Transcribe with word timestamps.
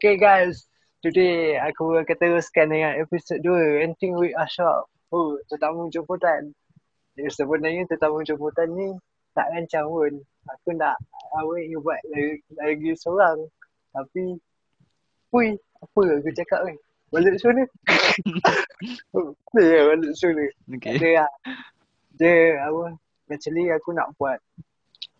Okay 0.00 0.16
guys, 0.16 0.64
today 1.04 1.60
aku 1.60 1.92
akan 2.00 2.16
teruskan 2.16 2.72
dengan 2.72 2.96
episod 3.04 3.36
2 3.44 3.84
Renting 3.84 4.16
with 4.16 4.32
Ashraf. 4.32 4.88
Oh, 5.12 5.36
tetamu 5.52 5.92
jemputan. 5.92 6.56
Ya, 7.20 7.28
sebenarnya 7.28 7.84
tetamu 7.84 8.24
jemputan 8.24 8.72
ni 8.72 8.96
tak 9.36 9.52
rancang 9.52 9.84
pun. 9.92 10.24
Aku 10.56 10.72
nak 10.72 10.96
awak 11.36 11.68
buat 11.84 12.00
lagi, 12.16 12.40
lagi 12.56 12.90
seorang. 12.96 13.44
Tapi, 13.92 14.40
Pui, 15.28 15.60
apa 15.84 16.00
aku 16.16 16.32
cakap 16.32 16.64
ni? 16.64 16.80
Balik 17.12 17.36
ni. 17.36 17.64
Apa 19.12 19.58
ya 19.68 19.80
balik 19.84 20.16
ni? 20.16 20.46
Okay. 20.80 20.96
Dia, 20.96 21.28
dia 22.16 22.56
apa, 22.64 22.96
actually 23.28 23.68
aku 23.68 23.92
nak 23.92 24.16
buat 24.16 24.40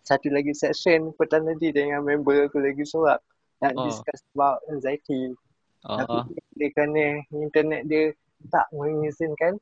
satu 0.01 0.33
lagi 0.33 0.57
session 0.57 1.13
petang 1.21 1.45
nanti 1.45 1.69
dengan 1.69 2.01
member 2.01 2.49
aku 2.49 2.57
lagi 2.57 2.81
seorang. 2.81 3.21
Nak 3.61 3.73
Oh. 3.77 3.85
discuss 3.85 4.21
about 4.33 4.57
anxiety. 4.73 5.37
Oh, 5.85 5.97
Tapi 6.01 6.17
oh. 6.17 6.25
dia 6.57 6.69
kerana 6.73 7.21
internet 7.29 7.85
dia 7.85 8.13
tak 8.49 8.65
mengizinkan. 8.73 9.61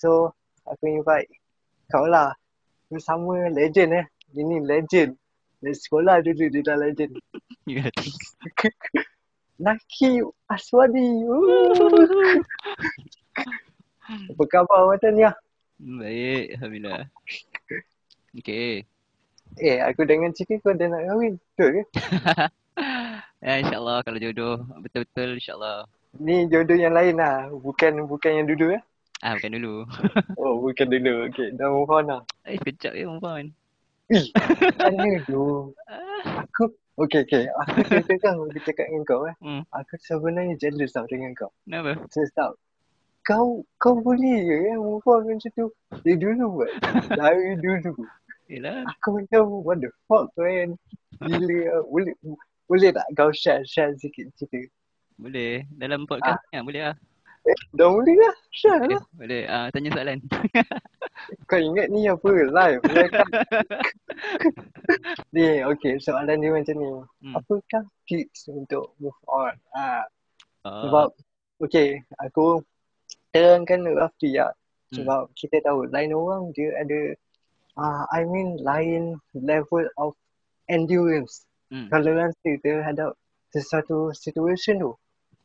So 0.00 0.32
aku 0.64 0.88
invite 0.88 1.28
kau 1.92 2.08
lah. 2.08 2.32
Bersama 2.88 3.48
legend 3.52 3.92
eh. 4.00 4.06
Ini 4.32 4.64
legend. 4.64 5.16
Dari 5.60 5.76
sekolah 5.76 6.20
dulu 6.24 6.48
dia 6.48 6.64
dah 6.64 6.76
legend. 6.80 7.12
Ya. 7.64 7.88
Naki 9.64 10.20
Aswadi. 10.52 11.24
Apa 14.04 14.42
khabar 14.52 14.84
macam 14.84 15.16
ni 15.16 15.24
ah? 15.24 15.32
Baik, 15.80 16.60
Alhamdulillah. 16.60 17.08
Okay. 18.36 18.84
Eh 19.56 19.80
aku 19.80 20.04
dengan 20.04 20.36
Ciki 20.36 20.60
kau 20.60 20.76
dah 20.76 20.92
nak 20.92 21.08
kahwin. 21.08 21.40
Betul 21.56 21.68
ke? 21.72 21.82
Ya, 23.44 23.60
insyaAllah 23.60 24.00
kalau 24.00 24.16
jodoh 24.16 24.56
betul-betul 24.80 25.36
insyaAllah. 25.36 25.84
Ni 26.16 26.48
jodoh 26.48 26.80
yang 26.80 26.96
lain 26.96 27.20
lah. 27.20 27.52
Bukan 27.52 28.08
bukan 28.08 28.40
yang 28.40 28.48
dulu 28.48 28.72
eh. 28.72 28.80
Ah, 29.20 29.36
bukan 29.36 29.52
dulu. 29.60 29.74
Oh 30.40 30.64
bukan 30.64 30.86
dulu. 30.88 31.28
Okay. 31.28 31.52
Dah 31.52 31.68
move 31.68 31.92
on 31.92 32.08
lah. 32.08 32.20
Eh, 32.48 32.56
sekejap 32.56 32.96
je 32.96 33.04
move 33.04 33.20
on. 33.20 33.52
Ih, 34.08 34.26
mana 34.80 35.20
tu? 35.28 35.76
Aku 36.24 36.72
Okay, 36.94 37.26
okay. 37.26 37.44
Aku 37.66 37.84
ceritakan 37.84 38.48
aku 38.48 38.60
cakap 38.64 38.86
dengan 38.88 39.02
kau 39.04 39.26
eh. 39.28 39.34
Hmm, 39.42 39.60
Aku 39.76 39.92
sebenarnya 40.00 40.54
jealous 40.56 40.94
tau 40.94 41.04
dengan 41.04 41.34
kau. 41.36 41.52
kenapa? 41.68 42.00
Jealous 42.16 42.32
tau. 42.32 42.52
Kau 43.28 43.60
kau 43.76 43.98
boleh 44.00 44.40
ke 44.40 44.56
eh, 44.72 44.76
move 44.80 45.04
on 45.04 45.26
macam 45.28 45.50
tu? 45.52 45.66
Dari 46.00 46.16
dulu 46.16 46.62
buat. 46.64 46.72
Dari 47.12 47.60
dulu. 47.60 47.92
Yelah. 48.48 48.88
Aku 48.88 49.20
macam 49.20 49.42
what 49.60 49.84
the 49.84 49.92
fuck 50.08 50.32
man. 50.40 50.80
Gila. 51.20 51.84
Boleh 51.92 52.14
boleh 52.66 52.90
tak 52.92 53.06
kau 53.16 53.30
share 53.30 53.62
share 53.68 53.92
sikit 54.00 54.30
cerita? 54.36 54.68
Boleh. 55.20 55.64
Dalam 55.74 56.08
podcast 56.08 56.42
ni 56.50 56.58
ah, 56.58 56.64
boleh 56.64 56.82
lah. 56.90 56.96
Eh, 57.44 57.60
dah 57.76 57.92
boleh 57.92 58.16
lah. 58.16 58.34
Share 58.48 58.80
Boleh. 58.80 58.96
lah. 58.96 59.04
Boleh. 59.14 59.42
Ah, 59.52 59.66
tanya 59.68 59.90
soalan. 59.92 60.18
Kau 61.48 61.60
ingat 61.60 61.92
ni 61.92 62.08
apa? 62.08 62.30
Live. 62.32 62.80
kan? 62.88 63.10
ni, 65.36 65.60
okay. 65.60 66.00
Soalan 66.00 66.40
dia 66.40 66.50
macam 66.56 66.74
ni. 66.80 66.88
Hmm. 67.20 67.34
Apakah 67.36 67.84
tips 68.08 68.48
untuk 68.48 68.96
move 68.96 69.20
on? 69.28 69.52
Ah, 69.76 70.08
Oh, 70.64 70.88
Sebab 70.88 71.08
Okay 71.60 72.00
Aku 72.24 72.64
Terangkan 73.36 73.84
lah 73.84 73.92
Hmm. 74.88 75.04
Sebab 75.04 75.22
kita 75.36 75.60
tahu 75.60 75.92
Lain 75.92 76.16
orang 76.16 76.56
dia 76.56 76.72
ada 76.80 77.12
uh, 77.76 78.04
I 78.08 78.24
mean 78.24 78.56
Lain 78.64 79.20
level 79.36 79.84
of 80.00 80.16
Endurance 80.72 81.44
hmm. 81.74 81.90
Tolerance 81.90 82.38
dia 82.40 82.54
terhadap 82.62 83.18
Sesuatu 83.50 84.14
situation 84.14 84.78
tu 84.78 84.92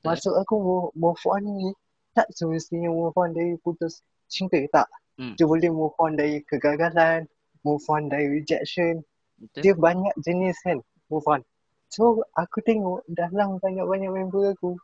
Maksud 0.05 0.37
aku 0.37 0.55
mo- 0.61 0.91
Move 0.93 1.23
on 1.25 1.43
ni 1.49 1.73
Tak 2.13 2.29
semestinya 2.29 2.93
move 2.93 3.17
on 3.17 3.33
dari 3.33 3.57
putus 3.59 4.05
Cinta 4.29 4.61
tak 4.69 4.85
Hmm. 5.17 5.35
Dia 5.35 5.43
boleh 5.43 5.67
move 5.67 5.97
on 5.97 6.15
dari 6.15 6.39
kegagalan 6.45 7.25
Move 7.65 7.83
on 7.89 8.07
dari 8.07 8.29
rejection 8.29 9.01
Betul? 9.35 9.61
dia 9.63 9.73
banyak 9.73 10.13
jenis 10.19 10.55
kan 10.63 10.79
move 11.07 11.23
on. 11.25 11.39
So 11.87 12.21
aku 12.35 12.59
tengok 12.61 13.07
dalam 13.07 13.55
banyak-banyak 13.57 14.11
member 14.11 14.51
aku 14.51 14.75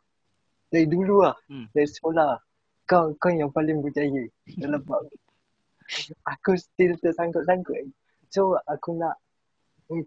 dari 0.68 0.84
dulu 0.84 1.22
lah, 1.22 1.36
Hmm. 1.46 1.68
dari 1.70 1.86
sekolah. 1.86 2.40
Kau 2.84 3.12
kau 3.16 3.30
yang 3.30 3.48
paling 3.48 3.78
berjaya 3.78 4.26
dalam 4.56 4.80
bab. 4.88 5.04
Aku 6.26 6.58
still 6.58 6.98
tersangkut-sangkut. 6.98 7.92
So 8.28 8.58
aku 8.66 8.98
nak 8.98 9.16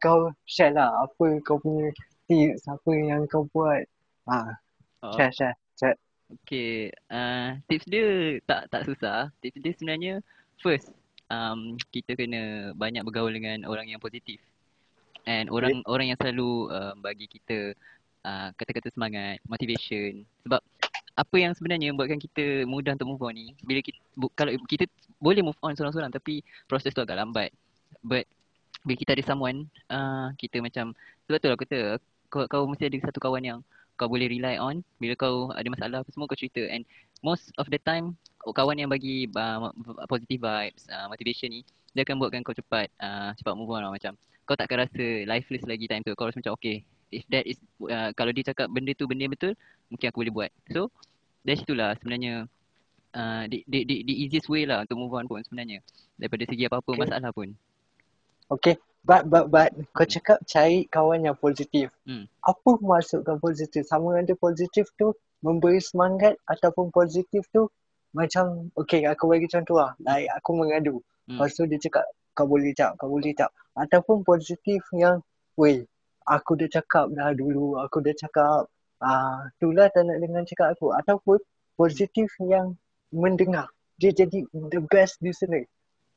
kau 0.02 0.32
share 0.44 0.76
lah 0.76 1.08
apa 1.08 1.40
kau 1.44 1.60
punya 1.60 1.90
tips, 2.28 2.68
apa 2.68 2.92
yang 2.94 3.26
kau 3.28 3.48
buat. 3.52 3.84
Ha, 4.30 4.54
Oh, 5.00 5.16
share, 5.16 5.32
share, 5.32 5.56
share. 5.80 5.96
okay. 6.44 6.92
Uh, 7.08 7.56
tips 7.72 7.88
dia 7.88 8.36
tak 8.44 8.68
tak 8.68 8.84
susah. 8.84 9.32
Tips 9.40 9.64
dia 9.64 9.72
sebenarnya 9.80 10.14
first 10.60 10.92
um, 11.32 11.80
kita 11.96 12.20
kena 12.20 12.76
banyak 12.76 13.08
bergaul 13.08 13.32
dengan 13.32 13.64
orang 13.64 13.88
yang 13.88 14.04
positif. 14.04 14.44
And 15.24 15.48
orang 15.48 15.80
orang 15.88 16.12
yang 16.12 16.20
selalu 16.20 16.68
uh, 16.68 16.94
bagi 17.00 17.32
kita 17.32 17.72
uh, 18.28 18.52
kata-kata 18.60 18.92
semangat, 18.92 19.40
motivation. 19.48 20.28
Sebab 20.44 20.60
apa 21.16 21.36
yang 21.36 21.56
sebenarnya 21.56 21.96
buatkan 21.96 22.20
kita 22.20 22.68
mudah 22.68 22.96
untuk 22.96 23.16
move 23.16 23.24
on 23.24 23.36
ni 23.36 23.52
bila 23.64 23.84
kita 23.84 24.00
bu, 24.16 24.32
kalau 24.36 24.56
kita 24.68 24.88
boleh 25.20 25.44
move 25.44 25.60
on 25.60 25.76
seorang-seorang 25.76 26.12
tapi 26.12 26.44
proses 26.68 26.92
tu 26.92 27.00
agak 27.00 27.24
lambat. 27.24 27.56
But 28.04 28.28
bila 28.84 28.96
kita 28.96 29.12
ada 29.16 29.24
someone 29.26 29.68
uh, 29.92 30.32
kita 30.40 30.64
macam 30.64 30.96
sebab 31.28 31.38
tu 31.40 31.48
lah 31.48 31.56
aku 31.56 31.64
kata 31.68 31.80
kau, 32.32 32.46
kau 32.48 32.64
mesti 32.70 32.88
ada 32.88 32.98
satu 33.10 33.20
kawan 33.20 33.44
yang 33.44 33.60
kau 34.00 34.08
boleh 34.08 34.32
rely 34.32 34.56
on 34.56 34.80
bila 35.02 35.14
kau 35.20 35.52
ada 35.52 35.68
masalah 35.68 36.00
apa 36.02 36.10
semua 36.12 36.30
kau 36.30 36.40
cerita 36.40 36.64
and 36.72 36.88
most 37.20 37.52
of 37.60 37.68
the 37.68 37.80
time 37.84 38.16
kawan 38.56 38.80
yang 38.80 38.88
bagi 38.88 39.28
uh, 39.36 39.70
positive 40.08 40.40
vibes, 40.40 40.88
uh, 40.88 41.12
motivation 41.12 41.52
ni 41.52 41.62
dia 41.92 42.08
akan 42.08 42.22
buatkan 42.22 42.42
kau 42.46 42.56
cepat 42.56 42.88
uh, 43.02 43.36
cepat 43.36 43.54
move 43.58 43.70
on 43.74 43.84
lah 43.84 43.92
macam 43.92 44.16
kau 44.48 44.56
tak 44.58 44.66
akan 44.72 44.88
rasa 44.88 45.06
lifeless 45.30 45.62
lagi 45.70 45.86
time 45.86 46.02
tu. 46.02 46.10
Kau 46.18 46.26
rasa 46.26 46.42
macam 46.42 46.58
okay 46.58 46.82
if 47.10 47.26
that 47.30 47.46
is 47.46 47.58
uh, 47.86 48.14
kalau 48.14 48.34
dia 48.34 48.50
cakap 48.50 48.70
benda 48.70 48.94
tu 48.94 49.06
benda 49.10 49.26
betul 49.30 49.54
mungkin 49.90 50.08
aku 50.10 50.26
boleh 50.26 50.34
buat. 50.34 50.52
So 50.74 50.90
dari 51.44 51.58
situlah 51.60 51.94
sebenarnya 52.02 52.50
uh, 53.14 53.44
the, 53.50 53.62
the, 53.70 53.86
the, 53.86 53.96
the 54.06 54.16
easiest 54.16 54.50
way 54.50 54.66
lah 54.66 54.86
untuk 54.86 54.98
move 54.98 55.14
on 55.14 55.26
pun 55.26 55.42
sebenarnya 55.46 55.82
daripada 56.18 56.44
segi 56.50 56.66
apa-apa 56.66 56.90
Okay. 56.94 57.02
masalah 57.06 57.32
pun. 57.34 57.54
Okay. 58.50 58.76
But, 59.00 59.32
but, 59.32 59.48
but, 59.48 59.72
kau 59.96 60.04
cakap 60.04 60.44
cari 60.44 60.86
kawan 60.92 61.24
yang 61.24 61.38
positif. 61.40 61.90
Hmm. 62.04 62.28
Apa 62.44 62.78
maksud 62.84 63.24
kau 63.24 63.40
positif? 63.40 63.88
Sama 63.88 64.20
ada 64.20 64.36
positif 64.36 64.92
tu 65.00 65.16
memberi 65.40 65.80
semangat 65.80 66.36
ataupun 66.46 66.92
positif 66.92 67.48
tu 67.56 67.72
macam, 68.12 68.70
okay 68.76 69.08
aku 69.08 69.32
bagi 69.32 69.48
contoh 69.48 69.80
lah. 69.80 69.96
Like 70.04 70.28
aku 70.36 70.52
mengadu. 70.52 71.00
Hmm. 71.26 71.40
Lepas 71.40 71.56
tu 71.56 71.64
dia 71.66 71.80
cakap, 71.80 72.06
kau 72.36 72.46
boleh 72.46 72.76
tak, 72.76 73.00
kau 73.00 73.08
boleh 73.08 73.32
tak. 73.34 73.50
Ataupun 73.80 74.22
positif 74.28 74.84
yang, 74.94 75.24
weh, 75.56 75.88
aku 76.28 76.60
dah 76.60 76.70
cakap 76.70 77.08
dah 77.16 77.31
dulu, 77.31 77.80
aku 77.80 78.04
dah 78.04 78.14
cakap, 78.14 78.68
ah, 79.00 79.48
itulah 79.58 79.88
tak 79.96 80.06
nak 80.06 80.20
dengar 80.20 80.44
cakap 80.44 80.76
aku. 80.76 80.92
Ataupun 80.92 81.40
positif 81.80 82.30
yang 82.44 82.76
mendengar. 83.16 83.72
Dia 83.98 84.12
jadi 84.12 84.44
the 84.52 84.84
best 84.92 85.18
listener. 85.24 85.64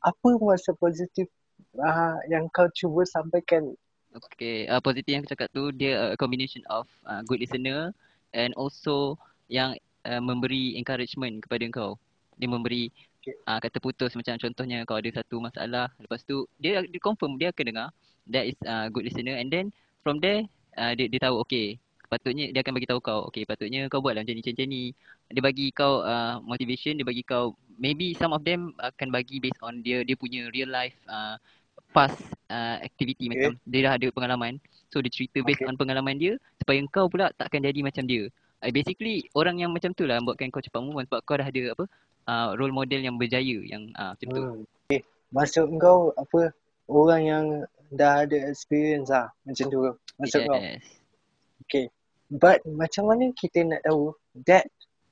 Apa 0.02 0.34
maksud 0.34 0.74
positif 0.82 1.30
uh, 1.78 2.16
yang 2.28 2.46
kau 2.50 2.68
cuba 2.72 3.02
sampaikan? 3.06 3.74
Okay, 4.12 4.68
uh, 4.68 4.80
positif 4.82 5.08
yang 5.08 5.24
aku 5.24 5.32
cakap 5.32 5.48
tu 5.56 5.72
dia 5.72 6.12
a 6.12 6.18
combination 6.20 6.60
of 6.68 6.84
uh, 7.08 7.24
good 7.24 7.40
listener 7.40 7.96
and 8.36 8.52
also 8.60 9.16
yang 9.48 9.72
uh, 10.04 10.20
memberi 10.20 10.76
encouragement 10.76 11.40
kepada 11.40 11.64
kau. 11.72 11.96
Dia 12.36 12.48
memberi 12.48 12.92
Okay. 13.22 13.38
uh, 13.46 13.62
kata 13.62 13.78
putus 13.78 14.18
macam 14.18 14.34
contohnya 14.34 14.82
kau 14.82 14.98
ada 14.98 15.06
satu 15.14 15.38
masalah 15.38 15.86
lepas 16.02 16.26
tu 16.26 16.42
dia 16.58 16.82
dia 16.82 16.98
confirm 16.98 17.38
dia 17.38 17.54
akan 17.54 17.70
dengar 17.70 17.88
that 18.26 18.50
is 18.50 18.58
uh, 18.66 18.90
good 18.90 19.06
listener 19.06 19.38
and 19.38 19.46
then 19.46 19.70
from 20.02 20.18
there 20.18 20.42
uh, 20.74 20.90
dia 20.98 21.06
dia 21.06 21.22
tahu 21.22 21.38
okay 21.38 21.78
patutnya 22.12 22.52
dia 22.52 22.60
akan 22.60 22.76
bagi 22.76 22.88
tahu 22.92 23.00
kau 23.00 23.24
okay 23.24 23.48
patutnya 23.48 23.88
kau 23.88 24.04
buatlah 24.04 24.20
macam 24.20 24.36
ni 24.36 24.44
macam 24.44 24.68
ni 24.68 24.82
dia 25.32 25.40
bagi 25.40 25.66
kau 25.72 26.04
uh, 26.04 26.44
motivation 26.44 27.00
dia 27.00 27.06
bagi 27.08 27.24
kau 27.24 27.56
maybe 27.80 28.12
some 28.20 28.36
of 28.36 28.44
them 28.44 28.76
akan 28.76 29.08
bagi 29.08 29.40
based 29.40 29.56
on 29.64 29.80
dia 29.80 30.04
dia 30.04 30.12
punya 30.12 30.52
real 30.52 30.68
life 30.68 30.92
uh, 31.08 31.40
past 31.96 32.20
uh, 32.52 32.76
activity 32.84 33.32
Okay. 33.32 33.48
macam 33.48 33.52
dia 33.64 33.80
dah 33.88 33.92
ada 33.96 34.08
pengalaman 34.12 34.60
so 34.92 35.00
dia 35.00 35.08
cerita 35.08 35.40
based 35.40 35.64
Okay. 35.64 35.72
on 35.72 35.80
pengalaman 35.80 36.20
dia 36.20 36.36
supaya 36.60 36.84
kau 36.92 37.08
pula 37.08 37.32
takkan 37.40 37.64
jadi 37.64 37.80
macam 37.80 38.04
dia 38.04 38.28
uh, 38.60 38.68
basically 38.68 39.24
orang 39.32 39.64
yang 39.64 39.72
macam 39.72 39.96
tu 39.96 40.04
lah 40.04 40.20
buatkan 40.20 40.52
kau 40.52 40.60
cepat 40.60 40.84
move 40.84 41.00
on 41.00 41.08
sebab 41.08 41.24
kau 41.24 41.40
dah 41.40 41.48
ada 41.48 41.72
apa 41.72 41.84
uh, 42.28 42.48
role 42.60 42.76
model 42.76 43.00
yang 43.00 43.16
berjaya 43.16 43.56
yang 43.64 43.88
uh, 43.96 44.12
macam 44.12 44.28
tu 44.28 44.42
Hmm. 44.44 44.60
Okay. 44.92 45.00
Maksud 45.32 45.64
kau 45.80 46.12
apa 46.12 46.52
orang 46.92 47.22
yang 47.24 47.44
dah 47.96 48.28
ada 48.28 48.36
experience 48.52 49.08
lah 49.08 49.32
macam 49.48 49.64
tu? 49.72 49.80
Maksud 50.20 50.44
kau. 50.44 50.60
yes 50.60 50.84
Okay. 51.72 51.88
But 52.32 52.64
macam 52.64 53.12
mana 53.12 53.28
kita 53.36 53.60
nak 53.68 53.84
tahu 53.84 54.16
that 54.48 54.64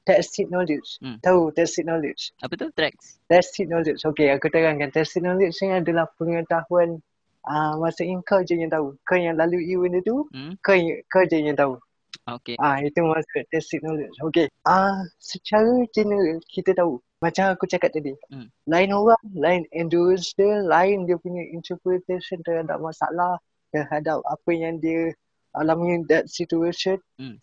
tacit 0.08 0.48
knowledge. 0.48 0.96
Hmm. 1.04 1.20
Tahu 1.20 1.52
tacit 1.52 1.84
knowledge. 1.84 2.32
apa 2.40 2.56
tu 2.56 2.72
tracks 2.72 3.20
Tacit 3.28 3.68
knowledge. 3.68 4.00
Okay, 4.00 4.32
aku 4.32 4.48
terangkan. 4.48 4.88
Tacit 4.88 5.20
knowledge 5.20 5.60
ni 5.60 5.76
adalah 5.76 6.08
pengetahuan 6.16 7.04
uh, 7.44 7.76
maksudnya 7.76 8.16
kau 8.24 8.40
je 8.40 8.56
yang 8.56 8.72
tahu. 8.72 8.96
Kau 9.04 9.20
yang 9.20 9.36
lalui 9.36 9.68
benda 9.76 10.00
tu, 10.00 10.24
hmm 10.32 10.56
kau, 10.64 10.72
yang- 10.72 11.04
kau 11.12 11.22
je 11.28 11.36
yang 11.44 11.56
tahu. 11.56 11.76
Okay. 12.24 12.56
Ah 12.56 12.80
itu 12.80 13.00
maksud 13.04 13.44
tacit 13.52 13.80
knowledge. 13.84 14.16
Okay. 14.32 14.46
Ah 14.64 15.04
secara 15.20 15.84
general 15.92 16.40
kita 16.48 16.72
tahu 16.72 17.00
macam 17.20 17.52
aku 17.52 17.68
cakap 17.68 17.92
tadi. 17.92 18.16
Hmm. 18.32 18.48
Lain 18.64 18.96
orang, 18.96 19.20
lain 19.36 19.62
endurance 19.76 20.32
dia, 20.32 20.64
lain 20.64 21.04
dia 21.04 21.20
punya 21.20 21.44
interpretation 21.52 22.40
terhadap 22.40 22.80
masalah, 22.80 23.36
terhadap 23.76 24.24
apa 24.24 24.50
yang 24.56 24.80
dia 24.80 25.12
alami 25.56 25.98
in 25.98 26.02
that 26.06 26.30
situation. 26.30 26.98
Hmm. 27.18 27.38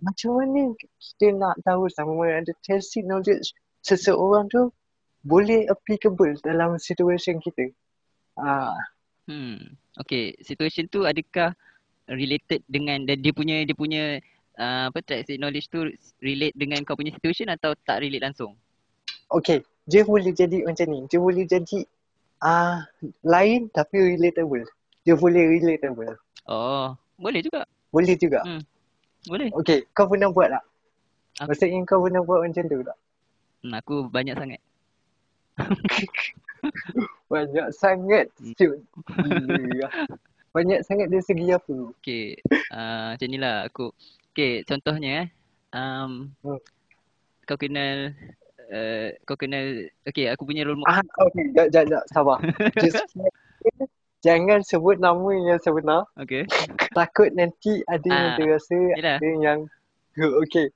Macam 0.00 0.40
mana 0.40 0.72
kita 0.78 1.36
nak 1.36 1.60
tahu 1.64 1.88
sama 1.92 2.24
ada 2.24 2.52
tacit 2.64 3.04
knowledge 3.04 3.52
seseorang 3.84 4.48
tu 4.48 4.72
boleh 5.24 5.68
applicable 5.68 6.36
dalam 6.40 6.80
situation 6.80 7.36
kita. 7.44 7.68
Ah, 8.40 8.76
Hmm. 9.30 9.78
Okay, 10.00 10.34
situation 10.42 10.90
tu 10.90 11.06
adakah 11.06 11.54
related 12.10 12.66
dengan 12.66 13.06
dia 13.06 13.30
punya 13.30 13.62
dia 13.62 13.76
punya 13.78 14.18
uh, 14.58 14.90
apa 14.90 14.98
tacit 15.06 15.38
knowledge 15.38 15.70
tu 15.70 15.86
relate 16.18 16.56
dengan 16.58 16.82
kau 16.82 16.98
punya 16.98 17.14
situation 17.14 17.46
atau 17.46 17.78
tak 17.86 18.02
relate 18.02 18.26
langsung? 18.26 18.58
okay. 19.30 19.62
Dia 19.90 20.06
boleh 20.06 20.30
jadi 20.30 20.62
macam 20.62 20.86
ni. 20.86 21.00
Dia 21.10 21.18
boleh 21.18 21.46
jadi 21.46 21.82
ah 22.42 22.86
lain 23.26 23.70
tapi 23.74 24.14
relatable. 24.14 24.62
Dia 25.02 25.18
boleh 25.18 25.58
relatable. 25.58 26.14
Oh, 26.46 26.94
boleh 27.20 27.40
juga. 27.44 27.60
Boleh 27.92 28.16
juga. 28.16 28.40
Hmm. 28.42 28.62
Boleh. 29.28 29.52
Okay, 29.60 29.84
kau 29.92 30.08
pernah 30.08 30.32
buat 30.32 30.48
tak? 30.48 30.64
Apa? 31.44 31.52
Maksudnya 31.52 31.84
kau 31.84 32.00
pernah 32.00 32.24
buat 32.24 32.40
macam 32.42 32.64
tu 32.64 32.80
tak? 32.80 32.98
Hmm, 33.60 33.72
aku 33.76 33.94
banyak 34.08 34.34
sangat. 34.36 34.60
Banyak 37.30 37.66
sangat. 37.72 38.26
Banyak 40.50 40.80
sangat 40.82 41.06
dari 41.08 41.22
segi 41.22 41.46
apa 41.54 41.94
Okay, 42.00 42.34
uh, 42.74 43.14
macam 43.14 43.28
ni 43.30 43.38
lah 43.38 43.68
aku. 43.70 43.94
Okay, 44.32 44.66
contohnya 44.66 45.10
eh. 45.24 45.28
Um, 45.70 46.34
Hmm. 46.42 46.58
kau 47.46 47.54
kenal 47.54 48.10
uh, 48.74 49.08
kau 49.22 49.38
kenal 49.38 49.86
okay 50.02 50.26
aku 50.26 50.42
punya 50.42 50.66
role 50.66 50.82
model 50.82 50.98
Ah, 50.98 51.02
okay, 51.22 51.46
jap, 51.54 51.66
jap, 51.70 51.84
jap, 51.86 52.02
sabar 52.10 52.38
Just, 52.82 53.06
Jangan 54.20 54.60
sebut 54.60 55.00
nama 55.00 55.32
yang 55.32 55.56
sebenar 55.58 56.04
okay. 56.14 56.44
Takut 56.98 57.32
nanti 57.32 57.80
ada 57.88 58.04
yang 58.04 58.28
Ah, 58.32 58.36
terasa 58.36 58.76
yelah. 58.76 59.16
Ada 59.16 59.30
yang 59.40 59.58
Okay. 60.44 60.68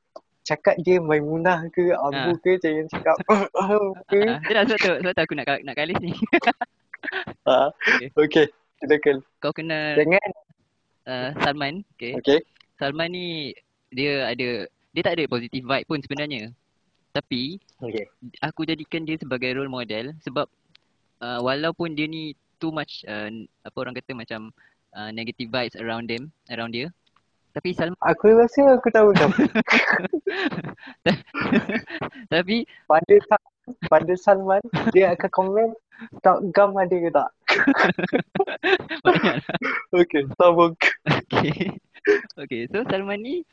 Cakap 0.44 0.76
dia 0.80 1.00
Maimunah 1.00 1.68
ke 1.72 1.92
Abu 1.92 2.32
Ah. 2.32 2.36
ke 2.36 2.60
Jangan 2.60 2.84
cakap 2.88 3.16
ke. 4.12 4.20
Uh, 4.20 4.36
itulah 4.44 4.62
sebab 4.64 4.78
tu 4.78 4.92
sebab 5.00 5.12
tu 5.12 5.22
aku 5.24 5.34
nak 5.36 5.46
nak 5.60 5.76
kalis 5.76 5.96
ni. 6.00 6.12
Ah, 7.44 7.68
okay. 7.72 8.08
Okay 8.12 8.46
Silakan. 8.80 9.16
Kau 9.40 9.52
kenal 9.52 9.96
Jangan. 9.96 10.30
Uh, 11.04 11.28
Salman 11.40 11.84
okay. 11.96 12.16
Okay. 12.20 12.40
Salman 12.76 13.12
ni 13.12 13.52
dia 13.88 14.24
ada 14.28 14.64
dia 14.92 15.02
tak 15.04 15.20
ada 15.20 15.24
positive 15.28 15.64
vibe 15.64 15.88
pun 15.88 16.00
sebenarnya. 16.00 16.52
Tapi 17.12 17.60
Okay. 17.80 18.08
aku 18.40 18.64
jadikan 18.64 19.04
dia 19.04 19.20
sebagai 19.20 19.52
role 19.52 19.68
model 19.68 20.16
sebab 20.24 20.48
uh, 21.20 21.40
walaupun 21.40 21.92
dia 21.92 22.08
ni 22.08 22.32
too 22.58 22.72
much 22.74 23.04
uh, 23.06 23.30
apa 23.62 23.76
orang 23.78 23.94
kata 23.94 24.12
macam 24.16 24.50
uh, 24.94 25.10
negative 25.10 25.50
vibes 25.50 25.78
around 25.78 26.10
them 26.10 26.30
around 26.50 26.72
dia. 26.74 26.90
Tapi 27.54 27.70
Salman 27.70 27.94
Aku 28.02 28.34
rasa 28.34 28.74
aku 28.74 28.90
tahu 28.90 29.14
dah 29.14 29.30
tapi 32.34 32.66
Pada 32.90 33.14
pada 33.86 34.12
Salman 34.18 34.58
Dia 34.90 35.14
akan 35.14 35.30
komen 35.30 35.68
Tak 36.18 36.50
gam 36.50 36.74
ada 36.74 36.90
ke 36.90 37.10
tak? 37.14 37.30
Banyak 39.06 39.34
lah. 39.38 39.38
Okay 39.94 40.26
Sambung. 40.34 40.74
Okay. 41.06 41.70
Okay 42.34 42.60
so 42.74 42.82
Salman 42.90 43.22
ni 43.22 43.46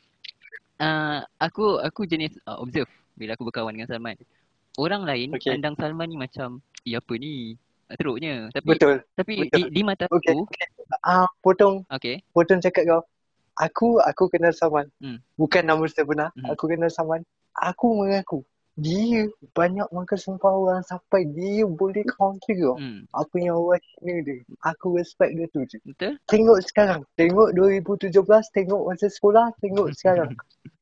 uh, 0.82 1.22
aku 1.38 1.78
aku 1.78 2.02
jenis 2.02 2.34
uh, 2.50 2.58
observe 2.58 2.90
bila 3.14 3.38
aku 3.38 3.46
berkawan 3.46 3.70
dengan 3.76 3.86
Salman. 3.86 4.18
Orang 4.74 5.06
lain 5.06 5.30
Okay. 5.38 5.54
pandang 5.54 5.78
Salman 5.78 6.10
ni 6.10 6.18
macam 6.18 6.58
ya 6.82 6.98
apa 6.98 7.14
ni 7.14 7.54
teruknya 7.98 8.34
tapi 8.52 8.66
Betul 8.76 8.94
tapi 9.14 9.32
betul. 9.46 9.56
di, 9.56 9.60
di 9.74 9.82
mata 9.84 10.04
Okay, 10.08 10.32
aku 10.34 10.44
okay. 10.48 10.66
Ah, 11.04 11.28
potong 11.40 11.84
okay 11.88 12.16
potong 12.36 12.60
cakap 12.60 12.84
kau. 12.88 13.02
Aku 13.60 14.00
aku 14.00 14.32
kenal 14.32 14.52
Saman. 14.56 14.88
Hmm. 14.96 15.20
Bukan 15.36 15.68
nama 15.68 15.84
sebenar. 15.84 16.32
Hmm. 16.32 16.56
Aku 16.56 16.64
kenal 16.72 16.88
Saman. 16.88 17.20
Aku 17.52 18.00
mengaku 18.00 18.40
dia 18.72 19.28
banyak 19.52 19.84
makan 19.92 20.16
sumpah 20.16 20.48
orang 20.48 20.80
sampai 20.88 21.28
dia 21.28 21.68
boleh 21.68 22.00
counter 22.16 22.56
kau. 22.56 22.80
hmm, 22.80 23.04
Apa 23.12 23.36
yang 23.36 23.60
orang 23.60 23.84
kena 24.00 24.24
dia. 24.24 24.40
Aku 24.64 24.96
respect 24.96 25.36
dia 25.36 25.44
tu 25.52 25.60
je. 25.68 25.76
betul 25.84 26.16
Tengok 26.24 26.58
sekarang. 26.64 27.04
Tengok 27.20 27.52
2017. 27.52 28.08
Tengok 28.56 28.82
masa 28.88 29.06
sekolah. 29.12 29.52
Tengok 29.60 29.92
sekarang. 30.00 30.32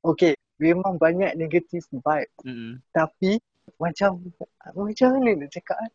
Okay. 0.06 0.38
Memang 0.62 0.94
banyak 1.02 1.34
negatif 1.34 1.82
vibe. 1.90 2.30
hmm. 2.46 2.78
Tapi 2.94 3.42
macam 3.82 4.22
macam 4.78 5.08
mana 5.18 5.30
nak 5.42 5.50
cakap 5.50 5.76
kan? 5.80 5.90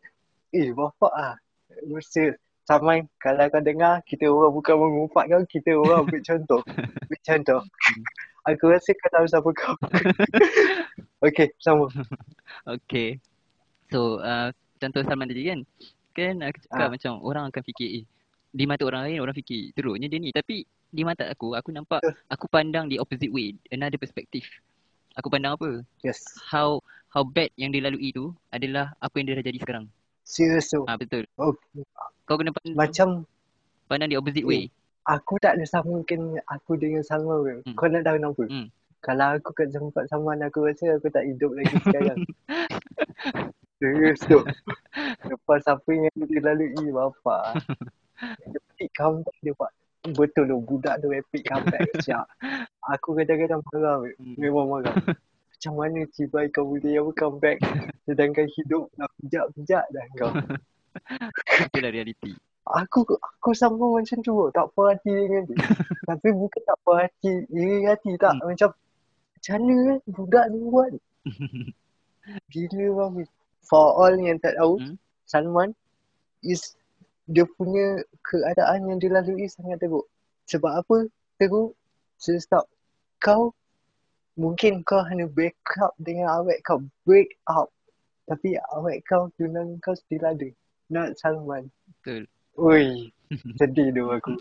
Eh 0.54 0.70
bapak 0.74 1.12
ah. 1.14 1.34
Mesti 1.86 2.34
Saman 2.66 3.06
kalau 3.22 3.46
kau 3.46 3.62
dengar 3.62 4.02
kita 4.02 4.26
orang 4.26 4.50
bukan 4.50 4.74
mengumpat 4.74 5.30
kau, 5.30 5.42
kita 5.46 5.78
orang 5.78 6.02
ambil 6.02 6.18
contoh. 6.34 6.60
Ambil 6.66 7.20
contoh. 7.22 7.60
Aku 8.42 8.64
rasa 8.66 8.90
kau 8.98 9.10
tahu 9.14 9.26
siapa 9.30 9.50
kau. 9.54 9.74
okay, 11.26 11.54
sama. 11.62 11.86
Okay. 12.66 13.22
So, 13.94 14.18
uh, 14.18 14.50
contoh 14.82 15.06
Salman 15.06 15.30
tadi 15.30 15.46
kan. 15.46 15.62
Kan 16.10 16.42
aku 16.42 16.58
cakap 16.66 16.86
Ah. 16.86 16.90
macam 16.90 17.12
orang 17.22 17.44
akan 17.54 17.62
fikir, 17.62 18.02
eh, 18.02 18.04
di 18.50 18.64
mata 18.66 18.82
orang 18.82 19.06
lain 19.06 19.22
orang 19.22 19.36
fikir 19.38 19.70
teruknya 19.70 20.10
dia 20.10 20.18
ni. 20.18 20.34
Tapi 20.34 20.66
di 20.90 21.02
mata 21.06 21.22
aku, 21.30 21.54
aku 21.54 21.70
nampak, 21.70 22.02
aku 22.26 22.50
pandang 22.50 22.90
the 22.90 22.98
opposite 22.98 23.30
way. 23.30 23.54
Another 23.70 23.98
perspective. 24.00 24.42
Aku 25.14 25.30
pandang 25.30 25.54
apa? 25.54 25.86
Yes. 26.02 26.18
How 26.50 26.82
how 27.14 27.22
bad 27.22 27.54
yang 27.54 27.70
dia 27.70 27.86
lalui 27.86 28.10
tu 28.10 28.34
adalah 28.50 28.90
apa 28.98 29.14
yang 29.22 29.30
dia 29.30 29.38
dah 29.38 29.46
jadi 29.46 29.58
sekarang. 29.62 29.86
Serius 30.26 30.66
tu. 30.68 30.82
Ah 30.90 30.98
betul. 30.98 31.22
Okay. 31.38 31.86
Kau 32.26 32.34
kena 32.34 32.50
pandang, 32.50 32.74
Macam 32.74 33.08
pandang 33.86 34.10
the 34.10 34.18
opposite 34.18 34.42
way. 34.42 34.66
aku 35.06 35.38
tak 35.38 35.54
ada 35.54 35.62
samakan 35.62 36.42
aku 36.50 36.74
dengan 36.74 37.06
Salman 37.06 37.38
ke. 37.40 37.52
Hmm. 37.62 37.76
Kau 37.78 37.86
nak 37.86 38.02
tahu 38.02 38.16
kenapa? 38.18 38.42
Hmm. 38.50 38.66
Kalau 38.98 39.26
aku 39.38 39.50
kat 39.54 39.70
tempat 39.70 40.04
Salman 40.10 40.42
aku 40.42 40.66
rasa 40.66 40.98
aku 40.98 41.06
tak 41.08 41.30
hidup 41.30 41.54
lagi 41.54 41.70
sekarang. 41.86 42.18
Serius 43.78 44.18
tu. 44.26 44.42
Lepas 45.30 45.62
apa 45.70 45.86
yang 45.94 46.10
dia 46.26 46.40
lalui 46.42 46.90
bapa. 46.90 47.54
Epic 48.42 48.90
comeback 48.98 49.36
dia 49.46 49.54
buat. 49.54 49.70
Betul 50.06 50.50
tu 50.50 50.58
budak 50.58 51.02
tu 51.02 51.14
epic 51.14 51.46
comeback. 51.46 51.86
Siap. 52.02 52.26
Aku 52.98 53.14
kadang-kadang 53.14 53.62
marah. 53.70 54.02
Hmm. 54.18 54.34
Memang 54.38 54.66
marah. 54.70 54.94
Macam 55.66 55.82
mana 55.82 56.06
Cibai 56.14 56.46
kau 56.54 56.62
boleh 56.62 56.94
apa 56.94 57.10
comeback 57.18 57.58
sedangkan 58.06 58.46
hidup 58.54 58.86
dah 58.94 59.10
pijak-pijak 59.18 59.82
dah 59.90 60.06
kau. 60.14 60.30
Itulah 61.66 61.90
reality. 61.90 62.38
Aku 62.70 63.02
aku 63.02 63.50
sama 63.50 63.98
macam 63.98 64.22
tu. 64.22 64.46
Tak 64.54 64.70
puas 64.78 64.94
hati 64.94 65.10
dengan 65.10 65.42
dia. 65.50 65.58
Tapi 66.06 66.28
bukan 66.30 66.62
tak 66.62 66.78
puas 66.86 67.10
hati, 67.10 67.50
iri 67.50 67.82
hati 67.82 68.14
tak. 68.14 68.38
Hmm. 68.38 68.46
Macam 68.46 68.70
macam 69.10 69.54
mana 69.58 69.74
kan 69.74 69.98
budak 70.14 70.46
ni 70.54 70.58
buat. 70.70 70.90
Gila 72.54 72.86
babi. 72.94 73.24
For 73.66 73.86
all 73.98 74.14
yang 74.22 74.38
tak 74.38 74.54
tahu, 74.62 74.78
Hmm. 74.78 74.94
Salman 75.26 75.74
is 76.46 76.78
dia 77.26 77.42
punya 77.58 78.06
keadaan 78.22 78.86
yang 78.86 79.02
dia 79.02 79.10
lalui 79.10 79.50
sangat 79.50 79.82
teruk. 79.82 80.06
Sebab 80.46 80.78
apa? 80.78 81.10
Teruk. 81.42 81.74
Stop. 82.22 82.70
Kau 83.18 83.50
mungkin 84.36 84.84
kau 84.84 85.00
hanya 85.02 85.26
break 85.26 85.56
up 85.80 85.96
dengan 85.96 86.30
awet 86.40 86.60
kau. 86.62 86.84
Break 87.08 87.40
up. 87.48 87.72
Tapi 88.28 88.60
awet 88.76 89.02
kau, 89.08 89.32
tunang 89.40 89.80
kau 89.80 89.96
still 89.96 90.22
ada. 90.22 90.48
Not 90.92 91.18
Salman. 91.18 91.72
Betul. 92.00 92.28
Oi, 92.56 93.12
sedih 93.58 93.90
tu 93.92 94.04
aku. 94.12 94.32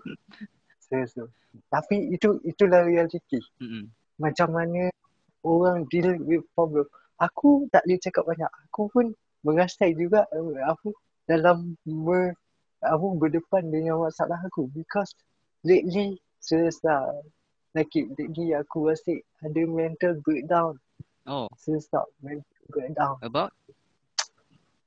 Serius 0.84 1.16
tu. 1.16 1.25
Tapi 1.72 2.12
itu 2.12 2.40
itulah 2.44 2.84
realiti. 2.84 3.40
Mm-mm. 3.64 3.90
Macam 4.20 4.56
mana 4.56 4.92
orang 5.44 5.88
deal 5.92 6.20
with 6.24 6.44
problem. 6.54 6.86
Aku 7.20 7.68
tak 7.72 7.88
boleh 7.88 8.00
cakap 8.00 8.24
banyak. 8.28 8.52
Aku 8.70 8.92
pun 8.92 9.16
mengasai 9.48 9.96
juga 9.96 10.28
uh, 10.36 10.60
aku 10.68 10.92
dalam 11.25 11.80
ber, 11.88 12.36
aku 12.84 13.16
berdepan 13.16 13.68
dengan 13.72 14.04
masalah 14.04 14.40
aku. 14.44 14.68
Because 14.72 15.16
lately, 15.64 16.20
serius 16.44 16.80
lah. 16.84 17.08
Like 17.75 17.91
it, 18.00 18.08
lately 18.15 18.55
aku 18.55 18.88
rasa 18.88 19.20
ada 19.44 19.62
mental 19.67 20.15
breakdown. 20.24 20.79
Oh, 21.27 21.51
Serius 21.60 21.91
tak, 21.91 22.08
mental 22.24 22.48
breakdown. 22.72 23.20
about? 23.20 23.51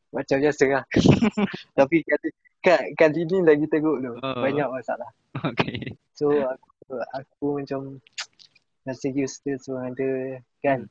Macam 0.09 0.41
biasa 0.41 0.65
lah. 0.73 0.85
Tapi 1.79 2.01
kali, 2.01 2.29
ka- 2.65 2.89
kali 2.97 3.29
ni 3.29 3.45
lagi 3.45 3.69
teruk 3.69 4.01
tu. 4.01 4.13
Oh. 4.17 4.41
Banyak 4.41 4.73
masalah. 4.73 5.13
Okay. 5.37 5.93
So 6.17 6.33
aku, 6.33 6.97
aku 7.13 7.47
macam 7.61 8.01
rasa 8.89 9.07
useless 9.13 9.69
pun 9.69 9.85
ada 9.85 10.41
kan. 10.65 10.89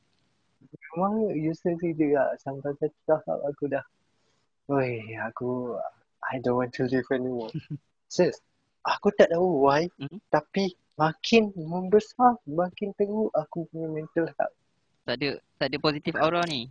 Memang 0.94 1.34
useless 1.34 1.82
dia 1.82 2.14
lah. 2.14 2.30
Sampai 2.38 2.78
satu 2.78 2.94
tahap 3.10 3.38
aku 3.42 3.66
dah. 3.66 3.82
Oi, 4.70 5.18
aku 5.18 5.74
I 6.22 6.38
don't 6.38 6.62
want 6.62 6.70
to 6.78 6.86
live 6.86 7.10
anymore. 7.10 7.50
Sis, 8.14 8.38
aku 8.86 9.10
tak 9.18 9.34
tahu 9.34 9.66
why. 9.66 9.90
Mhm. 9.98 10.22
Tapi 10.30 10.78
makin 10.98 11.54
membesar, 11.54 12.34
makin 12.44 12.90
teruk 12.98 13.30
aku 13.32 13.64
punya 13.70 13.86
mental 13.86 14.26
health. 14.34 14.56
Tak 15.06 15.14
ada 15.22 15.38
tak 15.56 15.66
ada 15.72 15.78
positif 15.78 16.12
aura 16.18 16.42
ni. 16.50 16.66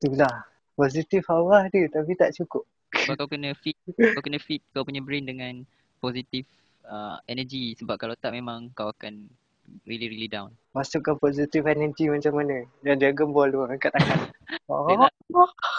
Itulah. 0.00 0.48
Positif 0.76 1.24
aura 1.28 1.68
dia 1.68 1.86
tapi 1.92 2.16
tak 2.16 2.32
cukup. 2.32 2.64
Sebab 2.96 3.14
kau 3.20 3.28
kena 3.28 3.52
feed 3.52 3.76
kau 4.16 4.24
kena 4.24 4.40
feed 4.40 4.64
kau 4.72 4.84
punya 4.84 5.04
brain 5.04 5.28
dengan 5.28 5.62
positif 6.00 6.48
uh, 6.88 7.20
energy 7.28 7.76
sebab 7.76 8.00
kalau 8.00 8.16
tak 8.16 8.32
memang 8.32 8.72
kau 8.72 8.88
akan 8.88 9.28
really 9.84 10.08
really 10.08 10.28
down. 10.28 10.52
Masukkan 10.72 11.20
positif 11.20 11.64
energy 11.68 12.08
macam 12.08 12.40
mana? 12.40 12.64
Yang 12.84 12.96
Dragon 13.04 13.28
Ball 13.36 13.52
tu 13.52 13.60
angkat 13.62 13.92
tangan. 13.94 14.20
Oh. 14.70 14.86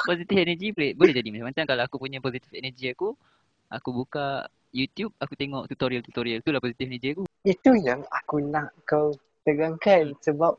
Positif 0.04 0.36
energy 0.36 0.76
boleh 0.76 0.92
boleh 0.92 1.16
jadi 1.16 1.32
macam 1.40 1.64
kalau 1.64 1.88
aku 1.88 1.96
punya 2.04 2.20
positif 2.20 2.52
energy 2.52 2.92
aku 2.92 3.16
aku 3.72 3.90
buka 3.96 4.52
YouTube 4.78 5.14
aku 5.18 5.34
tengok 5.34 5.66
tutorial-tutorial 5.74 6.46
itulah 6.46 6.62
positif 6.62 6.86
energy 6.86 7.18
aku. 7.18 7.24
Itu 7.42 7.74
yang 7.82 8.06
aku 8.14 8.46
nak 8.46 8.70
kau 8.86 9.10
terangkan 9.42 10.14
sebab 10.22 10.54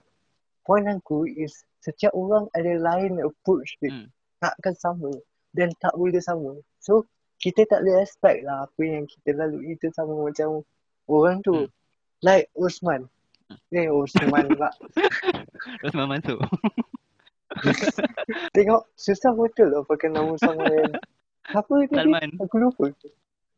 point 0.66 0.90
aku 0.90 1.30
is 1.30 1.62
setiap 1.78 2.10
orang 2.18 2.50
ada 2.58 2.74
lain 2.74 3.22
approach 3.22 3.78
dia. 3.78 3.94
Hmm. 3.94 4.10
Takkan 4.42 4.74
sama 4.74 5.14
dan 5.54 5.70
tak 5.78 5.94
boleh 5.94 6.18
sama. 6.18 6.58
So 6.82 7.06
kita 7.38 7.62
tak 7.70 7.86
boleh 7.86 8.02
expect 8.02 8.42
lah 8.42 8.66
apa 8.66 8.82
yang 8.82 9.06
kita 9.06 9.38
lalui 9.38 9.78
itu 9.78 9.86
sama 9.94 10.18
macam 10.18 10.66
orang 11.06 11.38
tu. 11.46 11.54
Hmm. 11.54 11.70
Like 12.26 12.50
Osman. 12.58 13.06
Eh 13.70 13.86
Osman 13.86 14.44
pula. 14.50 14.74
Rosman 15.86 16.06
Mansur. 16.10 16.42
Tengok 18.54 18.82
susah 18.98 19.32
betul 19.32 19.70
lah 19.70 19.82
pakai 19.86 20.10
nama 20.10 20.34
samaran. 20.42 20.92
Apa 21.56 21.74
tadi? 21.88 21.96
Salman. 21.96 22.30
Aku 22.44 22.60
lupa. 22.60 22.92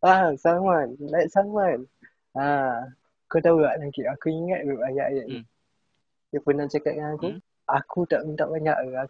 Ah, 0.00 0.32
Salman. 0.40 0.96
Like 1.00 1.28
Salman. 1.28 1.84
Ah, 2.32 2.88
kau 3.28 3.40
tahu 3.42 3.60
tak 3.60 3.76
nanti 3.80 4.00
aku 4.08 4.32
ingat 4.32 4.64
dulu 4.64 4.80
ayat-ayat 4.86 5.24
ni. 5.28 5.38
Hmm. 5.42 5.46
Dia 6.30 6.40
pernah 6.40 6.66
cakap 6.70 6.92
dengan 6.94 7.12
aku, 7.18 7.28
Hmm. 7.36 7.40
aku 7.68 8.00
tak 8.06 8.22
minta 8.24 8.44
banyak 8.46 8.76
lah. 8.90 9.06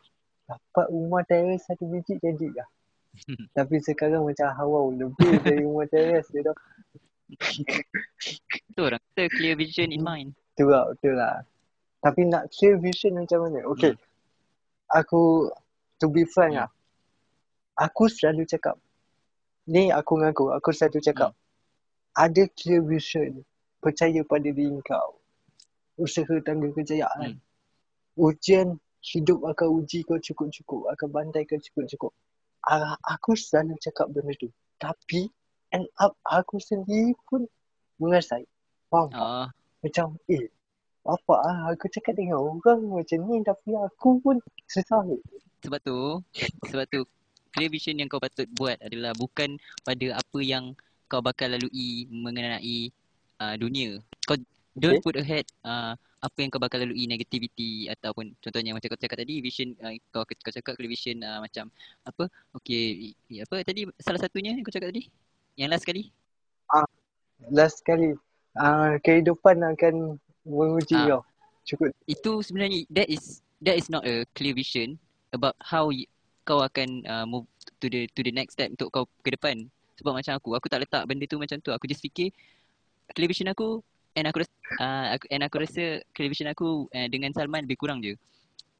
Dapat 0.50 0.86
rumah 0.90 1.22
teres 1.28 1.62
satu 1.68 1.86
biji 1.86 2.18
jadi 2.18 2.48
lah. 2.58 2.68
Tapi 3.56 3.78
sekarang 3.82 4.26
macam 4.26 4.50
hawau 4.50 4.90
lebih 4.90 5.38
dari 5.46 5.62
rumah 5.62 5.86
teres 5.86 6.26
dia 6.34 6.42
dah. 6.42 6.56
Itu 8.50 8.80
orang 8.82 8.98
kata 9.14 9.30
clear 9.30 9.54
vision 9.54 9.94
in 9.94 10.02
mind. 10.02 10.34
Betul 10.54 10.74
lah, 10.74 10.84
betul 10.90 11.14
lah. 11.14 11.46
Tapi 12.00 12.20
nak 12.26 12.48
clear 12.50 12.80
vision 12.80 13.14
macam 13.14 13.46
mana? 13.46 13.62
Okay. 13.76 13.94
Aku, 14.90 15.46
to 16.02 16.10
be 16.10 16.26
frank 16.26 16.58
Hmm. 16.58 16.66
lah. 16.66 16.70
Aku 17.78 18.10
selalu 18.10 18.42
cakap. 18.48 18.74
Ni 19.70 19.94
aku 19.94 20.18
ngaku, 20.18 20.50
aku 20.50 20.74
selalu 20.74 20.98
cakap. 20.98 21.30
Ada 22.18 22.50
clear 22.58 22.82
vision. 22.82 23.46
Percaya 23.78 24.20
pada 24.26 24.50
diri 24.50 24.82
kau. 24.82 25.22
Usaha 25.94 26.34
tangga 26.42 26.74
kejayaan. 26.74 27.38
Ujian 28.18 28.82
hidup 28.98 29.46
akan 29.46 29.68
uji 29.78 30.02
kau 30.02 30.18
cukup-cukup. 30.18 30.90
Akan 30.90 31.08
bantai 31.14 31.46
kau 31.46 31.54
cukup-cukup. 31.54 32.10
Ah, 32.66 32.98
Aku 33.14 33.38
selalu 33.38 33.78
cakap 33.78 34.10
benda 34.10 34.34
tu. 34.42 34.50
Tapi, 34.82 35.30
end 35.70 35.86
up 36.02 36.18
aku 36.26 36.58
sendiri 36.58 37.14
pun 37.30 37.46
mengasai. 38.02 38.42
Faham 38.90 39.14
tak? 39.14 39.22
Ah, 39.22 39.48
Macam 39.86 40.18
eh 40.26 40.50
apa 41.00 41.34
ah 41.40 41.58
aku 41.72 41.88
cakap 41.88 42.12
dengan 42.12 42.36
orang 42.36 42.84
macam 42.84 43.18
ni 43.24 43.40
tapi 43.40 43.72
aku 43.72 44.20
pun 44.20 44.36
susah 44.68 45.00
sebab 45.64 45.80
tu 45.80 46.20
sebab 46.68 46.84
tu 46.92 47.00
clear 47.50 47.70
vision 47.70 47.98
yang 47.98 48.08
kau 48.08 48.22
patut 48.22 48.46
buat 48.54 48.78
adalah 48.80 49.12
bukan 49.14 49.58
pada 49.82 50.06
apa 50.16 50.38
yang 50.40 50.72
kau 51.06 51.18
bakal 51.18 51.50
lalui 51.50 52.06
mengenai 52.10 52.90
uh, 53.38 53.54
dunia. 53.58 53.98
Kau 54.24 54.38
don't 54.78 54.96
Okay. 54.96 55.04
put 55.04 55.16
ahead 55.18 55.44
uh, 55.66 55.92
apa 56.22 56.36
yang 56.38 56.48
kau 56.52 56.62
bakal 56.62 56.78
lalui 56.78 57.10
negativity 57.10 57.90
ataupun 57.90 58.30
contohnya 58.38 58.70
macam 58.70 58.92
kau 58.92 59.00
cakap 59.00 59.18
tadi 59.24 59.42
vision 59.42 59.74
uh, 59.82 59.90
kau 60.14 60.22
kau 60.22 60.52
cakap 60.54 60.78
clear 60.78 60.86
vision 60.88 61.18
uh, 61.26 61.42
macam 61.42 61.66
apa 62.06 62.30
okey 62.54 63.12
apa 63.42 63.66
tadi 63.66 63.88
salah 63.98 64.20
satunya 64.22 64.54
yang 64.54 64.62
kau 64.62 64.70
cakap 64.70 64.94
tadi 64.94 65.10
yang 65.58 65.72
last 65.72 65.82
sekali 65.82 66.12
Last 67.50 67.80
sekali 67.80 68.12
ah 68.54 69.00
kehidupan 69.00 69.64
akan 69.64 70.20
menguji 70.44 70.94
Ah. 70.96 71.18
kau. 71.18 71.22
Cukup 71.66 71.90
itu 72.04 72.32
sebenarnya 72.44 72.84
that 72.92 73.08
is 73.08 73.40
that 73.64 73.76
is 73.80 73.88
not 73.88 74.04
a 74.04 74.28
clear 74.36 74.52
vision 74.52 75.00
about 75.32 75.56
how 75.58 75.88
y- 75.88 76.06
kau 76.50 76.66
akan 76.66 77.06
uh, 77.06 77.24
move 77.30 77.46
to 77.78 77.86
the 77.86 78.10
to 78.10 78.26
the 78.26 78.34
next 78.34 78.58
step 78.58 78.74
untuk 78.74 78.90
kau 78.90 79.06
ke 79.22 79.30
depan. 79.38 79.70
Sebab 80.02 80.18
macam 80.18 80.34
aku 80.34 80.58
aku 80.58 80.66
tak 80.66 80.82
letak 80.82 81.06
benda 81.06 81.22
tu 81.30 81.38
macam 81.38 81.62
tu. 81.62 81.70
Aku 81.70 81.86
just 81.86 82.02
fikir 82.02 82.34
clear 83.14 83.30
vision 83.30 83.46
aku 83.54 83.78
and 84.18 84.26
aku 84.26 84.42
rasa 84.42 84.50
uh, 84.82 85.06
aku, 85.14 85.24
and 85.30 85.46
aku 85.46 85.62
rasa 85.62 86.02
clear 86.10 86.26
vision 86.26 86.50
aku 86.50 86.90
uh, 86.90 87.06
dengan 87.06 87.30
Salman 87.30 87.70
lebih 87.70 87.78
kurang 87.78 88.02
je. 88.02 88.18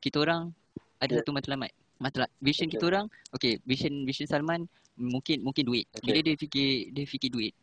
Kita 0.03 0.27
orang 0.27 0.51
ada 0.99 1.15
Yeah. 1.15 1.23
satu 1.23 1.31
matlamat. 1.31 1.71
Matlamat 2.03 2.31
vision 2.43 2.67
kita 2.67 2.91
orang 2.91 3.07
okay 3.31 3.63
vision 3.63 4.03
vision 4.03 4.27
Salman 4.27 4.67
mungkin 4.99 5.47
mungkin 5.47 5.63
duit. 5.63 5.87
Okay. 5.95 6.11
bila 6.11 6.19
dia 6.27 6.35
fikir 6.35 6.69
dia 6.91 7.05
fikir 7.07 7.31
duit 7.31 7.55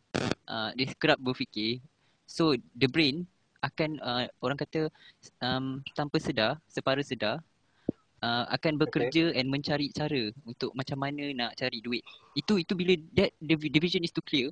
uh, 0.48 0.72
dia 0.72 0.88
kerap 0.96 1.20
berfikir. 1.20 1.84
So 2.24 2.56
the 2.74 2.88
brain 2.88 3.28
akan 3.60 3.98
uh, 3.98 4.24
orang 4.38 4.58
kata 4.58 4.86
um, 5.42 5.82
tanpa 5.98 6.22
sedar, 6.22 6.62
separa 6.70 7.02
sedar 7.02 7.42
uh, 8.22 8.44
akan 8.54 8.78
bekerja 8.78 9.34
and 9.34 9.50
mencari 9.50 9.90
cara 9.94 10.30
untuk 10.46 10.74
macam 10.74 10.98
mana 10.98 11.30
nak 11.34 11.54
cari 11.58 11.78
duit. 11.82 12.02
Itu 12.34 12.58
itu 12.58 12.72
bila 12.74 12.94
that 13.14 13.30
the 13.42 13.54
vi- 13.54 13.72
the 13.72 13.80
vision 13.80 14.02
is 14.02 14.14
too 14.14 14.24
clear, 14.24 14.50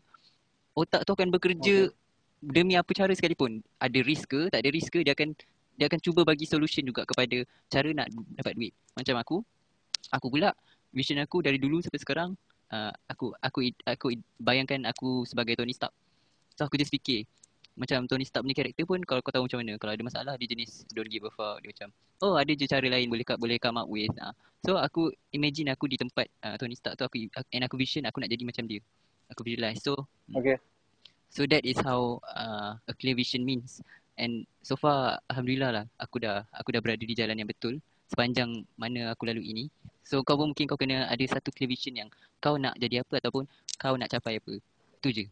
otak 0.77 1.07
tu 1.07 1.13
akan 1.15 1.31
bekerja 1.33 1.91
demi 2.43 2.79
apa 2.79 2.91
cara 2.95 3.13
sekalipun. 3.13 3.63
Ada 3.81 3.99
risk 4.05 4.31
ke, 4.31 4.53
tak 4.53 4.63
ada 4.63 4.71
risk 4.71 4.91
ke, 4.93 5.03
dia 5.03 5.17
akan 5.17 5.35
dia 5.77 5.87
akan 5.93 6.01
cuba 6.01 6.25
bagi 6.25 6.49
solution 6.49 6.87
juga 6.87 7.05
kepada 7.05 7.45
cara 7.69 7.89
nak 7.93 8.09
dapat 8.39 8.57
duit. 8.57 8.73
Macam 8.97 9.15
aku, 9.21 9.37
aku 10.09 10.27
pula 10.33 10.57
vision 10.95 11.21
aku 11.21 11.45
dari 11.45 11.61
dulu 11.61 11.85
sampai 11.85 12.01
sekarang 12.01 12.31
uh, 12.73 12.93
aku 13.11 13.37
aku 13.45 13.69
aku 13.85 14.17
bayangkan 14.41 14.89
aku 14.89 15.29
sebagai 15.29 15.59
Tony 15.59 15.77
Stark. 15.77 15.93
So 16.57 16.65
aku 16.65 16.81
just 16.81 16.89
fikir 16.89 17.29
macam 17.77 18.09
Tony 18.09 18.25
Stark 18.25 18.43
punya 18.43 18.57
karakter 18.57 18.85
pun 18.89 19.01
kalau 19.05 19.21
kau 19.21 19.29
tahu 19.31 19.45
macam 19.45 19.61
mana. 19.61 19.77
Kalau 19.77 19.93
ada 19.93 20.03
masalah 20.03 20.35
dia 20.41 20.49
jenis 20.49 20.89
don't 20.97 21.13
give 21.13 21.29
a 21.29 21.31
fuck 21.31 21.61
dia 21.61 21.71
macam 21.77 21.89
oh 22.25 22.35
ada 22.41 22.49
je 22.57 22.65
cara 22.65 22.89
lain 22.89 23.13
boleh 23.13 23.25
boleh 23.37 23.61
come 23.61 23.77
up 23.77 23.87
with. 23.87 24.11
Uh. 24.17 24.33
so 24.65 24.81
aku 24.81 25.13
imagine 25.37 25.69
aku 25.69 25.85
di 25.85 26.01
tempat 26.01 26.27
uh, 26.41 26.57
Tony 26.57 26.73
Stark 26.73 26.97
tu 26.97 27.05
aku 27.05 27.29
and 27.53 27.63
aku 27.63 27.77
vision 27.77 28.09
aku 28.09 28.25
nak 28.25 28.33
jadi 28.33 28.43
macam 28.49 28.65
dia. 28.65 28.81
Aku 29.31 29.45
visualize. 29.45 29.85
So 29.85 30.09
Okay. 30.33 30.59
so 31.31 31.45
that 31.47 31.63
is 31.63 31.77
how 31.85 32.19
uh, 32.33 32.81
a 32.89 32.93
clear 32.97 33.15
vision 33.15 33.45
means. 33.45 33.85
And 34.17 34.49
so 34.65 34.81
far 34.81 35.21
alhamdulillah 35.29 35.71
lah 35.71 35.85
aku 36.01 36.25
dah 36.25 36.49
aku 36.57 36.73
dah 36.73 36.81
berada 36.81 37.05
di 37.05 37.13
jalan 37.13 37.37
yang 37.37 37.47
betul 37.47 37.77
sepanjang 38.09 38.65
mana 38.81 39.13
aku 39.13 39.29
lalu 39.29 39.45
ini. 39.45 39.65
So 40.01 40.25
kau 40.25 40.41
pun 40.41 40.57
mungkin 40.57 40.65
kau 40.65 40.81
kena 40.81 41.13
ada 41.13 41.25
satu 41.29 41.53
clear 41.53 41.69
vision 41.69 41.93
yang 41.93 42.09
kau 42.41 42.57
nak 42.57 42.73
jadi 42.81 43.05
apa 43.05 43.21
ataupun 43.21 43.45
kau 43.77 43.95
nak 44.01 44.09
capai 44.09 44.41
apa. 44.41 44.57
Tu 45.05 45.13
je. 45.13 45.25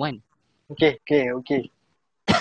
One 0.00 0.24
Okay, 0.66 0.98
okay, 0.98 1.30
okay. 1.30 1.62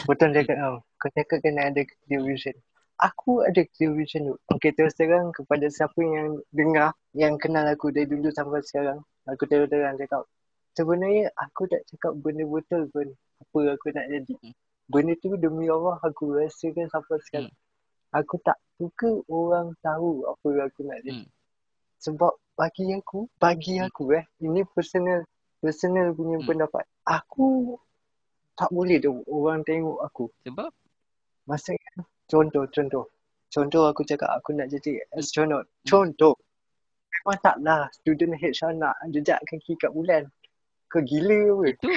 Betul 0.10 0.34
cakap 0.34 0.58
kau. 0.58 0.76
Kau 0.98 1.10
cakap 1.14 1.38
kena 1.46 1.70
ada 1.70 1.82
clear 1.86 2.22
vision. 2.26 2.58
Aku 2.98 3.46
ada 3.46 3.62
clear 3.76 3.94
vision 3.94 4.34
tu. 4.34 4.36
Okay, 4.50 4.74
terus 4.74 4.98
terang 4.98 5.30
kepada 5.30 5.70
siapa 5.70 6.00
yang 6.02 6.42
dengar, 6.50 6.98
yang 7.14 7.38
kenal 7.38 7.70
aku 7.70 7.94
dari 7.94 8.10
dulu 8.10 8.34
sampai 8.34 8.66
sekarang. 8.66 9.06
Aku 9.30 9.46
terus 9.46 9.70
terang 9.70 9.94
cakap. 10.02 10.26
Sebenarnya 10.74 11.30
aku 11.38 11.70
tak 11.70 11.86
cakap 11.86 12.18
benda 12.18 12.44
betul 12.50 12.90
pun. 12.90 13.14
Apa 13.46 13.78
aku 13.78 13.94
nak 13.94 14.10
jadi. 14.10 14.34
Benda 14.90 15.14
tu 15.22 15.38
demi 15.38 15.70
Allah 15.70 16.02
aku 16.02 16.34
rasakan 16.34 16.90
sampai 16.90 17.22
sekarang. 17.30 17.56
Aku 18.10 18.42
tak 18.42 18.58
suka 18.82 19.22
orang 19.30 19.78
tahu 19.86 20.26
apa 20.26 20.48
aku 20.66 20.82
nak 20.82 20.98
jadi. 21.06 21.22
Hmm. 21.22 21.34
Sebab 22.02 22.34
bagi 22.58 22.90
aku, 22.90 23.30
bagi 23.38 23.78
Hmm. 23.78 23.86
aku 23.92 24.18
eh, 24.18 24.26
ini 24.42 24.66
personal 24.66 25.26
personal 25.62 26.10
punya 26.16 26.42
Hmm. 26.42 26.48
pendapat. 26.48 26.86
Aku 27.06 27.78
tak 28.56 28.72
boleh 28.72 28.98
tu 29.00 29.20
orang 29.28 29.62
tengok 29.68 30.00
aku. 30.02 30.32
sebab 30.48 30.72
Maksudnya, 31.46 32.02
contoh, 32.26 32.66
contoh. 32.72 33.06
Contoh 33.54 33.84
aku 33.88 34.02
cakap 34.04 34.34
aku 34.36 34.52
nak 34.58 34.68
jadi 34.68 35.00
astronaut. 35.16 35.70
Contoh. 35.86 36.36
Memang 37.24 37.40
taklah 37.40 37.88
student 37.96 38.36
HR 38.36 38.76
nak 38.76 38.96
jejak 39.14 39.40
kaki 39.48 39.78
kat 39.80 39.94
bulan. 39.94 40.28
Kau 40.92 41.02
gila 41.02 41.56
apa? 41.56 41.66
itu 41.72 41.88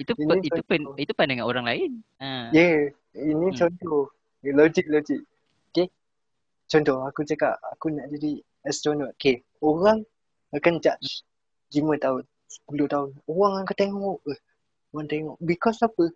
itu 0.00 0.12
pe- 0.18 0.44
itu 0.44 0.62
pen, 0.64 0.82
itu 0.96 1.12
pandangan 1.12 1.46
orang 1.46 1.64
lain. 1.68 1.90
Ha. 2.22 2.48
Ya, 2.54 2.60
yeah, 2.60 2.80
ini 3.18 3.52
Hmm. 3.52 3.56
contoh. 3.58 4.08
Logik, 4.42 4.86
logik. 4.90 5.22
Okay. 5.70 5.86
Contoh, 6.66 7.04
aku 7.06 7.22
cakap 7.22 7.60
aku 7.62 7.94
nak 7.94 8.10
jadi 8.10 8.42
astronaut. 8.66 9.14
Okay. 9.20 9.44
Orang 9.62 10.02
akan 10.50 10.82
judge 10.82 11.22
5 11.70 11.94
tahun, 12.00 12.22
10 12.66 12.88
tahun. 12.90 13.10
Orang 13.30 13.62
akan 13.62 13.76
tengok. 13.76 14.18
Eh, 14.26 14.40
orang 14.92 15.08
tengok. 15.08 15.36
Because 15.40 15.80
apa? 15.82 16.12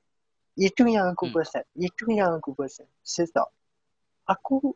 Itu 0.57 0.89
yang 0.89 1.13
aku 1.13 1.29
Hmm. 1.29 1.35
perasan. 1.37 1.65
Itu 1.77 2.05
yang 2.09 2.37
aku 2.37 2.57
perasan. 2.57 2.89
Sebab 3.05 3.49
aku 4.29 4.73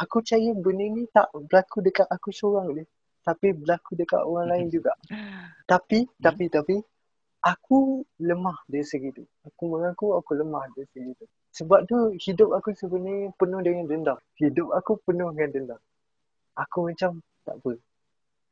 aku 0.00 0.16
percaya 0.24 0.50
benda 0.56 0.86
ni 0.88 1.04
tak 1.12 1.28
berlaku 1.32 1.84
dekat 1.84 2.08
aku 2.08 2.32
seorang 2.32 2.72
je. 2.72 2.84
Tapi 3.24 3.56
berlaku 3.56 3.96
dekat 3.96 4.20
orang 4.20 4.52
lain 4.52 4.66
juga. 4.68 4.92
Tapi, 5.70 6.04
tapi, 6.20 6.52
tapi, 6.52 6.76
aku 7.40 8.04
lemah 8.20 8.60
dari 8.68 8.84
segi 8.84 9.16
tu. 9.16 9.24
Aku 9.48 9.72
mengaku 9.72 10.12
aku 10.12 10.36
lemah 10.36 10.68
dari 10.76 10.84
segi 10.92 11.12
tu. 11.16 11.24
Sebab 11.56 11.88
tu 11.88 12.12
hidup 12.20 12.52
aku 12.52 12.76
sebenarnya 12.76 13.32
penuh 13.40 13.64
dengan 13.64 13.88
dendam. 13.88 14.18
Hidup 14.36 14.76
aku 14.76 15.00
penuh 15.08 15.32
dengan 15.32 15.50
dendam. 15.56 15.80
Aku 16.52 16.88
macam 16.88 17.24
tak 17.48 17.56
apa. 17.64 17.72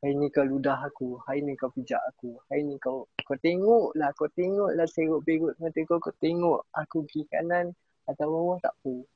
Hari 0.03 0.19
ni 0.19 0.27
kau 0.35 0.43
ludah 0.43 0.83
aku. 0.83 1.15
Hari 1.23 1.47
ni 1.47 1.55
kau 1.55 1.71
pijak 1.71 2.03
aku. 2.11 2.35
Hari 2.51 2.67
ni 2.67 2.75
kau 2.75 3.07
kau 3.23 3.39
tengok 3.39 3.95
lah. 3.95 4.11
Kau 4.19 4.27
tengok 4.35 4.75
lah 4.75 4.83
serut 4.83 5.23
perut 5.23 5.55
mata 5.63 5.79
kau. 5.87 5.95
Kau 5.95 6.11
tengok 6.19 6.67
aku 6.75 7.07
kiri 7.07 7.23
kanan 7.31 7.71
atau 8.03 8.27
bawah 8.27 8.59
tak 8.59 8.75
apa. 8.83 9.07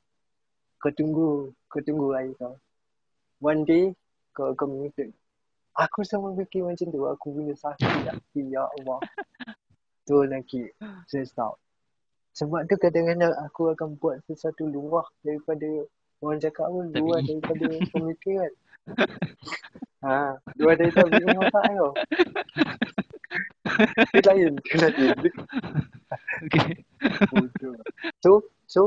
Kau 0.79 0.91
tunggu. 0.95 1.51
Kau 1.67 1.83
tunggu 1.83 2.15
hari 2.15 2.31
kau. 2.39 2.55
One 3.43 3.67
day 3.67 3.91
kau 4.31 4.55
akan 4.55 4.79
menyusun. 4.79 5.11
Aku 5.75 6.07
sama 6.07 6.31
fikir 6.39 6.63
macam 6.63 6.87
tu. 6.87 7.03
Aku 7.03 7.35
punya 7.35 7.51
sakit 7.59 8.07
hati. 8.07 8.47
Ya 8.47 8.63
Allah. 8.63 9.03
Tu 10.07 10.23
lagi. 10.23 10.71
Stress 11.11 11.35
out. 11.35 11.59
Sebab 12.31 12.63
tu 12.63 12.79
kadang-kadang 12.79 13.35
aku 13.43 13.75
akan 13.75 13.99
buat 13.99 14.23
sesuatu 14.23 14.63
luar 14.63 15.03
daripada 15.19 15.67
orang 16.23 16.39
cakap 16.39 16.71
pun 16.71 16.95
luar 16.95 17.19
daripada 17.27 17.75
pemikiran. 17.91 18.55
ha, 20.07 20.39
luar 20.55 20.75
daripada 20.79 21.11
pemikiran 21.11 21.43
otak 21.43 21.63
kau. 21.75 21.91
Dia 24.15 24.21
lain, 24.31 24.53
dia 24.63 24.75
lain. 24.87 25.15
Dia 25.19 25.31
Okay. 26.47 26.85
So, 28.23 28.45
so 28.69 28.81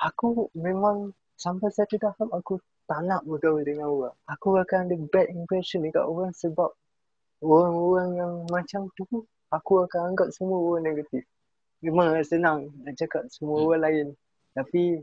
aku 0.00 0.50
memang 0.56 1.12
sampai 1.36 1.68
satu 1.70 2.00
tahap 2.00 2.28
aku 2.32 2.58
tak 2.88 3.02
nak 3.04 3.22
bergaul 3.26 3.62
dengan 3.62 3.90
orang. 3.90 4.16
Aku 4.30 4.56
akan 4.56 4.88
ada 4.88 4.96
bad 5.10 5.26
impression 5.30 5.84
dekat 5.84 6.02
orang 6.06 6.32
sebab 6.32 6.70
orang-orang 7.42 8.08
yang 8.16 8.32
macam 8.48 8.88
tu 8.96 9.04
aku 9.52 9.84
akan 9.84 10.14
anggap 10.14 10.28
semua 10.32 10.58
orang 10.58 10.92
negatif. 10.92 11.22
Memang 11.84 12.16
senang 12.24 12.72
nak 12.82 12.94
cakap 12.96 13.28
semua 13.28 13.62
orang 13.62 13.82
lain. 13.84 14.06
Tapi 14.56 15.02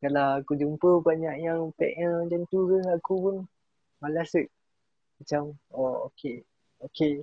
kalau 0.00 0.40
aku 0.40 0.52
jumpa 0.56 0.90
banyak 1.04 1.34
yang 1.44 1.68
packnya 1.76 2.24
macam 2.24 2.40
tu 2.48 2.58
ke 2.68 2.76
aku 2.88 3.14
pun 3.20 3.36
malas. 4.00 4.32
Macam 5.20 5.54
oh 5.74 6.10
okay. 6.10 6.42
Okay. 6.82 7.22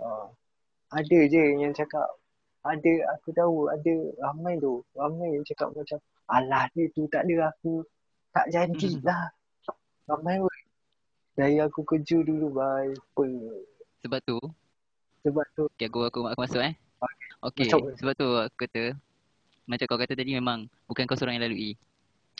Uh, 0.00 0.26
ada 0.94 1.18
je 1.26 1.44
yang 1.58 1.74
cakap 1.74 2.06
ada 2.64 2.92
aku 3.12 3.28
tahu 3.36 3.56
ada 3.68 3.94
ramai 4.24 4.56
tu 4.56 4.80
ramai 4.96 5.36
yang 5.36 5.44
cakap 5.44 5.68
macam 5.76 5.98
alah 6.32 6.64
dia 6.72 6.88
tu 6.96 7.04
tak 7.12 7.28
ada 7.28 7.52
aku 7.52 7.84
tak 8.32 8.48
jadi 8.48 8.72
Hmm. 8.72 9.04
lah 9.04 9.24
ramai 10.08 10.40
pun 10.40 10.56
dari 11.36 11.60
aku 11.60 11.84
kerja 11.84 12.22
dulu 12.24 12.54
bye 12.54 12.88
apa 12.90 13.26
Sebab 14.04 14.20
tu, 14.24 14.38
sebab 15.24 15.46
tu 15.56 15.64
okay, 15.72 15.88
aku, 15.88 16.04
aku, 16.04 16.20
aku 16.28 16.40
masuk 16.44 16.60
eh. 16.60 16.74
Okay, 17.44 17.68
Masuk. 17.68 17.92
sebab 18.00 18.12
tu 18.16 18.28
aku 18.40 18.56
kata, 18.64 18.82
macam 19.68 19.84
kau 19.84 20.00
kata 20.00 20.12
tadi 20.16 20.32
memang 20.32 20.64
bukan 20.88 21.04
kau 21.04 21.16
seorang 21.16 21.36
yang 21.36 21.44
lalui. 21.48 21.76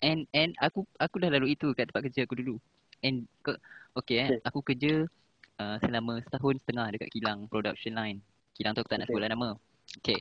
And 0.00 0.28
and 0.32 0.56
aku 0.60 0.84
aku 0.96 1.20
dah 1.20 1.28
lalui 1.28 1.56
itu 1.56 1.72
kat 1.76 1.88
tempat 1.92 2.08
kerja 2.08 2.24
aku 2.24 2.36
dulu. 2.40 2.56
And 3.02 3.26
okay 3.96 4.16
eh, 4.26 4.28
Okay. 4.30 4.40
aku 4.46 4.60
kerja 4.62 4.92
uh, 5.58 5.76
selama 5.82 6.20
setahun 6.22 6.60
setengah 6.62 6.86
dekat 6.94 7.10
kilang 7.14 7.46
production 7.50 7.94
line. 7.96 8.18
Kilang 8.54 8.74
tu 8.74 8.82
aku 8.82 8.90
tak 8.90 9.02
nak 9.02 9.10
Okay. 9.10 9.14
sebutlah 9.14 9.30
nama. 9.32 9.48
Okay. 10.02 10.20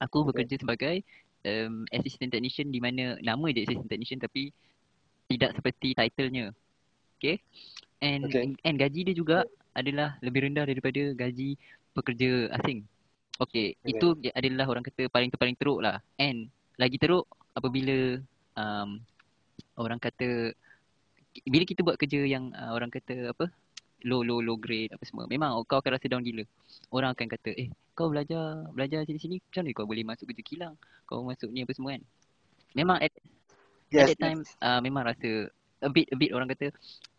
Aku 0.00 0.24
Okay. 0.24 0.28
bekerja 0.32 0.56
sebagai 0.60 0.96
um, 1.44 1.84
assistant 1.92 2.32
technician 2.32 2.72
di 2.72 2.80
mana 2.80 3.16
nama 3.20 3.46
dia 3.52 3.64
assistant 3.68 3.90
technician 3.90 4.20
tapi 4.20 4.52
tidak 5.30 5.54
seperti 5.56 5.94
title-nya. 5.94 6.50
Okay. 7.20 7.40
And 8.00 8.24
Okay. 8.26 8.56
and 8.64 8.76
gaji 8.80 9.12
dia 9.12 9.14
juga 9.14 9.44
adalah 9.76 10.16
lebih 10.24 10.48
rendah 10.48 10.64
daripada 10.66 11.12
gaji 11.14 11.54
pekerja 11.92 12.48
asing. 12.60 12.88
Okay, 13.40 13.72
Okay. 13.80 13.96
itu 13.96 14.06
adalah 14.36 14.68
orang 14.68 14.84
kata 14.84 15.08
paling 15.08 15.32
paling 15.32 15.56
teruk 15.56 15.80
lah. 15.80 16.00
And 16.20 16.52
lagi 16.76 17.00
teruk 17.00 17.24
apabila 17.56 18.20
um, 18.56 19.00
orang 19.80 19.96
kata 19.96 20.52
bila 21.46 21.64
kita 21.64 21.80
buat 21.86 21.96
kerja 21.96 22.26
yang 22.26 22.50
uh, 22.54 22.74
orang 22.74 22.90
kata 22.90 23.30
apa 23.30 23.46
low 24.04 24.24
low 24.24 24.40
low 24.40 24.56
grade 24.56 24.90
apa 24.90 25.04
semua 25.04 25.28
memang 25.28 25.52
kau 25.68 25.78
akan 25.78 25.90
rasa 25.96 26.08
down 26.08 26.24
gila. 26.24 26.44
Orang 26.90 27.12
akan 27.14 27.26
kata 27.30 27.50
eh 27.54 27.68
kau 27.92 28.08
belajar 28.08 28.64
belajar 28.72 29.04
sini 29.04 29.18
sini 29.20 29.36
macam 29.38 29.62
mana 29.62 29.76
kau 29.76 29.86
boleh 29.86 30.04
masuk 30.06 30.24
kerja 30.32 30.42
kilang? 30.42 30.74
Kau 31.04 31.22
masuk 31.22 31.52
ni 31.52 31.62
apa 31.62 31.72
semua 31.76 31.94
kan? 31.98 32.02
Memang 32.72 32.96
at, 33.02 33.12
at 33.12 33.92
yes, 33.92 34.08
that 34.14 34.18
time 34.18 34.40
uh, 34.64 34.80
memang 34.80 35.04
rasa 35.04 35.52
a 35.84 35.88
bit 35.92 36.08
a 36.10 36.16
bit 36.16 36.32
orang 36.32 36.48
kata 36.48 36.72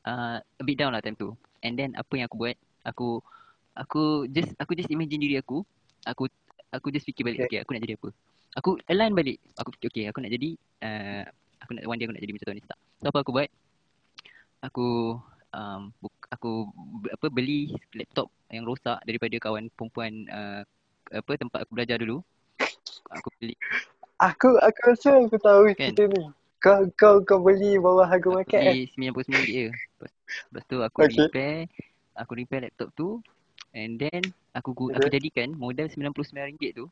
uh, 0.09 0.37
a 0.41 0.63
bit 0.63 0.77
down 0.79 0.91
lah 0.91 1.03
time 1.03 1.17
tu. 1.17 1.37
And 1.61 1.77
then 1.77 1.93
apa 1.93 2.13
yang 2.17 2.25
aku 2.25 2.37
buat 2.41 2.57
aku 2.81 3.21
aku 3.77 4.25
just 4.33 4.51
aku 4.57 4.73
just 4.73 4.89
imagine 4.89 5.21
diri 5.21 5.37
aku 5.37 5.61
aku 6.03 6.27
aku 6.73 6.87
just 6.89 7.05
fikir 7.05 7.21
balik 7.21 7.45
okay, 7.45 7.59
Okay. 7.59 7.59
aku 7.61 7.71
nak 7.77 7.81
jadi 7.85 7.95
apa? 8.01 8.09
Aku 8.57 8.69
align 8.89 9.13
balik. 9.13 9.37
Aku 9.61 9.69
fikir 9.77 9.87
okay 9.93 10.05
aku 10.09 10.19
nak 10.25 10.31
jadi 10.33 10.49
uh, 10.81 11.23
aku 11.61 11.71
nak 11.77 11.83
one 11.85 11.97
day 12.01 12.05
aku 12.09 12.13
nak 12.17 12.23
jadi 12.25 12.33
macam 12.33 12.47
Tony 12.51 12.63
Stark. 12.65 12.81
So 12.99 13.05
apa 13.13 13.19
aku 13.21 13.31
buat 13.37 13.49
aku 14.61 15.17
um, 15.53 15.81
buk- 15.99 16.29
aku 16.31 16.69
apa 17.09 17.27
beli 17.33 17.73
laptop 17.97 18.29
yang 18.53 18.63
rosak 18.63 19.01
daripada 19.03 19.35
kawan 19.41 19.67
perempuan 19.73 20.25
uh, 20.29 20.61
apa 21.11 21.31
tempat 21.35 21.65
aku 21.65 21.71
belajar 21.75 21.97
dulu 21.99 22.21
aku 23.11 23.27
beli 23.41 23.55
aku 24.21 24.49
aku 24.61 24.79
rasa 24.85 25.09
aku 25.17 25.37
tahu 25.41 25.61
Kan? 25.75 25.97
cerita 25.97 26.03
ni 26.07 26.21
kau 26.61 26.85
kau 26.93 27.15
kau 27.25 27.39
beli 27.41 27.81
bawah 27.81 28.05
harga 28.05 28.29
Aku 28.29 28.37
market 28.37 28.61
eh 28.61 28.77
beli 28.77 28.85
RM99 28.85 29.49
je. 29.49 29.65
Lepas, 29.73 30.11
lepas 30.29 30.63
tu 30.69 30.77
aku 30.85 30.99
Okay. 31.01 31.25
repair, 31.25 31.65
aku 32.13 32.31
repair 32.37 32.61
laptop 32.69 32.89
tu 32.93 33.17
and 33.73 33.97
then 33.97 34.29
aku 34.53 34.77
aku 34.93 35.07
Okay. 35.09 35.09
jadikan 35.09 35.49
modal 35.57 35.89
RM99 35.89 36.77
tu 36.77 36.85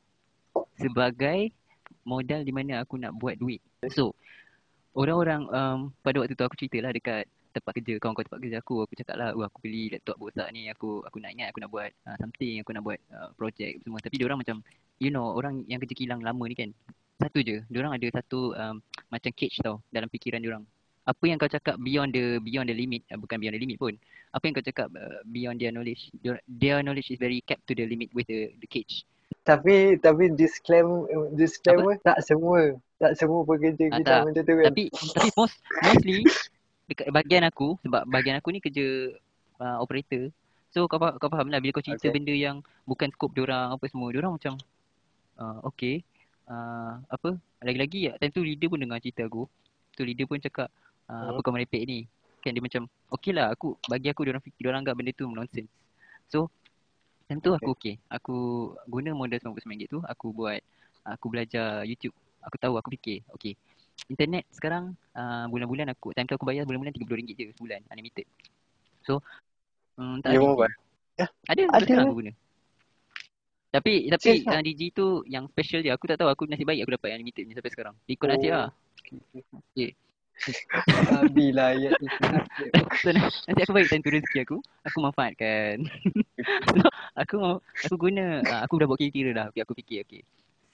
sebagai 0.79 1.53
modal 2.01 2.41
di 2.41 2.51
mana 2.55 2.81
aku 2.81 2.97
nak 2.97 3.13
buat 3.13 3.37
duit. 3.37 3.61
So, 3.93 4.15
orang-orang 4.97 5.45
um, 5.53 5.77
pada 6.01 6.23
waktu 6.23 6.33
tu 6.33 6.43
aku 6.45 6.55
ceritalah 6.57 6.91
dekat 6.95 7.29
tempat 7.51 7.71
kerja, 7.81 7.93
kawan-kawan 7.97 8.25
tempat 8.29 8.39
kerja 8.45 8.57
aku, 8.61 8.75
aku 8.85 8.93
cakap 8.97 9.15
lah, 9.17 9.29
"Wah, 9.33 9.47
aku 9.49 9.59
beli 9.65 9.89
laptop 9.93 10.15
rosak 10.21 10.47
ni, 10.53 10.69
aku 10.69 11.01
aku 11.05 11.17
nak 11.21 11.31
ingat 11.33 11.47
aku 11.51 11.59
nak 11.63 11.71
buat 11.73 11.89
uh, 12.05 12.17
something, 12.21 12.55
aku 12.61 12.71
nak 12.73 12.83
buat 12.85 12.99
uh, 13.11 13.29
project 13.35 13.81
semua." 13.83 13.99
Tapi 14.01 14.15
diorang 14.21 14.39
macam 14.41 14.61
you 14.99 15.09
know, 15.09 15.31
orang 15.33 15.63
yang 15.71 15.79
kerja 15.79 15.95
kilang 15.95 16.19
lama 16.21 16.43
ni 16.45 16.55
kan, 16.55 16.69
satu 17.19 17.39
je, 17.39 17.63
diorang 17.71 17.95
ada 17.95 18.07
satu 18.11 18.51
um, 18.53 18.83
macam 19.07 19.31
cage 19.33 19.57
tau 19.63 19.79
dalam 19.89 20.07
fikiran 20.07 20.39
diorang. 20.43 20.63
Apa 21.07 21.23
yang 21.25 21.41
kau 21.41 21.49
cakap 21.49 21.79
beyond 21.81 22.13
the 22.13 22.37
beyond 22.43 22.69
the 22.69 22.75
limit, 22.75 23.01
uh, 23.09 23.17
bukan 23.17 23.39
beyond 23.41 23.55
the 23.57 23.61
limit 23.63 23.79
pun. 23.81 23.95
Apa 24.35 24.43
yang 24.45 24.53
kau 24.53 24.65
cakap 24.65 24.87
uh, 24.93 25.19
beyond 25.25 25.57
their 25.57 25.73
knowledge, 25.73 26.13
their, 26.21 26.37
their 26.45 26.85
knowledge 26.85 27.09
is 27.09 27.17
very 27.17 27.41
kept 27.41 27.65
to 27.65 27.73
the 27.73 27.87
limit 27.87 28.13
with 28.13 28.29
the 28.29 28.53
the 28.61 28.67
cage. 28.69 29.03
tapi 29.45 29.97
tapi 29.97 30.29
disclaimer 30.33 31.05
disclaimer 31.33 31.97
tak 32.05 32.21
semua 32.21 32.75
tak 33.01 33.17
semua 33.17 33.41
pekerja 33.47 33.87
Ah, 33.89 33.97
kita 33.97 34.09
tak. 34.09 34.21
macam 34.29 34.41
tu 34.45 34.53
kan 34.53 34.65
Tapi 34.69 34.83
tapi 35.15 35.29
most 35.37 35.57
mostly 35.81 36.21
dekat 36.89 37.13
bahagian 37.13 37.45
aku 37.45 37.77
sebab 37.85 38.01
bahagian 38.09 38.41
aku 38.41 38.49
ni 38.49 38.59
kerja 38.59 39.13
uh, 39.61 39.77
operator. 39.77 40.33
So 40.73 40.85
kau 40.85 40.97
faham, 40.97 41.15
kau 41.21 41.29
faham 41.29 41.49
lah 41.53 41.61
bila 41.61 41.77
kau 41.77 41.85
cerita 41.85 42.09
Okay. 42.09 42.13
benda 42.13 42.33
yang 42.33 42.65
bukan 42.89 43.09
skop 43.13 43.33
diorang 43.37 43.73
apa 43.73 43.85
semua. 43.89 44.09
Diorang 44.09 44.33
macam 44.37 44.57
uh, 45.37 45.61
okay. 45.65 46.01
Uh, 46.49 46.97
apa 47.13 47.37
lagi-lagi 47.61 48.09
time 48.17 48.33
tu 48.33 48.41
leader 48.41 48.73
pun 48.73 48.81
dengar 48.81 48.97
cerita 48.97 49.21
aku. 49.29 49.45
Tu 49.93 50.01
leader 50.01 50.25
pun 50.25 50.41
cakap 50.41 50.73
uh, 51.05 51.29
apa 51.29 51.39
Hmm. 51.39 51.45
kau 51.45 51.53
merepek 51.53 51.85
ni. 51.85 52.09
Kan 52.41 52.57
dia 52.57 52.63
macam 52.63 52.89
okay 53.13 53.31
lah 53.35 53.53
aku 53.53 53.77
bagi 53.85 54.09
aku 54.09 54.25
diorang 54.25 54.41
fikir 54.41 54.61
diorang 54.65 54.81
anggap 54.81 54.97
benda 54.97 55.11
tu 55.13 55.29
nonsense. 55.29 55.69
So 56.25 56.49
time 57.29 57.41
tu 57.41 57.53
aku 57.53 57.77
okay. 57.77 58.01
Aku 58.09 58.73
guna 58.89 59.13
modal 59.13 59.37
RM99 59.37 59.81
tu 59.89 59.99
aku 60.01 60.33
buat 60.33 60.61
aku 61.05 61.25
belajar 61.29 61.85
YouTube. 61.85 62.13
Aku 62.41 62.55
tahu 62.57 62.79
aku 62.79 62.89
fikir 62.97 63.21
okay 63.33 63.53
internet 64.07 64.47
sekarang 64.55 64.95
uh, 65.17 65.45
bulan-bulan 65.51 65.91
aku 65.91 66.15
time 66.15 66.29
tu 66.29 66.39
aku 66.39 66.47
bayar 66.47 66.63
bulan-bulan 66.63 66.95
RM30 66.95 67.35
je 67.35 67.45
sebulan 67.57 67.81
unlimited. 67.91 68.25
So 69.03 69.19
um, 69.99 70.23
tak 70.23 70.37
ada? 70.37 70.69
Ya, 71.19 71.27
Ada 71.51 71.61
ada 71.67 71.83
sekarang 71.83 72.05
aku 72.07 72.17
guna. 72.23 72.31
Tapi 73.69 74.09
tapi 74.09 74.23
Serius 74.23 74.47
tak? 74.49 74.55
uh, 74.57 74.63
Digi 74.65 74.87
tu 74.89 75.21
yang 75.29 75.45
special 75.51 75.85
dia 75.85 75.93
aku 75.93 76.09
tak 76.09 76.17
tahu 76.17 76.29
aku 76.31 76.49
nasib 76.49 76.65
baik 76.65 76.81
aku 76.87 76.95
dapat 76.97 77.07
yang 77.13 77.21
limited 77.21 77.43
ni 77.45 77.53
sampai 77.53 77.69
sekarang. 77.69 77.93
Ikut 78.07 78.27
nasib 78.29 78.49
Oh. 78.49 78.55
lah. 78.55 78.69
Okay. 79.75 79.89
Habis 81.11 81.51
lah 81.51 81.75
ayat 81.75 81.99
itu. 81.99 82.23
so, 83.03 83.11
na- 83.11 83.27
nanti 83.27 83.59
aku 83.61 83.73
baik 83.75 83.91
time 83.91 84.01
tu 84.01 84.09
rezeki 84.09 84.39
aku, 84.47 84.57
aku 84.87 84.97
manfaatkan. 85.03 85.83
so, 86.71 86.79
aku 87.21 87.33
mau- 87.37 87.61
aku 87.83 87.95
guna 87.99 88.39
uh, 88.47 88.61
aku 88.63 88.79
dah 88.79 88.87
buat 88.87 88.97
kira-kira 88.97 89.29
dah. 89.35 89.45
Okay, 89.51 89.61
aku 89.61 89.75
fikir 89.75 90.07
okay. 90.07 90.23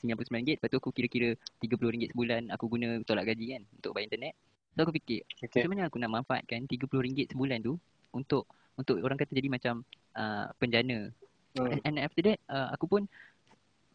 RM99 0.04 0.60
lepas 0.60 0.70
tu 0.72 0.78
aku 0.82 0.90
kira-kira 0.92 1.30
RM30 1.64 2.12
sebulan 2.12 2.42
aku 2.52 2.66
guna 2.68 3.00
tolak 3.08 3.32
gaji 3.32 3.46
kan 3.60 3.62
untuk 3.80 3.92
bayar 3.96 4.12
internet. 4.12 4.34
So 4.76 4.84
aku 4.84 4.94
fikir 5.00 5.24
Okay. 5.46 5.64
macam 5.64 5.72
mana 5.72 5.82
aku 5.88 5.98
nak 6.02 6.12
manfaatkan 6.12 6.68
RM30 6.68 7.32
sebulan 7.32 7.60
tu 7.64 7.80
untuk 8.12 8.44
untuk 8.76 9.00
orang 9.00 9.16
kata 9.16 9.32
jadi 9.32 9.48
macam 9.48 9.88
uh, 10.20 10.52
penjana. 10.60 11.12
Hmm. 11.56 11.72
And, 11.72 11.82
and 11.88 11.96
after 12.04 12.22
that 12.28 12.40
uh, 12.52 12.76
aku 12.76 12.86
pun 12.92 13.02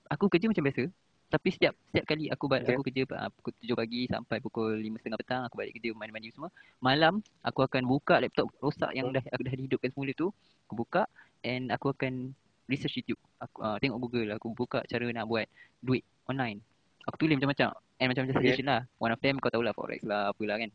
aku 0.08 0.26
kerja 0.32 0.48
macam 0.48 0.64
biasa. 0.64 0.88
Tapi 1.30 1.48
setiap 1.54 1.78
setiap 1.94 2.04
kali 2.10 2.26
aku 2.26 2.50
balik 2.50 2.66
Okay. 2.66 2.74
aku 2.74 2.84
kerja 2.90 3.02
uh, 3.14 3.30
pukul 3.30 3.52
7 3.62 3.78
pagi 3.78 4.00
sampai 4.10 4.36
pukul 4.42 4.74
5.30 4.82 5.20
petang 5.20 5.42
aku 5.46 5.54
balik 5.60 5.78
kerja 5.78 5.94
mandi-mandi 5.94 6.34
semua. 6.34 6.50
Malam 6.82 7.22
aku 7.46 7.60
akan 7.62 7.86
buka 7.86 8.18
laptop 8.18 8.50
rosak 8.58 8.90
yang 8.96 9.14
dah 9.14 9.22
aku 9.30 9.42
dah 9.46 9.54
dihidupkan 9.54 9.94
semula 9.94 10.10
tu. 10.16 10.34
Aku 10.66 10.74
buka 10.74 11.06
and 11.46 11.70
aku 11.70 11.94
akan 11.94 12.34
research 12.70 13.02
YouTube. 13.02 13.18
Aku 13.42 13.58
uh, 13.60 13.76
tengok 13.82 13.98
Google, 13.98 14.30
aku 14.38 14.54
buka 14.54 14.86
cara 14.86 15.04
nak 15.10 15.26
buat 15.26 15.50
duit 15.82 16.06
online. 16.30 16.62
Aku 17.10 17.18
tulis 17.18 17.34
macam-macam 17.34 17.74
and 17.98 18.06
macam-macam 18.14 18.34
Okay. 18.38 18.44
suggestion 18.46 18.68
lah. 18.70 18.86
One 19.02 19.10
of 19.10 19.18
them 19.18 19.42
kau 19.42 19.50
tahulah 19.50 19.74
forex 19.74 20.06
lah 20.06 20.30
apalah 20.30 20.56
kan. 20.62 20.70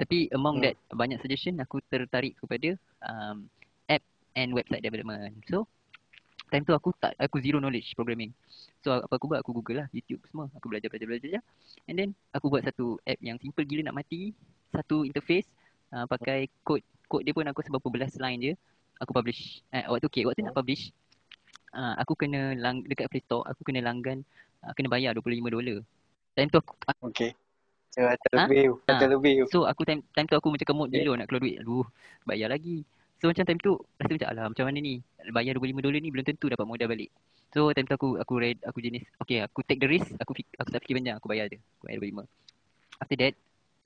Tapi 0.00 0.32
among 0.32 0.58
Hmm. 0.58 0.64
that 0.64 0.74
banyak 0.90 1.20
suggestion 1.20 1.60
aku 1.60 1.78
tertarik 1.86 2.34
kepada 2.40 2.72
um, 3.04 3.46
app 3.86 4.02
and 4.34 4.50
website 4.56 4.80
development. 4.80 5.36
So 5.46 5.68
time 6.50 6.66
tu 6.66 6.74
aku 6.74 6.90
tak 6.98 7.14
aku 7.20 7.38
zero 7.38 7.60
knowledge 7.62 7.94
programming. 7.94 8.32
So 8.80 8.96
apa 8.96 9.20
aku 9.20 9.28
buat 9.28 9.44
aku 9.44 9.52
Google 9.60 9.84
lah 9.84 9.88
YouTube 9.92 10.24
semua. 10.26 10.48
Aku 10.56 10.72
belajar 10.72 10.88
belajar 10.88 11.06
belajar 11.06 11.24
belajar. 11.28 11.42
And 11.84 11.94
then 12.00 12.08
aku 12.32 12.48
buat 12.48 12.64
satu 12.64 12.96
app 13.04 13.20
yang 13.20 13.36
simple 13.38 13.62
gila 13.62 13.92
nak 13.92 14.00
mati. 14.00 14.32
Satu 14.72 15.04
interface 15.04 15.46
uh, 15.92 16.08
pakai 16.08 16.48
code 16.64 16.82
code 17.06 17.28
dia 17.28 17.36
pun 17.36 17.44
aku 17.44 17.60
seberapa 17.60 17.88
belas 17.92 18.16
line 18.16 18.40
je. 18.40 18.52
Aku 19.00 19.16
publish. 19.16 19.64
Eh, 19.72 19.84
waktu 19.88 20.06
okay, 20.06 20.22
waktu 20.28 20.44
nak 20.44 20.56
publish 20.56 20.92
uh, 21.74 21.94
aku 21.98 22.18
kena 22.18 22.54
lang 22.58 22.82
dekat 22.86 23.10
Play 23.10 23.22
Store 23.22 23.46
aku 23.46 23.62
kena 23.62 23.82
langgan 23.82 24.22
uh, 24.66 24.72
kena 24.74 24.90
bayar 24.90 25.14
25 25.16 25.40
dolar. 25.50 25.78
Time 26.34 26.48
tu 26.50 26.58
aku, 26.62 26.72
Okay. 27.10 27.34
So, 27.90 28.06
terlebih. 28.06 28.78
Ha? 28.86 29.02
Terlebih. 29.02 29.34
So 29.50 29.66
aku 29.66 29.82
time 29.82 30.06
time 30.14 30.30
tu 30.30 30.38
aku 30.38 30.54
macam 30.54 30.62
kemut 30.62 30.88
Okay. 30.94 31.02
gila 31.02 31.18
nak 31.18 31.26
keluar 31.26 31.42
duit. 31.42 31.58
Aduh, 31.58 31.86
bayar 32.22 32.48
lagi. 32.54 32.86
So 33.18 33.26
macam 33.26 33.42
time 33.42 33.60
tu 33.60 33.76
rasa 33.98 34.14
macam 34.14 34.28
alah 34.30 34.44
macam 34.46 34.64
mana 34.70 34.78
ni? 34.78 34.94
Bayar 35.34 35.58
25 35.58 35.82
dolar 35.82 36.00
ni 36.00 36.08
belum 36.14 36.24
tentu 36.24 36.46
dapat 36.46 36.64
modal 36.64 36.86
balik. 36.86 37.10
So 37.50 37.74
time 37.74 37.90
tu 37.90 37.94
aku 37.98 38.08
aku 38.22 38.34
red 38.38 38.62
aku 38.62 38.78
jenis 38.78 39.02
okay 39.18 39.42
aku 39.42 39.66
take 39.66 39.82
the 39.82 39.90
risk 39.90 40.06
aku 40.22 40.38
fik, 40.38 40.46
aku 40.54 40.70
tak 40.70 40.80
fikir 40.86 41.02
panjang 41.02 41.18
aku 41.18 41.26
bayar 41.26 41.50
je. 41.50 41.58
Aku 41.82 41.84
bayar 41.90 41.98
25. 41.98 43.02
After 43.02 43.16
that 43.18 43.34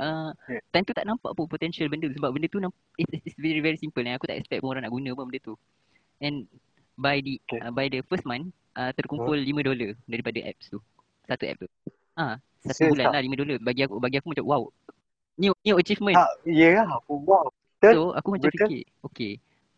uh, 0.01 0.31
Yeah. 0.51 0.63
time 0.75 0.85
tu 0.87 0.95
tak 0.95 1.07
nampak 1.07 1.35
pun 1.35 1.47
potential 1.47 1.87
benda 1.91 2.11
tu 2.11 2.17
sebab 2.19 2.31
benda 2.35 2.49
tu 2.51 2.59
namp- 2.63 2.79
it's, 2.99 3.13
it's 3.23 3.39
very 3.39 3.61
very 3.63 3.79
simple 3.79 4.03
and 4.03 4.15
aku 4.15 4.27
tak 4.27 4.39
expect 4.41 4.63
pun 4.63 4.75
orang 4.75 4.87
nak 4.87 4.95
guna 4.95 5.11
pun 5.15 5.29
benda 5.31 5.41
tu. 5.43 5.55
And 6.23 6.47
by 6.95 7.19
the 7.21 7.39
Okay. 7.51 7.61
uh, 7.63 7.73
by 7.75 7.87
the 7.91 8.01
first 8.07 8.23
month 8.27 8.55
uh, 8.79 8.91
terkumpul 8.95 9.39
5 9.39 9.67
dolar 9.67 9.91
daripada 10.07 10.39
apps 10.47 10.71
tu. 10.71 10.79
Satu 11.27 11.45
app 11.47 11.59
tu. 11.63 11.69
Ah, 12.15 12.39
satu 12.63 12.87
Serious 12.87 12.93
bulan 12.95 13.07
tak? 13.11 13.13
lah 13.19 13.21
5 13.27 13.41
dolar. 13.43 13.57
Bagi 13.63 13.81
aku 13.87 13.95
bagi 13.99 14.17
aku 14.23 14.29
macam 14.31 14.47
wow. 14.47 14.63
New 15.35 15.51
new 15.67 15.77
achievement. 15.83 16.15
Tak, 16.15 16.31
ya 16.47 16.87
lah. 16.87 17.03
Wow. 17.11 17.51
So 17.83 18.15
aku 18.15 18.39
macam 18.39 18.49
Betul. 18.49 18.71
fikir, 18.71 18.83
okay, 19.05 19.33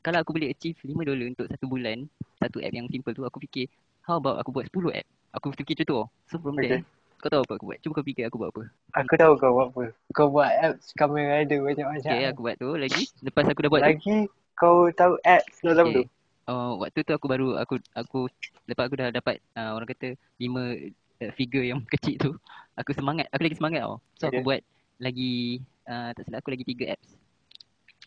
kalau 0.05 0.23
aku 0.23 0.37
boleh 0.37 0.53
achieve 0.53 0.77
5 0.79 0.93
dolar 1.03 1.27
untuk 1.27 1.47
satu 1.51 1.65
bulan, 1.67 2.07
satu 2.39 2.63
app 2.63 2.75
yang 2.77 2.87
simple 2.93 3.11
tu, 3.17 3.25
aku 3.27 3.43
fikir, 3.43 3.67
how 4.07 4.21
about 4.21 4.39
aku 4.39 4.53
buat 4.55 4.69
10 4.71 4.95
app? 4.95 5.09
Aku 5.35 5.51
fikir 5.57 5.75
macam 5.83 5.87
tu. 5.91 5.99
So 6.31 6.39
from 6.39 6.55
Okay. 6.61 6.79
there, 6.79 6.81
kau 7.21 7.31
tahu 7.33 7.43
apa 7.45 7.53
aku 7.57 7.65
buat? 7.69 7.79
Cuba 7.83 7.93
kau 7.99 8.05
fikir 8.07 8.25
aku 8.29 8.37
buat 8.41 8.51
apa. 8.53 8.63
Aku 8.97 9.15
tahu 9.17 9.33
kau 9.41 9.53
buat 9.57 9.69
apa. 9.73 9.85
Kau 10.15 10.27
buat 10.33 10.51
apps 10.63 10.93
kamera 10.97 11.45
ada 11.45 11.57
banyak-banyak. 11.61 12.13
Okay, 12.13 12.25
aku 12.31 12.41
buat 12.45 12.57
tu 12.57 12.71
lagi. 12.77 13.03
Lepas 13.25 13.45
aku 13.49 13.61
dah 13.65 13.71
buat 13.73 13.83
tu, 13.83 13.87
Lagi 13.93 14.19
kau 14.57 14.77
tahu 14.93 15.13
apps 15.25 15.57
tu. 15.61 15.69
okay. 15.69 16.05
Uh, 16.47 16.79
waktu 16.79 17.03
tu 17.03 17.11
aku 17.11 17.27
baru 17.27 17.59
aku 17.59 17.75
aku 17.91 18.31
lepas 18.71 18.87
aku 18.87 18.95
dah 18.95 19.11
dapat 19.11 19.43
uh, 19.59 19.75
orang 19.75 19.91
kata 19.91 20.15
lima 20.39 20.79
uh, 21.19 21.33
figure 21.35 21.67
yang 21.67 21.83
kecil 21.99 22.15
tu 22.23 22.31
aku 22.79 22.95
semangat 22.95 23.27
aku 23.35 23.51
lagi 23.51 23.59
semangat 23.59 23.83
tau 23.83 23.99
so 24.15 24.31
aku 24.31 24.39
Okay. 24.39 24.47
buat 24.47 24.61
lagi 25.03 25.59
uh, 25.91 26.15
tak 26.15 26.23
silap 26.23 26.39
aku 26.47 26.55
lagi 26.55 26.63
tiga 26.63 26.95
apps 26.95 27.19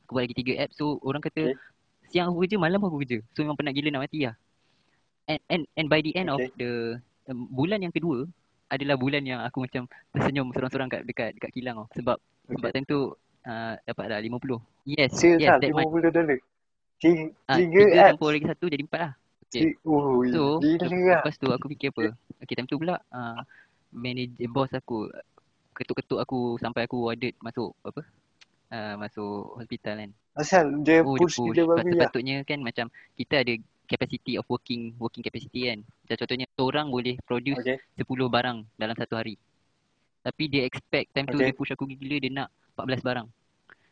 aku 0.07 0.11
buat 0.15 0.23
lagi 0.23 0.37
tiga 0.39 0.53
apps 0.63 0.75
so 0.79 1.03
orang 1.03 1.19
kata 1.19 1.51
Okay. 1.51 1.59
siang 2.15 2.31
aku 2.31 2.47
kerja 2.47 2.55
malam 2.55 2.79
aku 2.79 2.95
kerja 3.03 3.19
so 3.35 3.43
memang 3.43 3.59
penat 3.59 3.75
gila 3.75 3.89
nak 3.91 4.07
mati 4.07 4.23
lah 4.23 4.35
and 5.27 5.41
and 5.51 5.63
and 5.75 5.87
by 5.91 5.99
the 5.99 6.15
end 6.15 6.31
of 6.31 6.39
Okay. 6.39 6.55
the 6.55 6.71
um, 7.27 7.43
bulan 7.51 7.83
yang 7.83 7.91
kedua 7.91 8.23
adalah 8.69 8.95
bulan 8.95 9.21
yang 9.21 9.41
aku 9.41 9.61
macam 9.61 9.83
tersenyum 10.09 10.49
seorang-seorang 10.49 10.87
kat 10.87 11.01
dekat 11.03 11.29
dekat 11.33 11.51
kilang 11.51 11.75
tau 11.75 11.87
sebab 11.91 12.17
sebab 12.47 12.69
time 12.69 12.85
tu 12.85 12.99
uh, 13.43 13.73
dapat 13.81 14.05
dah 14.07 14.19
50 14.19 14.39
yes 14.87 15.09
Serius 15.11 15.39
yes 15.39 15.49
tak? 15.51 15.59
that 15.59 15.71
month 15.71 15.89
50 15.91 16.09
dolar. 16.11 16.39
Tiga, 16.99 17.23
Ah, 17.45 17.55
tiga 17.55 17.79
tiga 17.79 17.95
apps. 17.95 18.07
campur 18.11 18.29
lagi 18.29 18.45
satu 18.45 18.65
jadi 18.67 18.83
empat 18.83 19.01
lah 19.01 19.13
Okay. 19.49 19.73
Oh, 19.81 20.21
So, 20.29 20.61
gila 20.61 20.85
lah. 20.85 21.19
lepas 21.19 21.33
tu 21.35 21.49
aku 21.49 21.65
fikir 21.67 21.89
apa? 21.89 22.13
Okay, 22.37 22.53
time 22.53 22.69
tu 22.69 22.77
pula 22.77 23.01
uh, 23.09 23.41
manager 23.89 24.45
boss 24.47 24.69
aku 24.69 25.09
ketuk-ketuk 25.71 26.19
aku 26.19 26.53
sampai 26.55 26.85
aku 26.85 27.01
warded 27.03 27.33
masuk 27.39 27.73
apa? 27.81 28.05
Uh, 28.69 28.93
masuk 28.95 29.57
hospital 29.57 29.97
kan. 29.97 30.11
Asal 30.35 30.69
dia 30.79 31.01
Oh, 31.01 31.17
push 31.17 31.41
dia 31.49 31.65
push. 31.65 31.81
babi 31.81 31.81
lah. 31.89 32.05
sepatutnya 32.05 32.35
kan 32.43 32.61
macam 32.61 32.85
kita 33.15 33.41
ada 33.41 33.53
capacity 33.89 34.37
of 34.37 34.45
working 34.45 34.93
working 35.01 35.25
capacity 35.25 35.67
kan. 35.67 35.81
Macam 36.05 36.15
contohnya 36.21 36.47
seorang 36.53 36.87
boleh 36.87 37.15
produce 37.25 37.59
Okay. 37.59 37.77
10 37.97 38.05
barang 38.29 38.57
dalam 38.77 38.95
satu 38.95 39.17
hari. 39.17 39.35
Tapi 40.21 40.43
dia 40.45 40.63
expect 40.63 41.09
time 41.11 41.25
tu 41.25 41.41
Okay. 41.41 41.49
dia 41.49 41.57
push 41.57 41.73
aku 41.73 41.89
gila 41.89 42.21
dia 42.21 42.29
nak 42.29 42.49
14 42.77 43.01
barang. 43.01 43.27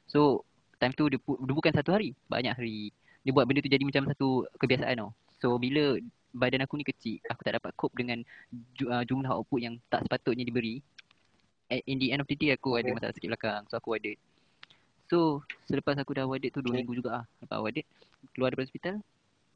So 0.05 0.45
time 0.77 0.93
tu 0.93 1.09
dia, 1.09 1.17
pu- 1.17 1.41
dia 1.41 1.53
bukan 1.57 1.73
satu 1.73 1.91
hari, 1.91 2.13
banyak 2.29 2.53
hari. 2.53 2.93
Dia 3.25 3.33
buat 3.33 3.49
benda 3.49 3.59
tu 3.59 3.71
jadi 3.73 3.81
macam 3.81 4.05
satu 4.07 4.45
kebiasaan 4.61 5.01
tau. 5.01 5.11
So 5.41 5.57
bila 5.57 5.97
badan 6.31 6.61
aku 6.61 6.77
ni 6.77 6.85
kecil, 6.85 7.17
aku 7.25 7.41
tak 7.41 7.57
dapat 7.57 7.73
cope 7.73 7.97
dengan 7.97 8.21
ju, 8.77 8.87
uh, 8.87 9.01
jumlah 9.01 9.27
output 9.27 9.65
yang 9.65 9.75
tak 9.89 10.05
sepatutnya 10.05 10.45
diberi. 10.45 10.79
At, 11.67 11.83
in 11.83 11.99
the 11.99 12.13
end 12.15 12.23
of 12.23 12.29
the 12.29 12.37
day 12.37 12.53
aku 12.53 12.77
ada 12.77 12.87
Okay. 12.87 12.95
masalah 12.95 13.13
sikit 13.17 13.29
belakang. 13.33 13.61
So 13.67 13.81
aku 13.81 13.97
warded. 13.97 14.15
So 15.07 15.41
selepas 15.65 15.95
aku 15.97 16.15
dah 16.15 16.27
warded 16.27 16.51
tu 16.51 16.61
2 16.61 16.69
Okay. 16.69 16.83
minggu 16.83 16.93
juga 16.95 17.23
ah. 17.23 17.25
Lepas 17.41 17.59
warded, 17.59 17.85
keluar 18.35 18.51
daripada 18.53 18.67
hospital. 18.69 18.95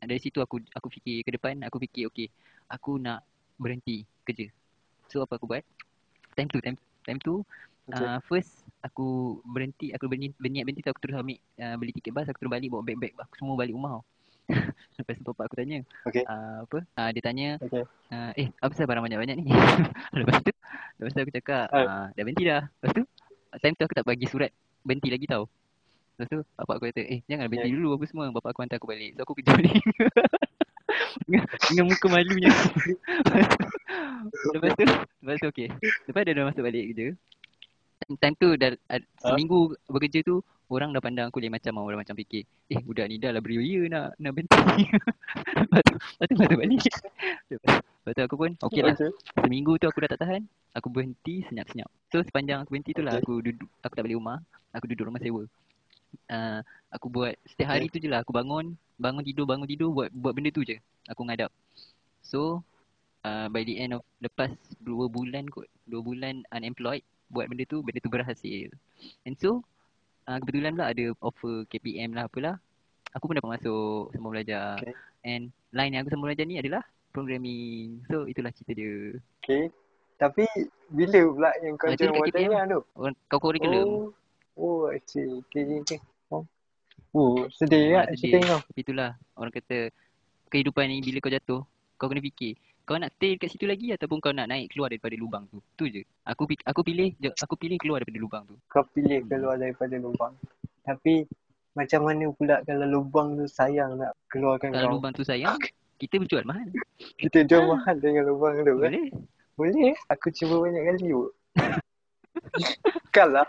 Dari 0.01 0.19
situ 0.19 0.41
aku 0.41 0.57
aku 0.73 0.87
fikir 0.89 1.21
ke 1.21 1.37
depan, 1.37 1.61
aku 1.61 1.77
fikir 1.77 2.09
okay, 2.09 2.27
aku 2.67 2.97
nak 2.97 3.21
berhenti 3.55 4.03
kerja. 4.25 4.49
So 5.07 5.21
apa 5.21 5.37
aku 5.37 5.45
buat? 5.45 5.63
Time 6.33 6.49
tu, 6.49 6.57
time, 6.59 6.77
time 7.05 7.19
tu 7.21 7.45
Okay. 7.91 8.07
Uh, 8.07 8.21
first 8.29 8.61
aku 8.85 9.41
berhenti 9.43 9.89
aku 9.91 10.05
berniat, 10.05 10.37
berniat 10.37 10.63
berhenti 10.63 10.85
tu 10.85 10.93
aku 10.93 11.01
terus 11.01 11.17
ambil 11.17 11.35
uh, 11.59 11.75
beli 11.75 11.91
tiket 11.91 12.13
bas 12.13 12.29
aku 12.29 12.45
terus 12.45 12.53
balik 12.53 12.69
bawa 12.71 12.85
beg-beg 12.85 13.11
aku 13.17 13.35
semua 13.35 13.57
balik 13.57 13.73
rumah. 13.73 13.99
Lepas 15.01 15.17
tu 15.17 15.25
bapak 15.25 15.49
aku 15.49 15.55
tanya 15.59 15.81
Okay. 16.07 16.23
uh, 16.23 16.63
apa 16.63 16.77
uh, 16.85 17.09
dia 17.11 17.23
tanya 17.25 17.49
Okay. 17.59 17.83
uh, 18.13 18.31
eh 18.37 18.47
apa 18.61 18.69
pasal 18.71 18.85
barang 18.85 19.03
banyak-banyak 19.09 19.35
ni 19.43 19.49
lepas 20.21 20.39
tu 20.45 20.51
lepas 21.01 21.11
tu 21.11 21.19
aku 21.25 21.33
cakap 21.35 21.67
Ah. 21.73 21.81
uh, 21.81 22.05
dah 22.13 22.21
berhenti 22.23 22.43
dah 22.45 22.63
lepas 22.69 22.91
tu 22.95 23.03
time 23.59 23.75
tu 23.75 23.83
aku 23.83 23.95
tak 23.97 24.05
bagi 24.07 24.27
surat 24.29 24.51
berhenti 24.85 25.09
lagi 25.09 25.25
tau 25.27 25.43
lepas 26.21 26.29
tu 26.29 26.39
bapak 26.53 26.75
aku 26.77 26.85
kata 26.93 27.01
eh 27.01 27.19
jangan 27.25 27.49
berhenti 27.49 27.73
dulu 27.73 27.97
apa 27.97 28.05
semua. 28.05 28.29
Bapak 28.29 28.49
aku 28.53 28.61
hantar 28.61 28.77
aku 28.77 28.89
balik. 28.93 29.17
So 29.17 29.25
aku 29.25 29.33
kerja 29.41 29.51
balik. 29.57 29.73
Dengan, 31.25 31.47
dengan 31.71 31.85
muka 31.87 32.07
malunya. 32.11 32.51
Lepas 34.53 34.71
tu 34.75 34.85
lepas 35.23 35.35
tu 35.39 35.47
okay. 35.47 35.67
Lepas 36.05 36.21
dia 36.27 36.35
dah 36.35 36.45
masuk 36.45 36.61
balik 36.67 36.83
kerja 36.93 37.15
time, 38.19 38.35
tu 38.35 38.49
dah 38.57 38.73
uh, 38.91 39.01
seminggu 39.21 39.75
bekerja 39.87 40.25
tu 40.25 40.41
orang 40.71 40.95
dah 40.95 41.03
pandang 41.03 41.27
aku 41.27 41.43
lain 41.43 41.51
macam 41.51 41.83
orang 41.83 41.99
macam 41.99 42.15
fikir 42.15 42.47
eh 42.71 42.79
budak 42.79 43.11
ni 43.11 43.19
dah 43.19 43.35
lah 43.35 43.43
beria 43.43 43.59
nak 43.91 44.15
nak 44.15 44.31
berhenti 44.31 44.87
lepas 45.67 45.81
tu 45.83 45.95
lepas 45.99 46.25
tu 46.27 46.35
masuk 46.39 46.57
balik. 46.57 46.81
Lepas, 47.51 48.13
tu 48.17 48.21
aku 48.23 48.35
pun 48.39 48.51
okay 48.63 48.81
lah 48.81 48.95
seminggu 49.43 49.75
tu 49.77 49.85
aku 49.91 49.99
dah 50.03 50.09
tak 50.15 50.19
tahan 50.23 50.41
aku 50.73 50.87
berhenti 50.87 51.43
senyap-senyap. 51.51 51.91
So 52.09 52.23
sepanjang 52.23 52.63
aku 52.63 52.73
berhenti 52.75 52.91
tu 52.95 53.03
lah 53.03 53.19
aku 53.19 53.43
duduk 53.43 53.67
aku 53.83 53.93
tak 53.93 54.03
balik 54.07 54.17
rumah 54.17 54.39
aku 54.71 54.85
duduk 54.87 55.05
rumah 55.11 55.19
sewa 55.19 55.43
uh, 56.31 56.59
aku 56.91 57.07
buat 57.07 57.33
setiap 57.47 57.75
hari 57.75 57.87
tu 57.87 57.97
je 57.97 58.07
lah 58.11 58.23
aku 58.23 58.31
bangun 58.35 58.75
bangun 59.01 59.23
tidur 59.25 59.45
bangun 59.49 59.67
tidur 59.67 59.89
buat 59.89 60.09
buat 60.13 60.33
benda 60.35 60.51
tu 60.53 60.61
je 60.61 60.77
aku 61.09 61.21
ngadap. 61.25 61.49
So 62.21 62.61
uh, 63.25 63.47
by 63.49 63.65
the 63.65 63.81
end 63.81 63.97
of 63.97 64.05
lepas 64.21 64.53
2 64.83 64.87
bulan 65.09 65.49
kot 65.49 65.67
2 65.89 65.99
bulan 66.01 66.45
unemployed 66.53 67.01
buat 67.31 67.47
benda 67.47 67.63
tu 67.65 67.81
benda 67.81 67.99
tu 68.03 68.11
berhasil. 68.11 68.69
And 69.25 69.35
so 69.39 69.63
uh, 70.29 70.37
kebetulan 70.43 70.77
pula 70.77 70.91
ada 70.91 71.05
offer 71.23 71.65
KPM 71.71 72.13
lah 72.13 72.27
apalah. 72.27 72.55
Aku 73.11 73.27
pun 73.27 73.35
dapat 73.35 73.59
masuk 73.59 74.15
sambung 74.15 74.31
belajar. 74.31 74.79
Okay. 74.79 74.95
and 75.21 75.53
line 75.75 75.93
yang 75.93 76.01
aku 76.01 76.11
sambung 76.15 76.31
belajar 76.31 76.45
ni 76.47 76.57
adalah 76.57 76.81
programming. 77.11 78.01
So 78.07 78.25
itulah 78.25 78.49
cerita 78.55 78.73
dia. 78.73 79.19
Okay. 79.43 79.69
Tapi 80.21 80.45
bila 80.93 81.19
pula 81.33 81.49
yang 81.65 81.75
kau 81.81 81.89
Ah, 81.89 81.97
join 81.97 82.13
tu? 82.69 82.81
kau 83.25 83.39
curriculum. 83.41 83.85
Oh, 83.89 84.05
oh. 84.57 84.89
Okay, 84.91 85.25
okay, 85.27 85.63
okay. 85.81 85.99
Oh, 86.31 86.43
oh 87.15 87.35
sedih 87.51 87.95
Ah, 87.95 88.07
ya 88.07 88.15
sedih. 88.15 88.39
cerita 88.41 88.55
kau. 88.55 88.59
Tapi 88.71 88.79
itulah 88.83 89.11
orang 89.37 89.53
kata 89.53 89.77
kehidupan 90.51 90.85
ni 90.91 90.99
bila 91.03 91.17
kau 91.23 91.31
jatuh 91.31 91.61
kau 91.95 92.07
kena 92.09 92.19
fikir 92.19 92.57
kau 92.81 92.97
nak 92.97 93.13
stay 93.15 93.37
dekat 93.37 93.55
situ 93.55 93.63
lagi 93.69 93.93
ataupun 93.93 94.17
kau 94.19 94.33
nak 94.35 94.49
naik 94.51 94.73
keluar 94.73 94.91
daripada 94.91 95.15
lubang 95.15 95.47
tu. 95.47 95.63
Tu 95.79 95.87
je. 95.87 96.01
Aku 96.27 96.43
aku 96.65 96.81
pilih 96.83 97.15
aku 97.39 97.55
pilih 97.55 97.77
keluar 97.79 98.03
daripada 98.03 98.19
lubang 98.19 98.43
tu. 98.49 98.55
Kau 98.67 98.83
pilih 98.91 99.23
keluar 99.31 99.55
daripada 99.55 99.95
lubang. 99.95 100.33
Tapi 100.83 101.23
macam 101.71 102.03
mana 102.03 102.25
pula 102.35 102.59
kalau 102.67 102.83
lubang 102.89 103.39
tu 103.39 103.47
sayang 103.47 103.95
nak 103.95 104.11
keluarkan 104.27 104.75
Kalau 104.75 104.91
kau? 104.91 104.95
lubang 104.99 105.13
tu 105.15 105.23
sayang, 105.23 105.55
kita 105.95 106.19
berjual 106.19 106.43
mahal. 106.43 106.67
Kita 107.15 107.47
jual 107.47 107.63
mahal 107.69 107.95
dengan 108.01 108.27
lubang 108.27 108.59
tu 108.59 108.75
kan? 108.75 108.91
Boleh? 108.91 109.07
Boleh. 109.55 109.93
Aku 110.11 110.27
cuba 110.35 110.67
banyak 110.67 110.83
kali. 110.83 111.15
Kalah. 113.15 113.47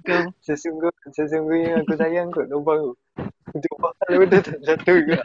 Kau 0.00 0.32
Sesungguh, 0.40 0.88
sesungguhnya 1.12 1.84
aku 1.84 1.92
sayang 1.96 2.32
kot 2.32 2.48
lubang 2.48 2.80
tu. 2.80 2.92
Untuk 3.50 3.74
mahal 3.82 4.10
benda 4.24 4.38
tak 4.40 4.58
jatuh 4.64 4.96
juga. 5.04 5.20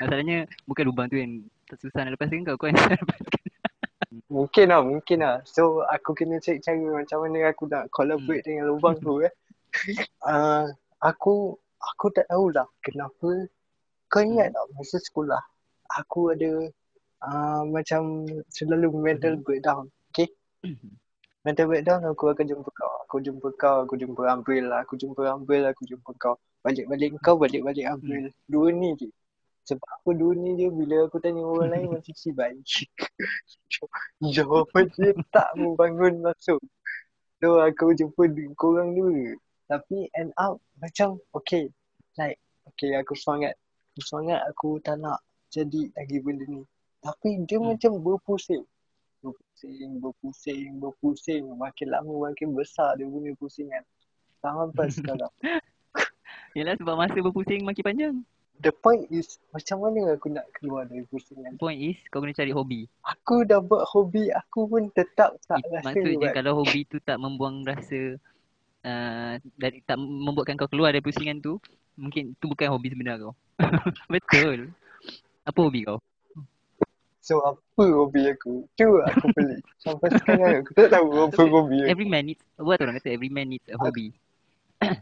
masalahnya 0.00 0.46
bukan 0.64 0.84
lubang 0.88 1.06
tu 1.10 1.18
yang 1.18 1.44
susah 1.76 2.06
nak 2.06 2.16
lepaskan 2.16 2.46
kau, 2.46 2.56
kau 2.56 2.66
yang 2.70 2.78
susah 2.78 2.92
nak 2.96 3.02
lepaskan. 3.04 3.42
Mungkin 4.28 4.66
lah, 4.72 4.80
mungkin 4.80 5.18
lah. 5.20 5.36
So, 5.44 5.84
aku 5.84 6.16
kena 6.16 6.40
cari 6.40 6.62
cara 6.62 6.78
macam 6.80 7.18
mana 7.24 7.52
aku 7.52 7.64
nak 7.68 7.92
collaborate 7.92 8.44
dengan 8.46 8.72
lubang 8.72 8.96
tu 9.00 9.20
eh. 9.20 9.32
uh, 10.24 10.64
aku, 11.10 11.52
aku 11.76 12.06
tak 12.14 12.28
tahulah 12.32 12.64
kenapa 12.80 13.48
Kau 14.08 14.24
ingat 14.24 14.56
tak 14.56 14.64
masa 14.72 14.96
sekolah, 14.96 15.42
aku 15.92 16.32
ada 16.32 16.72
uh, 17.28 17.62
macam 17.68 18.24
selalu 18.48 18.88
mental 18.96 19.36
Mhm. 19.36 19.44
breakdown. 19.44 19.84
Okay? 20.08 20.32
Mental 21.48 21.64
breakdown 21.64 22.04
aku 22.04 22.28
akan 22.28 22.44
jumpa 22.44 22.68
kau. 22.76 22.92
Aku 23.08 23.16
jumpa 23.24 23.48
kau, 23.56 23.76
aku 23.88 23.96
jumpa 23.96 24.20
Ambril, 24.28 24.68
aku 24.68 25.00
jumpa 25.00 25.32
Ambril, 25.32 25.64
aku 25.64 25.80
jumpa 25.88 26.12
kau. 26.20 26.36
Balik-balik 26.60 27.16
kau, 27.24 27.40
balik-balik 27.40 27.88
Ambril. 27.88 28.28
Dua 28.44 28.68
ni 28.68 28.92
je. 29.00 29.08
Sebab 29.64 29.88
aku 29.96 30.12
dua 30.12 30.36
ni 30.36 30.60
je 30.60 30.68
bila 30.68 31.08
aku 31.08 31.16
tanya 31.24 31.40
orang 31.40 31.72
lain 31.72 31.88
macam 31.96 32.12
si 32.12 32.36
baik. 32.36 32.60
Jawapan 34.36 34.92
dia 34.92 35.16
tak 35.32 35.48
membangun 35.56 36.20
masuk. 36.20 36.60
So 37.40 37.64
aku 37.64 37.96
jumpa 37.96 38.28
korang 38.52 38.92
dua. 38.92 39.32
Tapi 39.72 40.04
end 40.20 40.36
up 40.36 40.60
macam 40.84 41.16
okay. 41.32 41.72
Like 42.20 42.36
okay 42.68 42.92
aku 42.92 43.16
semangat. 43.16 43.56
Aku 43.96 44.04
semangat 44.04 44.44
aku 44.52 44.84
tak 44.84 45.00
nak 45.00 45.24
jadi 45.48 45.88
lagi 45.96 46.20
benda 46.20 46.44
ni. 46.44 46.60
Tapi 47.00 47.40
dia 47.48 47.56
Hmm. 47.56 47.72
macam 47.72 47.96
berpusing. 48.04 48.68
Berpusing, 49.18 49.90
berpusing, 49.98 50.68
berpusing. 50.78 51.42
Makin 51.58 51.86
lama 51.90 52.30
makin 52.30 52.54
besar 52.54 52.94
dia 52.94 53.06
punya 53.06 53.34
pusingan. 53.36 53.82
Sampai 54.38 54.88
sekarang. 54.96 55.32
Yelah 56.56 56.74
sebab 56.78 56.94
masa 56.96 57.18
berpusing 57.18 57.66
makin 57.66 57.84
panjang. 57.84 58.16
The 58.58 58.74
point 58.74 59.06
is 59.14 59.38
macam 59.54 59.86
mana 59.86 60.18
aku 60.18 60.34
nak 60.34 60.46
keluar 60.58 60.82
dari 60.90 61.06
pusingan. 61.06 61.54
Point 61.62 61.78
is 61.78 61.98
kau 62.10 62.18
kena 62.18 62.34
cari 62.34 62.50
hobi. 62.50 62.90
Aku 63.06 63.46
dah 63.46 63.62
buat 63.62 63.86
hobi 63.86 64.34
aku 64.34 64.66
pun 64.66 64.90
tetap 64.90 65.38
tak 65.46 65.62
It, 65.62 65.70
rasa 65.70 65.94
maksudnya 65.94 66.18
buat. 66.18 66.34
kalau 66.34 66.52
hobi 66.58 66.82
tu 66.90 66.98
tak 66.98 67.22
membuang 67.22 67.62
rasa 67.62 68.18
uh, 68.82 69.38
dari 69.54 69.78
tak 69.86 69.94
membuatkan 70.02 70.58
kau 70.58 70.66
keluar 70.66 70.90
dari 70.90 71.06
pusingan 71.06 71.38
tu, 71.38 71.62
mungkin 71.94 72.34
tu 72.42 72.50
bukan 72.50 72.66
hobi 72.74 72.90
sebenar 72.90 73.22
kau. 73.22 73.34
Betul. 74.14 74.74
Apa 75.46 75.58
hobi 75.62 75.86
kau? 75.86 76.02
So 77.18 77.42
apa 77.42 77.82
hobi 77.82 78.30
aku? 78.30 78.64
Tu 78.78 78.86
aku 78.86 79.26
pelik. 79.34 79.60
Sampai 79.84 80.08
sekarang 80.14 80.62
aku 80.62 80.70
tak 80.78 80.88
tahu 80.94 81.08
apa 81.28 81.42
hobi 81.44 81.76
aku. 81.84 81.90
Every 81.90 82.06
man 82.06 82.24
needs, 82.30 82.42
what 82.56 82.78
orang 82.80 82.96
kata 82.96 83.10
every 83.12 83.30
man 83.30 83.50
needs 83.50 83.66
a 83.68 83.76
hobby. 83.76 84.14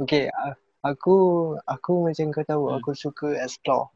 Okay, 0.00 0.32
aku 0.82 1.16
aku 1.68 1.92
macam 2.08 2.32
kau 2.34 2.42
tahu 2.42 2.64
Hmm. 2.72 2.76
aku 2.80 2.90
suka 2.96 3.28
explore. 3.38 3.92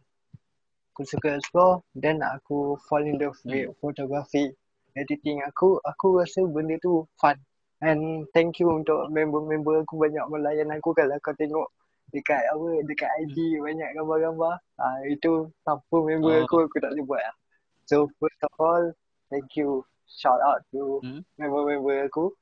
Aku 0.95 1.03
suka 1.09 1.35
explore 1.37 1.83
then 1.97 2.21
aku 2.23 2.79
fall 2.87 3.03
in 3.03 3.19
love 3.19 3.37
with 3.43 3.73
photography. 3.81 4.53
Editing 4.97 5.43
aku 5.45 5.81
aku 5.83 6.21
rasa 6.21 6.45
benda 6.47 6.77
tu 6.79 7.05
fun. 7.21 7.37
And 7.85 8.25
thank 8.33 8.57
you 8.57 8.73
untuk 8.73 9.13
member-member 9.13 9.85
aku 9.85 10.01
banyak 10.01 10.25
melayan 10.33 10.73
aku 10.73 10.97
kalau 10.97 11.17
kau 11.21 11.37
tengok 11.37 11.69
dekat 12.17 12.41
apa 12.49 12.67
dekat 12.83 13.11
IG 13.23 13.37
banyak 13.61 13.93
gambar-gambar. 13.93 14.57
Ah 14.77 14.97
itu 15.05 15.53
tanpa 15.61 15.97
member 15.99 16.33
Oh. 16.33 16.43
aku 16.43 16.57
aku 16.65 16.77
tak 16.81 16.91
boleh 16.91 17.05
buat 17.05 17.23
lah. 17.23 17.37
So 17.85 18.09
first 18.17 18.41
of 18.41 18.53
all, 18.57 18.85
thank 19.29 19.53
you. 19.53 19.85
Shout 20.09 20.39
out 20.41 20.63
to 20.71 21.03
Hmm? 21.03 21.21
member-member 21.37 22.07
aku. 22.07 22.33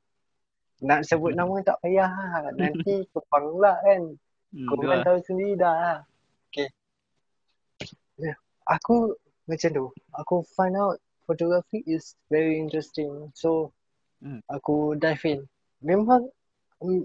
Nak 0.80 1.02
sebut 1.02 1.32
nama 1.32 1.58
tak 1.60 1.80
payah 1.80 2.06
lah. 2.06 2.52
Nanti 2.52 3.02
kepang 3.12 3.50
pula 3.50 3.80
kan. 3.80 4.14
Hmm, 4.52 4.66
Kau 4.68 4.78
kan 4.78 4.86
lah. 4.92 5.02
tahu 5.02 5.18
sendiri 5.24 5.52
dah 5.56 5.74
lah. 5.74 5.98
Okay. 6.46 6.68
Yeah. 8.16 8.36
Aku 8.70 9.16
macam 9.44 9.70
tu. 9.70 9.86
Aku 10.14 10.34
find 10.54 10.76
out 10.76 10.96
photography 11.24 11.82
is 11.84 12.14
very 12.28 12.56
interesting. 12.56 13.32
So, 13.32 13.72
Hmm. 14.20 14.40
aku 14.46 14.94
dive 14.94 15.20
in. 15.26 15.40
Memang 15.80 16.28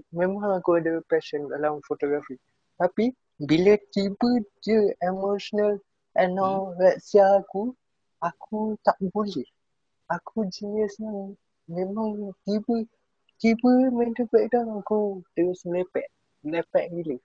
memang 0.08 0.40
aku 0.52 0.76
ada 0.76 1.00
passion 1.04 1.48
dalam 1.48 1.80
fotografi. 1.84 2.36
Tapi, 2.80 3.12
bila 3.38 3.76
tiba 3.92 4.30
je 4.60 4.96
emotional 5.04 5.76
and 6.16 6.36
Hmm. 6.36 6.44
all 6.44 6.72
reaksi 6.74 7.20
aku, 7.20 7.76
aku 8.18 8.74
tak 8.80 8.96
boleh. 9.12 9.44
Aku 10.08 10.48
jenis 10.48 10.96
yang 10.98 11.36
memang 11.68 12.32
tiba 12.42 12.82
tiba 13.38 13.72
mental 13.88 14.26
breakdown 14.28 14.80
aku 14.80 15.20
terus 15.32 15.62
melepek. 15.64 16.08
Melepek 16.40 16.88
gila. 16.90 17.16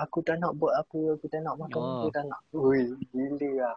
Aku 0.00 0.24
tak 0.24 0.40
nak 0.40 0.56
buat 0.56 0.74
apa, 0.74 1.14
aku 1.14 1.26
tak 1.28 1.44
nak 1.44 1.58
makan 1.60 1.78
Oh. 1.78 1.90
apa, 2.00 2.06
tak 2.10 2.24
nak. 2.26 2.40
Ui, 2.56 2.94
gila 3.12 3.50
lah. 3.60 3.76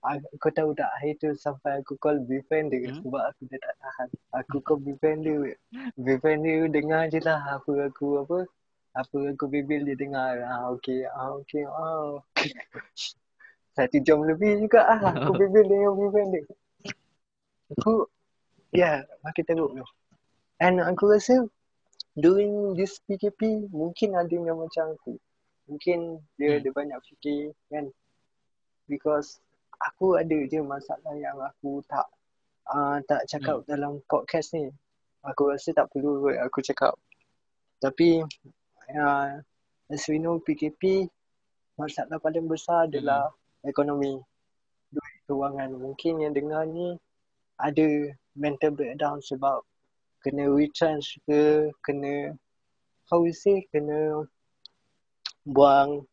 Ah, 0.00 0.16
Kau 0.40 0.48
tahu 0.48 0.72
tak 0.72 0.88
hari 0.96 1.12
tu 1.20 1.28
sampai 1.36 1.84
aku 1.84 1.92
call 2.00 2.24
Befender 2.24 2.80
Hmm? 2.88 3.04
sebab 3.04 3.20
aku 3.20 3.44
dah 3.46 3.60
tak 3.60 3.74
tahan. 3.76 4.08
Aku 4.32 4.56
call 4.64 4.80
Befender. 4.80 5.52
Befender 5.94 6.72
dengar 6.72 7.12
je 7.12 7.20
lah 7.20 7.60
apa 7.60 7.72
aku 7.84 8.24
apa. 8.24 8.48
Apa 8.90 9.34
aku 9.34 9.46
bibil 9.46 9.86
dia 9.86 9.94
dengar. 9.94 10.42
Ah, 10.42 10.70
okay, 10.74 11.06
ah, 11.06 11.38
okay, 11.38 11.62
ah. 11.66 12.18
Satu 13.78 14.02
jam 14.02 14.26
lebih 14.26 14.66
juga 14.66 14.82
ah 14.82 15.14
aku 15.14 15.30
bibil 15.40 15.64
dengan 15.64 15.94
Befender. 15.94 16.44
Aku, 17.78 18.10
ya, 18.74 19.06
yeah, 19.06 19.20
makin 19.22 19.44
teruk 19.46 19.70
tu. 19.78 19.86
And 20.58 20.82
aku 20.82 21.06
rasa 21.06 21.46
during 22.18 22.74
this 22.74 22.98
PKP 23.06 23.70
mungkin 23.70 24.18
ada 24.18 24.34
yang 24.34 24.58
macam 24.58 24.98
aku. 24.98 25.14
Mungkin 25.70 26.18
dia 26.34 26.58
Hmm. 26.58 26.66
ada 26.66 26.70
banyak 26.74 27.00
fikir 27.06 27.54
kan. 27.70 27.86
Because 28.90 29.38
aku 29.78 30.18
ada 30.18 30.34
je 30.50 30.58
masalah 30.58 31.14
yang 31.14 31.38
aku 31.38 31.78
tak 31.86 32.10
uh, 32.74 32.98
tak 33.06 33.22
cakap 33.30 33.62
dalam 33.70 34.02
podcast 34.10 34.50
ni. 34.58 34.66
Aku 35.22 35.46
rasa 35.46 35.70
tak 35.70 35.86
perlu 35.94 36.26
aku 36.42 36.58
cakap. 36.58 36.98
Tapi 37.78 38.26
uh, 38.96 39.38
as 39.90 40.06
we 40.08 40.18
know 40.18 40.38
PKP 40.42 41.10
masalah 41.80 42.20
paling 42.20 42.44
besar 42.44 42.86
adalah 42.90 43.32
ekonomi. 43.64 44.20
Duit 44.90 45.18
kewangan. 45.30 45.72
Mungkin 45.78 46.20
yang 46.20 46.34
dengar 46.34 46.66
ni 46.66 46.98
ada 47.56 47.86
mental 48.36 48.74
breakdown 48.74 49.22
sebab 49.24 49.62
kena 50.20 50.50
retrench 50.52 51.16
ke, 51.24 51.72
kena 51.80 52.36
how 53.08 53.24
we 53.24 53.32
say, 53.32 53.64
kena 53.72 54.28
buang 55.48 56.04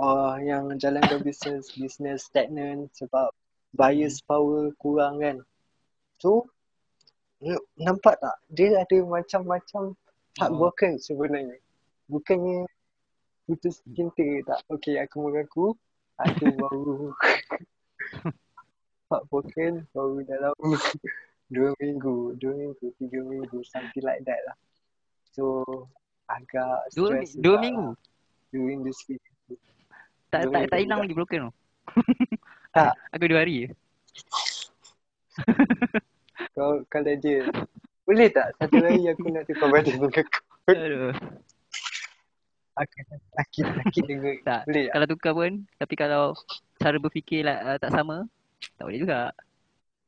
uh, 0.00 0.34
yang 0.40 0.72
jalankan 0.80 1.20
bisnes, 1.26 1.68
bisnes 1.76 2.26
stagnant 2.26 2.88
sebab 2.96 3.28
buyers 3.76 4.24
power 4.24 4.72
kurang 4.80 5.20
kan. 5.20 5.36
So, 6.18 6.48
nampak 7.80 8.20
tak? 8.20 8.36
Dia 8.52 8.80
ada 8.80 8.98
macam-macam 9.04 9.96
heartbroken 10.36 11.00
sebenarnya. 11.00 11.56
Bukannya 12.10 12.66
putus 13.46 13.78
cinta 13.94 14.26
tak. 14.42 14.58
Okay, 14.66 14.98
aku 14.98 15.30
mengaku 15.30 15.78
aku 16.18 16.46
baru 16.66 17.14
heartbroken 19.10 19.86
baru 19.94 20.16
dalam 20.26 20.54
dua 21.54 21.70
minggu, 21.78 22.34
dua 22.38 22.52
minggu, 22.54 22.86
tiga 22.98 23.20
minggu, 23.22 23.58
something 23.66 24.02
like 24.02 24.22
that 24.26 24.38
lah. 24.46 24.56
So, 25.30 25.62
agak 26.26 26.90
Dua, 26.94 27.14
stress 27.14 27.38
dua 27.38 27.58
minggu? 27.62 27.94
lah 27.94 27.98
during 28.50 28.82
this 28.82 28.98
week. 29.06 29.22
Tak, 30.30 30.46
Dua 30.46 30.50
tak, 30.50 30.58
minggu 30.66 30.70
tak 30.70 30.80
hilang 30.82 31.00
lagi 31.06 31.14
broken 31.14 31.40
tu? 31.46 31.52
Tak. 32.70 32.94
Aku 33.18 33.26
dua 33.26 33.42
hari 33.42 33.66
je. 33.66 33.68
Kau 36.54 36.86
kalau 36.86 37.14
dia 37.18 37.42
boleh 38.06 38.30
tak 38.30 38.54
satu 38.62 38.78
hari 38.78 39.10
aku 39.10 39.26
nak 39.26 39.42
tukar 39.50 39.66
badan 39.74 39.90
dengan 39.98 40.10
kau. 40.14 40.42
Aduh. 40.70 41.10
Aku 42.80 42.96
sakit 43.36 43.64
sakit 43.84 44.04
dengar. 44.08 44.34
Tak. 44.48 44.60
Boleh 44.64 44.88
tak? 44.88 44.92
Kalau 44.96 45.06
tukar 45.12 45.32
pun, 45.36 45.52
tapi 45.76 45.94
kalau 46.00 46.22
cara 46.80 46.96
berfikir 46.96 47.44
lah, 47.44 47.56
uh, 47.60 47.76
tak 47.76 47.92
sama, 47.92 48.24
tak 48.80 48.84
boleh 48.88 49.00
juga. 49.00 49.20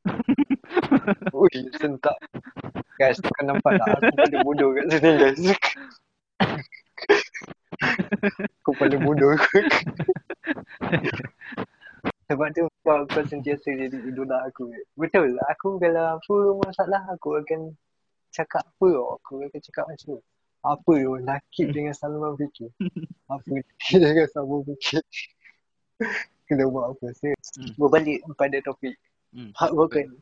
Ui, 1.37 1.53
sentak. 1.77 2.17
Guys, 2.97 3.21
kau 3.21 3.43
nampak 3.45 3.77
tak 3.77 3.87
aku 3.97 4.13
paling 4.17 4.41
bodoh 4.45 4.69
kat 4.73 4.85
sini 4.89 5.11
guys. 5.17 5.39
aku 8.61 8.71
paling 8.77 9.01
bodoh. 9.01 9.33
Sebab 12.29 12.47
tu 12.53 12.65
kau, 12.81 13.01
kau 13.09 13.23
sentiasa 13.25 13.69
jadi 13.69 13.97
idola 14.07 14.45
aku. 14.49 14.69
Betul. 14.97 15.37
Aku 15.53 15.77
kalau 15.77 16.17
apa 16.17 16.35
masalah 16.65 17.01
aku 17.09 17.37
akan 17.37 17.73
cakap 18.33 18.65
apa. 18.65 18.89
Aku 19.21 19.41
akan 19.41 19.61
cakap 19.61 19.85
macam 19.89 20.17
tu. 20.17 20.21
Apa 20.63 20.93
tu 20.95 21.19
nakib 21.19 21.67
dengan 21.75 21.91
Salman 21.91 22.39
fikir. 22.39 22.71
Apa 23.27 23.43
nakib 23.51 23.99
dengan 24.03 24.27
Salman 24.31 24.63
fikir. 24.63 25.03
Kena 26.47 26.67
buat 26.67 26.95
apa. 26.95 27.07
So, 27.15 27.31
Hmm. 27.53 27.71
berbalik 27.77 28.19
pada 28.35 28.57
topik. 28.65 28.95
Hmm. 29.31 29.51
Heartbroken. 29.55 30.17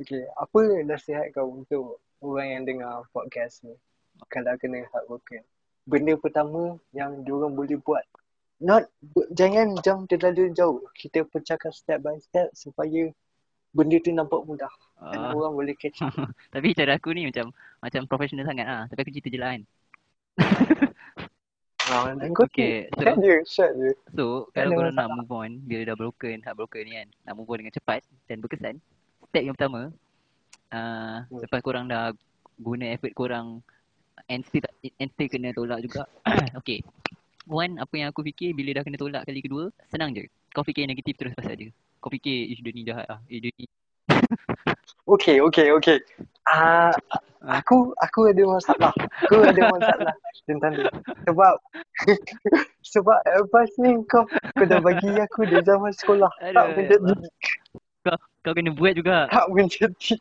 okay, 0.00 0.22
apa 0.36 0.60
nasihat 0.84 1.30
kau 1.34 1.62
untuk 1.62 1.98
orang 2.22 2.48
yang 2.48 2.62
dengar 2.68 2.94
podcast 3.10 3.64
ni 3.66 3.74
kalau 4.30 4.54
kena 4.60 4.86
heartbroken? 4.92 5.42
Benda 5.82 6.14
pertama 6.14 6.78
yang 6.94 7.26
diorang 7.26 7.58
boleh 7.58 7.74
buat. 7.82 8.06
Not, 8.62 8.86
jangan 9.34 9.74
jump 9.82 10.06
terlalu 10.06 10.54
jauh. 10.54 10.78
Kita 10.94 11.26
pecahkan 11.26 11.74
step 11.74 11.98
by 12.06 12.14
step 12.22 12.54
supaya 12.54 13.10
benda 13.74 13.98
tu 13.98 14.14
nampak 14.14 14.46
mudah. 14.46 14.70
Ah, 15.02 15.34
orang 15.34 15.54
boleh 15.58 15.74
catch 15.74 16.00
up. 16.06 16.14
tapi 16.54 16.72
cara 16.78 16.94
aku 16.94 17.10
ni 17.10 17.26
macam 17.26 17.50
macam 17.82 18.06
profesional 18.06 18.46
sangat 18.46 18.66
lah. 18.66 18.82
Tapi 18.86 18.98
aku 19.02 19.10
cerita 19.10 19.28
je 19.28 19.38
lah 19.40 19.50
kan. 19.58 19.62
Ah, 21.90 22.14
kau 22.30 22.46
Okay, 22.46 22.86
so, 22.94 23.02
Shut 23.02 23.18
je, 23.18 23.34
shut 23.42 23.70
je. 23.74 23.90
so 24.14 24.46
Tak 24.54 24.70
kalau 24.70 24.80
korang 24.80 24.94
nak 24.94 25.10
move 25.10 25.34
on, 25.34 25.50
bila 25.66 25.82
dah 25.92 25.96
broken, 25.98 26.38
heartbroken 26.40 26.82
ni 26.86 26.92
kan, 26.94 27.08
nak 27.26 27.34
move 27.34 27.50
on 27.50 27.58
dengan 27.58 27.74
cepat 27.74 28.00
dan 28.30 28.38
berkesan, 28.38 28.74
step 29.28 29.42
yang 29.42 29.54
pertama, 29.58 29.90
uh, 30.70 31.26
Hmm. 31.26 31.42
lepas 31.42 31.60
korang 31.60 31.90
dah 31.90 32.14
guna 32.62 32.94
effort 32.94 33.12
korang 33.18 33.60
and 34.30 34.46
still, 34.46 34.62
and 35.02 35.10
still 35.10 35.28
kena 35.28 35.50
tolak 35.52 35.82
juga. 35.82 36.06
okay. 36.58 36.86
One, 37.50 37.82
apa 37.82 37.90
yang 37.98 38.08
aku 38.14 38.22
fikir 38.22 38.54
bila 38.54 38.78
dah 38.78 38.86
kena 38.86 38.96
tolak 38.96 39.26
kali 39.26 39.42
kedua, 39.42 39.68
senang 39.90 40.14
je. 40.14 40.30
Kau 40.54 40.62
fikir 40.62 40.86
negatif 40.86 41.18
terus 41.18 41.34
pasal 41.34 41.58
dia. 41.58 41.70
Kau 41.98 42.08
fikir, 42.08 42.54
ish 42.54 42.62
dia 42.62 42.72
ni 42.72 42.86
jahat 42.86 43.10
lah. 43.10 43.18
Eh, 43.26 43.42
dia 43.42 43.50
ni. 43.58 43.66
Okay, 45.02 45.42
okay, 45.42 45.74
okay. 45.74 45.98
Ah, 46.46 46.90
aku 47.42 47.90
aku 47.98 48.30
ada 48.30 48.42
masalah. 48.46 48.92
Aku 49.26 49.42
ada 49.44 49.62
masalah 49.68 50.14
tentang 50.46 50.72
dia. 50.78 50.90
Sebab 51.26 51.54
sebab 52.94 53.18
lepas 53.26 53.68
ni 53.78 53.98
kau 54.06 54.26
kau 54.56 54.64
dah 54.66 54.78
bagi 54.78 55.10
aku 55.18 55.46
di 55.46 55.58
zaman 55.62 55.92
sekolah. 55.92 56.30
Tak 56.38 56.54
Aduh. 56.54 56.74
menjadi. 56.74 57.12
Kau 58.42 58.52
kena 58.54 58.74
buat 58.74 58.94
juga. 58.98 59.30
Tak 59.30 59.46
menjadi. 59.50 60.18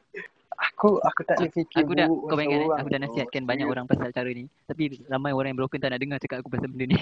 Aku 0.62 1.02
aku 1.02 1.26
tak 1.26 1.42
boleh 1.42 1.50
fikir 1.58 1.82
Aku 1.82 1.98
dah, 1.98 2.06
kau 2.06 2.38
bayangkan 2.38 2.70
orang. 2.70 2.80
aku 2.86 2.90
dah 2.94 3.00
nasihatkan 3.02 3.44
banyak 3.50 3.66
Ya. 3.66 3.72
orang 3.74 3.86
pasal 3.90 4.14
cara 4.14 4.30
ni. 4.30 4.46
Tapi 4.70 4.84
ramai 5.10 5.34
orang 5.34 5.54
yang 5.54 5.60
broken 5.62 5.82
tak 5.82 5.90
nak 5.90 6.02
dengar 6.02 6.18
cakap 6.22 6.46
aku 6.46 6.54
pasal 6.54 6.70
benda 6.70 6.86
ni. 6.94 7.00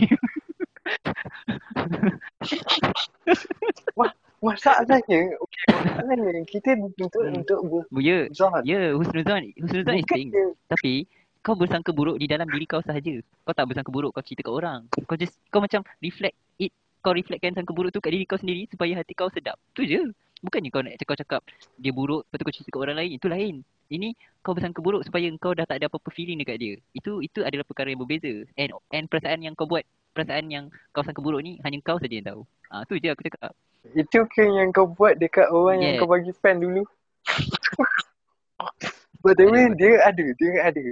Masalahnya, 4.40 5.36
okay, 5.36 5.68
masalahnya 6.00 6.44
kita 6.48 6.80
untuk 6.80 7.12
Hmm. 7.20 7.44
untuk 7.44 7.60
ya, 8.00 8.28
berzahad. 8.32 8.64
ya, 8.64 8.96
husnuzan, 8.96 9.52
husnuzan 9.60 9.96
is 10.00 10.08
thing. 10.08 10.32
Tapi 10.72 11.04
kau 11.44 11.56
bersangka 11.60 11.92
buruk 11.92 12.16
di 12.20 12.28
dalam 12.28 12.48
diri 12.48 12.64
kau 12.64 12.80
sahaja. 12.80 13.20
Kau 13.44 13.52
tak 13.52 13.68
bersangka 13.68 13.92
buruk 13.92 14.16
kau 14.16 14.24
cerita 14.24 14.48
kat 14.48 14.54
orang. 14.56 14.88
Kau 15.08 15.20
just 15.20 15.36
kau 15.52 15.60
macam 15.60 15.84
reflect 16.00 16.36
it. 16.56 16.72
Kau 17.00 17.16
reflectkan 17.16 17.56
sangka 17.56 17.72
buruk 17.72 17.92
tu 17.96 18.00
kat 18.00 18.12
diri 18.12 18.24
kau 18.28 18.40
sendiri 18.40 18.68
supaya 18.68 18.96
hati 19.00 19.16
kau 19.16 19.32
sedap. 19.32 19.56
Tu 19.76 19.88
je. 19.88 20.02
Bukannya 20.40 20.72
kau 20.72 20.80
nak 20.80 20.96
cakap 20.96 21.16
cakap 21.20 21.42
dia 21.76 21.92
buruk 21.92 22.24
lepas 22.28 22.40
tu 22.40 22.44
kau 22.48 22.56
cerita 22.56 22.70
kat 22.72 22.80
orang 22.80 22.98
lain. 23.04 23.12
Itu 23.20 23.28
lain. 23.28 23.56
Ini 23.90 24.16
kau 24.40 24.56
bersangka 24.56 24.80
buruk 24.80 25.04
supaya 25.04 25.28
kau 25.40 25.52
dah 25.52 25.68
tak 25.68 25.84
ada 25.84 25.92
apa-apa 25.92 26.12
feeling 26.16 26.40
dekat 26.40 26.60
dia. 26.60 26.76
Itu 26.96 27.20
itu 27.20 27.44
adalah 27.44 27.68
perkara 27.68 27.92
yang 27.92 28.00
berbeza. 28.04 28.48
And 28.56 28.72
and 28.92 29.08
perasaan 29.12 29.44
yang 29.44 29.56
kau 29.56 29.68
buat, 29.68 29.84
perasaan 30.12 30.46
yang 30.48 30.66
kau 30.90 31.02
sangka 31.02 31.20
buruk 31.20 31.42
ni 31.42 31.58
hanya 31.62 31.78
kau 31.80 31.98
saja 31.98 32.12
yang 32.12 32.28
tahu. 32.28 32.42
Ah 32.68 32.84
tu 32.84 32.96
je 32.96 33.08
aku 33.08 33.24
cakap. 33.24 33.54
itu 33.96 34.20
ke 34.28 34.44
yang 34.44 34.70
kau 34.70 34.86
buat 34.86 35.16
dekat 35.16 35.50
orang 35.50 35.80
yang 35.80 35.92
Yeah. 35.96 36.00
kau 36.00 36.10
bagi 36.10 36.34
fan 36.36 36.60
dulu? 36.60 36.84
By 39.24 39.34
the 39.34 39.48
way, 39.48 39.68
dia 39.74 40.00
ada, 40.02 40.26
dia 40.32 40.52
ada. 40.62 40.84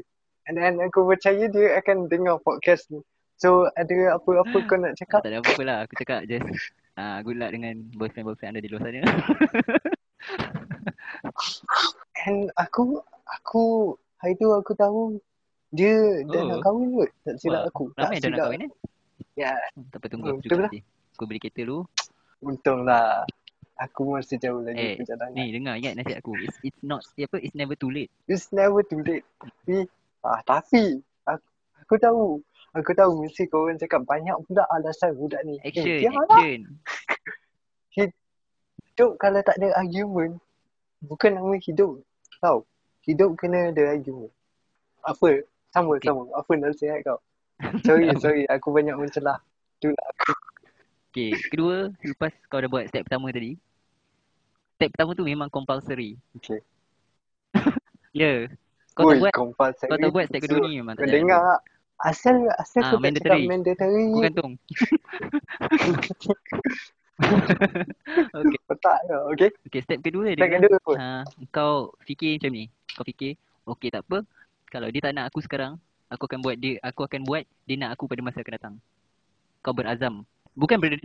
And 0.47 0.55
then 0.55 0.79
aku 0.79 1.03
percaya 1.03 1.47
dia 1.47 1.75
akan 1.77 2.07
dengar 2.07 2.39
podcast 2.39 2.87
ni. 2.89 2.99
So 3.35 3.69
ada 3.73 4.15
apa-apa 4.15 4.57
kau 4.65 4.75
nak 4.75 4.95
Ah, 4.95 4.97
cakap? 4.97 5.19
tak 5.21 5.29
ada 5.29 5.39
apa-apa 5.39 5.63
lah. 5.63 5.77
Aku 5.83 5.93
cakap 5.95 6.25
just 6.25 6.47
ah 6.95 7.21
good 7.21 7.37
luck 7.37 7.51
dengan 7.51 7.77
boyfriend-boyfriend 7.93 8.51
anda 8.51 8.63
di 8.63 8.71
luar 8.71 8.81
sana. 8.83 9.03
And 12.23 12.49
aku, 12.55 12.99
aku, 13.29 13.63
hari 14.17 14.33
tu 14.35 14.49
aku 14.49 14.73
tahu 14.73 15.21
dia 15.69 16.23
dah 16.25 16.41
Oh. 16.41 16.47
nak 16.49 16.59
kahwin 16.63 16.87
kot. 16.95 17.09
Tak 17.23 17.35
silap 17.37 17.61
Wah, 17.61 17.69
aku. 17.69 17.83
Ramai 17.93 18.17
tak 18.17 18.23
dah 18.23 18.31
nak 18.31 18.39
kahwin 18.41 18.65
eh? 18.65 18.71
Ya, 19.37 19.53
Hmm, 19.77 19.85
Tak 19.93 20.01
apa 20.01 20.05
tunggu 20.09 20.27
aku 20.33 20.41
cakap 20.41 20.57
lah. 20.57 20.71
nanti. 20.73 20.81
Aku 21.13 21.23
beli 21.25 21.37
kereta 21.37 21.61
dulu. 21.61 21.85
untunglah. 22.39 23.21
Aku 23.77 24.09
masih 24.09 24.41
jauh 24.41 24.65
lagi 24.65 24.81
Eh, 24.81 24.95
perjalanan. 24.97 25.37
Ni 25.37 25.53
dengar 25.53 25.77
ingat 25.77 25.93
nasihat 25.93 26.25
aku. 26.25 26.33
It's 26.41 26.57
it's 26.65 26.81
not 26.81 27.05
apa 27.13 27.37
it's 27.37 27.53
never 27.53 27.77
too 27.77 27.93
late. 27.93 28.09
It's 28.25 28.49
never 28.49 28.81
too 28.81 29.05
late. 29.05 29.21
Tapi, 29.37 29.85
ah, 30.25 30.41
tapi 30.41 30.97
aku, 31.23 31.45
aku 31.85 31.95
tahu. 32.01 32.25
Aku 32.73 32.91
tahu 32.93 33.11
mesti 33.21 33.45
kau 33.45 33.69
orang 33.69 33.77
cakap 33.77 34.01
banyak 34.03 34.33
pula 34.49 34.65
alasan 34.69 35.13
budak 35.13 35.45
ni. 35.45 35.61
Action, 35.61 35.85
Eh, 35.85 36.01
dia 36.01 36.09
action. 36.09 36.61
Hidup 37.95 39.11
kalau 39.17 39.41
tak 39.41 39.61
ada 39.61 39.77
argument, 39.77 40.41
bukan 41.01 41.37
nama 41.37 41.53
hidup. 41.57 42.01
Tahu? 42.37 42.65
Hidup 43.05 43.37
kena 43.37 43.69
ada 43.69 43.93
argument. 43.93 44.33
Apa? 45.01 45.45
Sama, 45.69 45.97
Okay. 45.97 46.09
sama. 46.09 46.25
Apa 46.33 46.51
nasihat 46.57 47.01
kau? 47.05 47.21
Sorry, 47.85 48.05
sorry. 48.23 48.43
Aku 48.49 48.69
banyak 48.73 48.93
mencelah. 48.97 49.41
Itulah 49.79 50.05
aku. 50.13 50.31
Okay, 51.13 51.33
kedua 51.49 51.89
lepas 52.05 52.29
kau 52.45 52.61
dah 52.61 52.69
buat 52.69 52.85
step 52.89 53.09
pertama 53.09 53.33
tadi. 53.33 53.57
Step 54.77 54.93
pertama 54.93 55.17
tu 55.17 55.25
memang 55.25 55.49
compulsory. 55.49 56.17
Okay. 56.37 56.61
Ya. 58.15 58.49
Yeah. 58.49 58.57
Kau 58.97 59.05
tak 59.05 59.13
Oi, 59.13 59.21
buat 59.21 59.33
compulsory. 59.37 59.89
kau 59.93 59.97
tak 60.01 60.09
buat 60.09 60.25
step 60.25 60.41
kedua 60.41 60.57
ni 60.65 60.81
memang 60.81 60.97
tak 60.97 61.05
Kau 61.05 61.13
dengar 61.13 61.37
tak? 61.37 61.61
Asal, 61.97 62.35
asal 62.61 62.81
Ah, 62.85 62.93
kau 62.93 63.01
tak 63.01 63.17
cakap 63.17 63.37
mandatory. 63.41 63.45
mandatory. 63.49 64.05
Aku 64.09 64.21
gantung. 64.21 64.51
okay. 68.37 68.59
Tak 68.77 68.99
ke? 69.01 69.17
Okay? 69.33 69.49
Okay, 69.69 69.81
step 69.81 69.99
kedua 70.05 70.33
Step 70.33 70.37
dia 70.37 70.49
kedua 70.61 70.77
apa? 70.77 70.93
uh, 70.93 71.21
kau 71.49 71.73
fikir 72.05 72.37
macam 72.37 72.51
ni. 72.53 72.69
Kau 72.93 73.05
fikir, 73.05 73.33
okay 73.65 73.89
tak 73.89 74.05
apa. 74.05 74.21
Kalau 74.69 74.89
dia 74.93 75.01
tak 75.01 75.13
nak 75.17 75.29
aku 75.33 75.41
sekarang, 75.41 75.81
aku 76.07 76.23
akan 76.27 76.39
buat 76.43 76.55
dia, 76.59 76.79
aku 76.83 77.01
akan 77.03 77.21
buat 77.27 77.43
dia 77.67 77.75
nak 77.79 77.95
aku 77.95 78.07
pada 78.07 78.21
masa 78.23 78.39
akan 78.41 78.53
datang. 78.55 78.75
Kau 79.63 79.75
berazam. 79.75 80.23
Bukan 80.57 80.77
ber, 80.79 80.97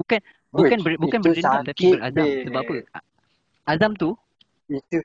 bukan 0.00 0.20
bukan 0.50 0.78
ber, 0.82 0.92
bukan 0.98 1.18
itu 1.20 1.26
berdendam 1.28 1.62
tapi 1.64 1.86
berazam. 1.94 2.26
babe. 2.26 2.44
Sebab 2.48 2.60
apa? 2.64 2.74
Azam 3.68 3.92
tu, 3.94 4.16
Itu, 4.68 5.00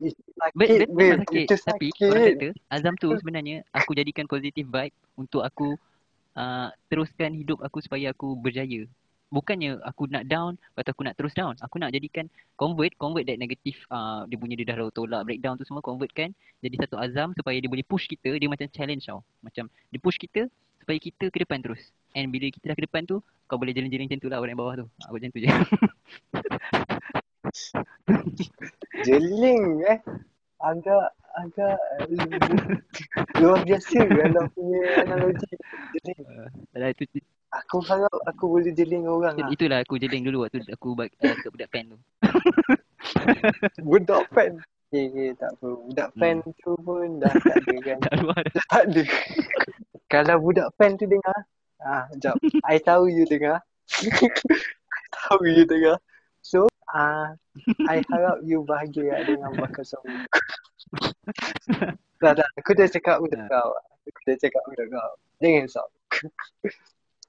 itu 0.00 0.20
bet, 0.54 0.68
sakit, 0.70 0.86
betul 0.88 0.96
babe. 0.96 1.26
sakit. 1.26 1.46
Itu 1.46 1.56
Tapi 1.66 1.86
orang 2.06 2.22
kata, 2.32 2.48
azam 2.70 2.94
tu 2.96 3.08
sebenarnya 3.18 3.56
aku 3.74 3.90
jadikan 3.98 4.24
positive 4.30 4.68
vibe 4.70 4.94
untuk 5.18 5.42
aku 5.42 5.74
uh, 6.38 6.68
teruskan 6.86 7.34
hidup 7.34 7.58
aku 7.60 7.82
supaya 7.82 8.14
aku 8.14 8.38
berjaya. 8.38 8.86
Bukannya 9.30 9.78
aku 9.86 10.10
nak 10.10 10.26
down, 10.26 10.58
tu 10.58 10.90
aku 10.90 11.06
nak 11.06 11.14
terus 11.14 11.30
down. 11.38 11.54
Aku 11.62 11.78
nak 11.78 11.94
jadikan 11.94 12.26
convert, 12.58 12.90
convert 12.98 13.30
that 13.30 13.38
negative 13.38 13.78
uh, 13.94 14.26
dia 14.26 14.34
punya 14.34 14.58
dia 14.58 14.74
dah 14.74 14.90
tolak 14.90 15.22
breakdown 15.22 15.54
tu 15.54 15.62
semua 15.62 15.80
convertkan 15.80 16.34
jadi 16.60 16.76
satu 16.82 16.98
azam 16.98 17.30
supaya 17.32 17.56
dia 17.62 17.70
boleh 17.70 17.86
push 17.86 18.10
kita, 18.10 18.36
dia 18.36 18.50
macam 18.50 18.66
challenge 18.68 19.06
tau. 19.06 19.22
Macam 19.40 19.70
dia 19.70 20.00
push 20.02 20.18
kita 20.18 20.50
supaya 20.82 20.98
kita 20.98 21.30
ke 21.30 21.38
depan 21.46 21.62
terus. 21.62 21.94
And 22.18 22.34
bila 22.34 22.50
kita 22.50 22.74
dah 22.74 22.76
ke 22.76 22.84
depan 22.84 23.06
tu, 23.06 23.22
kau 23.46 23.56
boleh 23.56 23.70
jalan-jalan 23.70 24.10
macam 24.10 24.20
tu 24.20 24.28
lah 24.28 24.42
orang 24.42 24.52
yang 24.52 24.60
bawah 24.60 24.74
tu. 24.82 24.86
Aku 25.06 25.14
macam 25.16 25.30
tu 25.30 25.40
je. 25.40 25.48
Jeling 29.06 29.64
eh. 29.86 29.98
Agak, 30.60 31.16
agak 31.40 31.78
eh, 32.04 32.20
luar 33.40 33.64
biasa 33.64 34.04
dalam 34.04 34.44
punya 34.52 34.80
analogi. 35.06 35.48
Jeling. 35.96 36.20
Alah, 36.76 36.92
itu, 36.92 37.08
Aku 37.50 37.82
harap 37.82 38.14
aku 38.30 38.44
boleh 38.46 38.70
jeling 38.70 39.10
orang 39.10 39.34
lah. 39.34 39.50
itulah 39.50 39.82
aku 39.82 39.98
jeling 39.98 40.22
dulu 40.22 40.46
waktu 40.46 40.62
aku 40.70 40.94
bag, 40.94 41.10
uh, 41.18 41.34
dekat 41.34 41.50
budak 41.50 41.68
pen 41.74 41.84
tu. 41.90 41.98
Budak 43.90 44.22
fan. 44.30 44.60
Eh, 44.92 45.06
eh, 45.10 45.30
tak 45.34 45.56
apa. 45.58 45.68
Budak 45.82 46.10
fan 46.14 46.36
Hmm. 46.44 46.54
tu 46.62 46.72
pun 46.82 47.18
dah 47.18 47.32
tak 47.32 47.56
ada 47.58 47.76
kan. 47.82 47.98
Tak 48.06 48.14
luar 48.22 48.40
dah. 48.46 48.64
Tak 48.70 48.82
ada. 48.86 49.02
Kalau 50.06 50.36
budak 50.38 50.68
fan 50.78 50.94
tu 50.94 51.06
dengar. 51.06 51.38
Ah, 51.80 52.04
jap. 52.20 52.36
I 52.62 52.76
tahu 52.78 53.08
you 53.08 53.24
dengar. 53.26 53.64
I 54.94 55.02
tahu 55.10 55.42
you 55.48 55.64
dengar. 55.64 55.96
So, 56.44 56.68
ah, 56.92 57.34
I 57.88 58.04
harap 58.12 58.44
you 58.44 58.62
bahagia 58.62 59.26
dengan 59.26 59.50
bakal 59.56 59.82
suami. 59.82 60.22
tak, 62.20 62.32
tak. 62.38 62.48
Aku 62.60 62.70
dah 62.76 62.86
cakap 62.86 63.16
budak 63.18 63.42
kau. 63.48 63.70
Aku 64.06 64.20
dah 64.28 64.36
cakap 64.38 64.62
budak 64.68 64.86
kau. 64.86 65.10
Jangan 65.40 65.66
risau. 65.66 65.86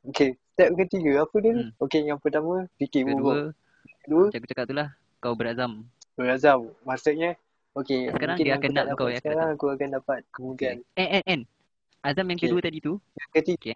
Okay. 0.03 0.37
Step 0.51 0.69
ketiga 0.77 1.23
apa 1.23 1.35
dia 1.37 1.51
ni? 1.51 1.63
Hmm. 1.63 1.71
Okay, 1.79 2.01
yang 2.03 2.19
pertama 2.19 2.67
fikir. 2.75 3.07
Kedua, 3.07 3.55
Kedua, 4.01 4.23
macam 4.27 4.39
aku 4.39 4.49
cakap 4.49 4.65
tu 4.65 4.75
lah. 4.75 4.89
Kau 5.17 5.33
berazam. 5.33 5.85
berazam. 6.13 6.69
Maksudnya, 6.83 7.37
okay. 7.73 8.09
Sekarang 8.09 8.37
dia 8.37 8.57
akan 8.57 8.69
nak 8.71 8.85
kau 8.93 9.07
yang 9.07 9.17
akan 9.17 9.23
Sekarang 9.23 9.47
aku 9.53 9.65
akan 9.69 9.87
dapat 9.95 10.19
kemudian. 10.29 10.75
Eh, 10.97 11.09
eh, 11.19 11.23
eh. 11.23 11.41
Azam 12.01 12.25
yang 12.25 12.37
Okay. 12.37 12.49
kedua 12.49 12.61
tadi 12.61 12.77
tu, 12.81 12.97
Yang 13.13 13.31
ketiga, 13.37 13.73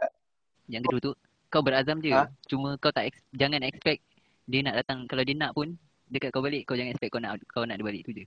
yang 0.66 0.82
kedua 0.82 1.00
tu, 1.00 1.12
kau 1.48 1.62
berazam 1.62 2.02
je. 2.02 2.10
Ha? 2.10 2.26
Cuma 2.50 2.74
kau 2.76 2.90
tak 2.90 3.14
ex- 3.14 3.22
jangan 3.32 3.62
expect 3.62 4.02
dia 4.46 4.66
nak 4.66 4.82
datang. 4.82 5.06
Kalau 5.06 5.22
dia 5.22 5.38
nak 5.38 5.54
pun, 5.54 5.78
dekat 6.10 6.34
kau 6.34 6.42
balik, 6.42 6.66
kau 6.66 6.74
jangan 6.74 6.90
expect 6.90 7.14
kau 7.14 7.22
nak 7.22 7.38
kau 7.50 7.64
nak 7.64 7.78
dia 7.78 7.86
balik 7.86 8.02
tu 8.02 8.14
je. 8.14 8.26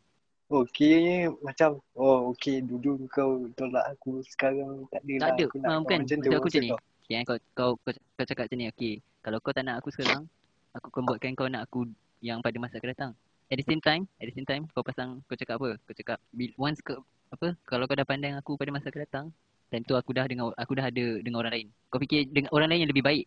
Okay, 0.48 1.28
macam 1.44 1.76
oh 1.92 2.32
okay 2.32 2.64
dulu 2.64 3.04
kau 3.12 3.44
tolak 3.52 3.84
aku 3.84 4.24
sekarang 4.24 4.88
tak 4.88 5.04
ada 5.04 5.12
Tak 5.12 5.20
lah 5.20 5.28
ada. 5.36 5.44
aku 5.44 5.56
nak 5.58 5.68
kau 5.68 5.80
bukan. 5.84 5.98
macam 6.00 6.16
tu 6.16 6.16
Macam 6.24 6.32
aku 6.32 6.46
maksud 6.48 6.62
macam 6.62 6.62
ni. 6.64 6.70
Kau. 7.08 7.16
Yang 7.16 7.24
kau, 7.24 7.36
kau, 7.56 7.70
kau, 7.80 7.92
kau 7.96 8.24
cakap 8.28 8.44
macam 8.44 8.58
ni, 8.60 8.66
okay. 8.68 8.94
Kalau 9.24 9.38
kau 9.40 9.52
tak 9.56 9.64
nak 9.64 9.80
aku 9.80 9.88
sekarang, 9.88 10.28
aku 10.76 10.86
akan 10.92 11.02
buatkan 11.08 11.32
kau 11.32 11.48
nak 11.48 11.64
aku 11.64 11.88
yang 12.20 12.44
pada 12.44 12.60
masa 12.60 12.76
akan 12.76 12.90
datang. 12.92 13.12
At 13.48 13.56
the 13.56 13.64
same 13.64 13.80
time, 13.80 14.04
at 14.20 14.28
the 14.28 14.34
same 14.36 14.44
time, 14.44 14.68
kau 14.76 14.84
pasang, 14.84 15.24
kau 15.24 15.32
cakap 15.32 15.56
apa? 15.56 15.80
Kau 15.88 15.94
cakap, 15.96 16.20
once 16.60 16.84
ke, 16.84 16.92
apa, 17.32 17.56
kalau 17.64 17.88
kau 17.88 17.96
dah 17.96 18.04
pandang 18.04 18.36
aku 18.36 18.60
pada 18.60 18.68
masa 18.68 18.92
akan 18.92 19.00
datang, 19.08 19.26
time 19.72 19.84
tu 19.88 19.96
aku 19.96 20.12
dah 20.12 20.28
dengan, 20.28 20.52
aku 20.52 20.72
dah 20.76 20.88
ada 20.88 21.06
dengan 21.24 21.40
orang 21.40 21.52
lain. 21.56 21.66
Kau 21.88 21.96
fikir 21.96 22.28
dengan 22.28 22.52
orang 22.52 22.68
lain 22.76 22.84
yang 22.84 22.92
lebih 22.92 23.04
baik. 23.04 23.24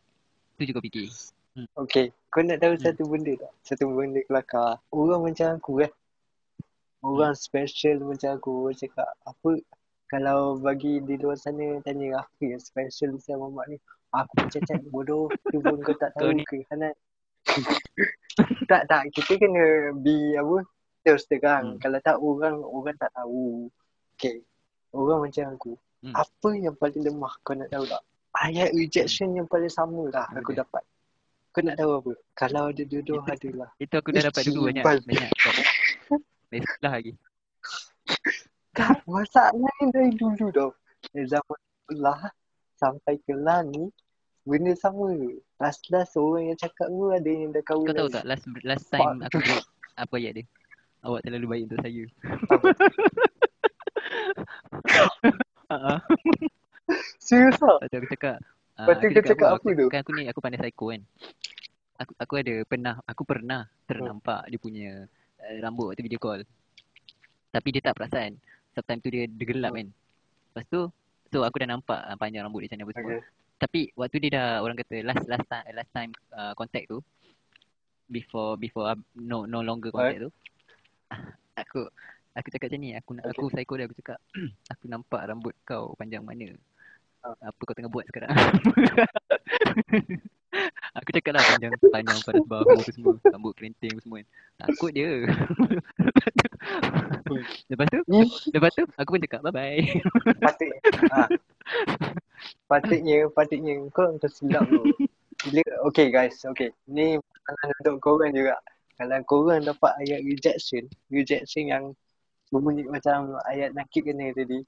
Tu 0.57 0.69
je 0.69 0.73
kau 0.77 0.81
fikir. 0.85 1.09
Okay, 1.73 2.13
kau 2.29 2.45
nak 2.45 2.61
tahu 2.61 2.77
Hmm. 2.77 2.83
satu 2.85 3.03
benda 3.09 3.33
tak? 3.35 3.51
Satu 3.65 3.89
benda 3.91 4.21
kelakar. 4.23 4.77
Orang 4.93 5.25
macam 5.25 5.57
aku 5.57 5.83
kan. 5.83 5.91
Orang 7.01 7.33
Hmm. 7.33 7.41
special 7.41 7.97
macam 8.05 8.37
aku 8.37 8.69
cakap 8.77 9.09
apa 9.25 9.57
kalau 10.11 10.59
bagi 10.59 10.99
di 10.99 11.15
luar 11.15 11.39
sana 11.39 11.79
tanya 11.87 12.19
apa 12.19 12.43
yang 12.43 12.59
special 12.59 13.15
sama 13.23 13.47
Mamat 13.47 13.65
ni. 13.71 13.77
Aku 14.11 14.43
cacat 14.51 14.83
bodoh. 14.91 15.31
Tu 15.47 15.63
pun 15.63 15.79
kau 15.79 15.95
tak 15.95 16.11
tahu 16.19 16.35
ke 16.43 16.67
Hanan? 16.67 16.91
tak, 18.71 18.91
tak. 18.91 19.07
Kita 19.15 19.39
kena 19.39 19.95
be 19.95 20.35
apa? 20.35 20.67
Terus 21.07 21.23
terang. 21.31 21.75
Hmm. 21.75 21.79
Kalau 21.79 21.99
tak 22.03 22.19
orang, 22.19 22.59
orang 22.59 22.95
tak 22.99 23.07
tahu. 23.15 23.71
Okay. 24.19 24.43
Orang 24.91 25.23
macam 25.23 25.55
aku. 25.55 25.73
Hmm. 26.03 26.11
Apa 26.11 26.49
yang 26.59 26.75
paling 26.75 27.07
lemah 27.07 27.31
kau 27.47 27.55
nak 27.55 27.71
tahu 27.71 27.87
tak? 27.87 28.03
Ayat 28.35 28.75
rejection 28.75 29.31
yang 29.31 29.47
paling 29.47 29.71
sama 29.71 30.11
lah 30.11 30.27
aku 30.35 30.51
Boleh. 30.51 30.59
dapat. 30.59 30.83
Kau 31.55 31.63
nak 31.63 31.79
tahu 31.79 31.91
apa? 32.03 32.11
Kalau 32.35 32.63
ada 32.67 32.83
dua-dua 32.83 33.23
adalah. 33.23 33.71
Itu 33.79 33.95
aku 33.95 34.11
dah 34.11 34.27
dapat 34.27 34.43
dulu 34.43 34.59
banyak. 34.67 34.83
Banyak. 34.83 35.29
Sekolah 36.67 36.91
lagi. 36.99 37.15
Tak, 38.71 39.03
masalah 39.03 39.51
ni 39.83 39.91
dari 39.91 40.15
dulu 40.15 40.47
tau. 40.55 40.71
Dari 41.11 41.27
zaman 41.27 41.59
sekolah 41.59 42.31
sampai 42.79 43.19
kelas 43.27 43.67
ni, 43.67 43.91
benda 44.47 44.71
sama. 44.79 45.11
Last-last 45.59 46.15
orang 46.17 46.55
yang 46.55 46.57
cakap 46.57 46.87
tu 46.89 47.11
ada 47.11 47.29
yang 47.29 47.51
dah 47.53 47.61
kahwin 47.67 47.91
Kau 47.91 47.99
tahu 48.07 48.09
tak 48.09 48.25
last 48.25 48.49
last 48.65 48.89
time 48.89 49.21
aku 49.21 49.37
break 49.37 49.61
apa 49.93 50.15
ayat 50.17 50.33
dia? 50.41 50.45
Awak 51.05 51.21
terlalu 51.25 51.45
baik 51.49 51.63
untuk 51.69 51.79
saya. 51.85 52.03
Serius 57.21 57.57
lah. 57.61 57.77
Lepas 57.79 57.89
tu 57.89 57.97
aku 57.97 58.09
cakap 58.17 58.37
ah, 58.77 58.85
Lepas 58.85 58.95
tu 58.97 59.07
kau 59.13 59.23
cakap 59.35 59.49
apa 59.57 59.69
tu? 59.69 59.85
Kan 59.89 59.99
aku 60.01 60.11
ni 60.17 60.23
aku 60.29 60.39
pandai 60.41 60.59
psycho 60.61 60.85
kan. 60.93 61.01
Aku 62.01 62.13
aku 62.17 62.33
ada 62.41 62.55
pernah 62.65 62.95
aku 63.05 63.23
pernah 63.25 63.69
ternampak 63.85 64.49
dia 64.49 64.57
punya 64.57 65.05
uh, 65.41 65.55
rambut 65.61 65.93
waktu 65.93 66.05
video 66.05 66.17
call. 66.21 66.41
Tapi 67.51 67.67
dia 67.69 67.81
tak 67.83 67.99
perasan. 67.99 68.39
Sebab 68.73 68.83
time 68.87 69.01
tu 69.03 69.09
dia, 69.11 69.23
dia 69.27 69.45
gelap 69.47 69.71
kan. 69.75 69.87
Lepas 69.91 70.65
tu 70.67 70.81
so 71.31 71.47
aku 71.47 71.63
dah 71.63 71.69
nampak 71.71 71.99
uh, 71.99 72.17
panjang 72.19 72.43
rambut 72.43 72.65
dia 72.65 72.75
macam 72.75 72.87
apa 72.87 72.93
semua. 72.95 73.11
Okay. 73.15 73.21
Tapi 73.61 73.81
waktu 73.93 74.17
dia 74.25 74.31
dah 74.35 74.47
orang 74.65 74.75
kata 74.79 74.95
last 75.05 75.23
last 75.29 75.47
time 75.47 75.65
last 75.75 75.91
time 75.93 76.11
uh, 76.33 76.53
contact 76.57 76.89
tu 76.89 76.99
before 78.11 78.59
before 78.59 78.91
uh, 78.91 78.99
no 79.15 79.47
no 79.47 79.63
longer 79.63 79.93
contact 79.93 80.27
tu 80.27 80.31
aku 81.55 81.87
aku 82.35 82.47
cakap 82.51 82.67
macam 82.71 82.81
ni 82.83 82.89
aku 82.95 83.09
nak 83.15 83.23
aku 83.31 83.47
psycho 83.47 83.73
dia 83.79 83.87
aku 83.87 83.95
cakap 84.03 84.19
aku 84.73 84.83
nampak 84.91 85.21
rambut 85.23 85.55
kau 85.63 85.95
panjang 85.95 86.25
mana 86.25 86.51
Ah. 87.21 87.53
apa 87.53 87.61
kau 87.61 87.77
tengah 87.77 87.93
buat 87.93 88.01
sekarang 88.09 88.33
aku 90.99 91.09
cakap 91.15 91.39
lah 91.39 91.43
panjang 91.47 91.73
panjang 91.91 92.19
pada 92.27 92.39
bahu 92.43 92.75
apa 92.75 92.91
semua 92.91 93.15
rambut 93.31 93.55
kerinting 93.55 93.95
apa 93.95 94.01
semua 94.03 94.17
kan 94.19 94.27
takut 94.67 94.91
dia 94.91 95.11
lepas 97.71 97.87
tu 97.87 97.99
lepas 98.51 98.71
tu 98.75 98.83
aku 98.99 99.09
pun 99.15 99.21
cakap 99.23 99.39
bye 99.47 99.55
bye 99.55 99.79
Patutnya. 100.41 100.79
ha. 101.13 101.25
Patutnya, 102.65 103.17
patutnya 103.29 103.73
kau 103.93 104.17
tersilap 104.17 104.65
tu. 104.65 104.81
Bila, 105.49 105.61
okay 105.85 106.13
guys, 106.13 106.41
okay. 106.45 106.73
Ni 106.89 107.17
pesanan 107.17 107.69
untuk 107.81 107.95
korang 108.01 108.33
juga. 108.33 108.57
Kalau 108.97 109.17
korang 109.25 109.65
dapat 109.65 109.91
ayat 110.05 110.21
rejection, 110.25 110.85
rejection 111.09 111.69
yang 111.69 111.83
berbunyi 112.53 112.85
macam 112.85 113.37
ayat 113.49 113.73
nakib 113.73 114.05
kena 114.05 114.29
tadi, 114.33 114.61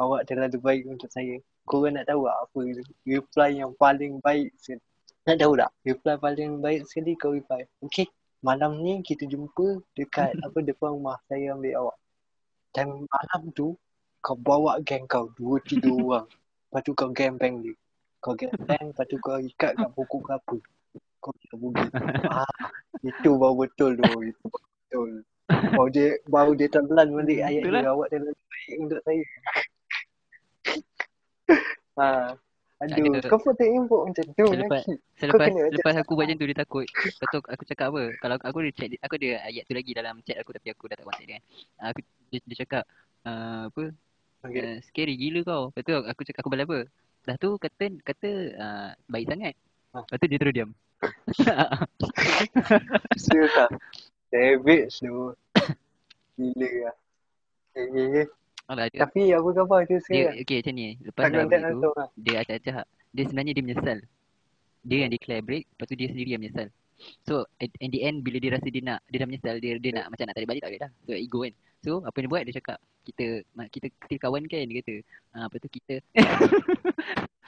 awak 0.00 0.24
terlalu 0.24 0.58
baik 0.60 0.82
untuk 0.88 1.12
saya. 1.12 1.36
Korang 1.68 2.00
nak 2.00 2.08
tahu 2.08 2.24
apa 2.24 2.60
reply 3.04 3.60
yang 3.60 3.76
paling 3.76 4.20
baik? 4.24 4.56
Nak 5.28 5.36
tahu 5.44 5.60
tak? 5.60 5.68
Reply 5.84 6.16
paling 6.16 6.64
baik 6.64 6.88
sekali 6.88 7.12
kau 7.12 7.36
reply. 7.36 7.60
Okay, 7.84 8.08
malam 8.40 8.80
ni 8.80 9.04
kita 9.04 9.28
jumpa 9.28 9.84
dekat 9.92 10.32
apa 10.48 10.64
depan 10.64 10.96
rumah 10.96 11.20
saya 11.28 11.52
ambil 11.52 11.84
awak. 11.84 11.96
Dan 12.72 13.04
malam 13.04 13.42
tu 13.52 13.76
kau 14.24 14.32
bawa 14.40 14.80
geng 14.88 15.04
kau 15.04 15.28
dua 15.36 15.60
tiga 15.68 15.92
orang. 16.00 16.24
Lepas 16.24 16.80
tu 16.80 16.92
kau 16.96 17.12
gang 17.12 17.36
bang 17.36 17.60
dia. 17.60 17.76
Kau 18.24 18.32
gang 18.32 18.56
bang, 18.56 18.88
lepas 18.88 19.04
tu 19.04 19.20
kau 19.20 19.36
ikat 19.36 19.76
kat 19.76 19.90
pokok 19.92 20.20
kelapa. 20.24 20.56
Kau 21.20 21.32
kena 21.36 21.54
bugi. 21.60 21.86
Ah, 22.32 22.48
itu 23.04 23.30
baru 23.36 23.68
betul 23.68 24.00
tu. 24.00 24.08
Itu 24.24 24.44
baru 24.48 24.64
betul. 24.64 25.10
Baru 25.76 25.88
dia, 25.92 26.08
baru 26.24 26.52
dia 26.56 26.68
terbelan 26.72 27.08
balik 27.12 27.40
ayat 27.44 27.62
dia. 27.68 27.72
lah. 27.84 27.92
Awak 27.92 28.08
terlalu 28.16 28.32
baik 28.32 28.76
untuk 28.80 29.00
saya. 29.04 29.22
ha. 32.00 32.08
Aduh, 32.78 32.94
kita- 33.10 33.26
kau 33.26 33.42
pun 33.42 33.58
tak 33.58 33.66
macam 33.74 34.24
tu 34.38 34.46
Selepas- 34.54 34.86
lagi. 34.86 34.94
Selepas 35.18 35.46
ajak 35.50 35.66
selepas 35.74 35.94
aku 35.98 36.12
buat 36.14 36.26
macam 36.30 36.38
tu 36.38 36.46
dia 36.46 36.58
takut. 36.62 36.86
Lepas 37.10 37.26
tu 37.34 37.38
aku 37.42 37.64
cakap 37.66 37.86
apa? 37.90 38.02
Kalau 38.22 38.34
aku 38.38 38.58
ada 38.62 38.70
chat 38.70 38.88
aku 39.02 39.14
ada 39.18 39.28
ayat 39.50 39.62
tu 39.66 39.74
lagi 39.74 39.90
dalam 39.98 40.14
chat 40.22 40.36
aku 40.38 40.50
tapi 40.54 40.68
aku 40.70 40.84
dah 40.86 40.94
tak 40.94 41.06
contact 41.10 41.26
dia 41.26 41.34
kan. 41.34 41.42
Ah, 41.82 41.86
Aku 41.90 42.00
dia, 42.30 42.38
dia 42.46 42.56
cakap 42.62 42.84
uh, 43.26 43.66
apa? 43.66 43.84
Okay. 44.46 44.62
Uh, 44.62 44.78
scary 44.86 45.18
gila 45.18 45.40
kau. 45.42 45.62
Lepas 45.74 45.82
tu 45.82 45.92
aku 45.98 46.20
cakap 46.22 46.40
aku 46.46 46.50
balas 46.54 46.66
apa? 46.70 46.78
Dah 47.26 47.34
tu 47.34 47.48
kata 47.58 47.84
kata 48.06 48.30
uh, 48.54 48.90
baik 49.10 49.26
sangat. 49.26 49.54
Lepas 49.90 50.18
tu 50.22 50.26
dia 50.30 50.38
terus 50.38 50.54
diam. 50.54 50.70
Serius 53.18 53.52
lah. 53.58 53.70
Savage 54.30 54.94
tu. 55.02 55.34
Gila 56.38 56.68
lah. 56.86 56.96
Okay, 57.74 57.82
okay, 57.90 58.04
okay. 58.06 58.26
Alah 58.68 58.84
dia 58.86 59.00
Tapi 59.00 59.32
apa 59.32 59.48
khabar 59.50 59.80
dia 59.82 59.88
dia 59.88 59.98
sekarang? 60.04 60.34
okey 60.38 60.56
macam 60.60 60.74
ni. 60.74 60.88
Lepas 61.00 61.22
Tak 61.24 61.30
dah 61.30 61.44
break 61.48 61.62
tu 61.74 61.90
lah. 61.90 62.08
dia 62.14 62.34
acak-acak. 62.38 62.84
Dia 63.08 63.22
sebenarnya 63.24 63.52
dia 63.52 63.64
menyesal. 63.64 63.98
Dia 64.84 64.98
yang 65.02 65.10
declare 65.10 65.42
break, 65.42 65.64
lepas 65.66 65.86
tu 65.86 65.96
dia 65.96 66.08
sendiri 66.08 66.30
yang 66.30 66.42
menyesal. 66.42 66.68
So 67.22 67.34
at, 67.56 67.70
at 67.70 67.90
the 67.90 68.00
end 68.02 68.20
bila 68.20 68.36
dia 68.36 68.50
rasa 68.52 68.68
dia 68.68 68.82
nak 68.82 69.00
dia 69.06 69.18
dah 69.18 69.26
menyesal 69.26 69.56
dia 69.56 69.78
dia 69.78 69.92
nak 69.94 70.06
macam 70.10 70.24
nak 70.26 70.34
tarik 70.34 70.48
balik 70.48 70.60
tak 70.60 70.70
boleh 70.70 70.82
dah. 70.82 70.90
So 71.02 71.12
ego 71.14 71.38
kan. 71.42 71.54
So 71.78 71.90
apa 72.02 72.16
dia 72.16 72.28
buat 72.28 72.42
dia 72.44 72.54
cakap 72.54 72.78
kita 73.04 73.26
kita 73.70 73.86
kita 74.04 74.14
kawan 74.20 74.44
kan 74.44 74.66
dia 74.66 74.76
kata. 74.78 74.94
Ah 75.32 75.46
lepas 75.46 75.58
tu 75.58 75.70
kita 75.70 75.94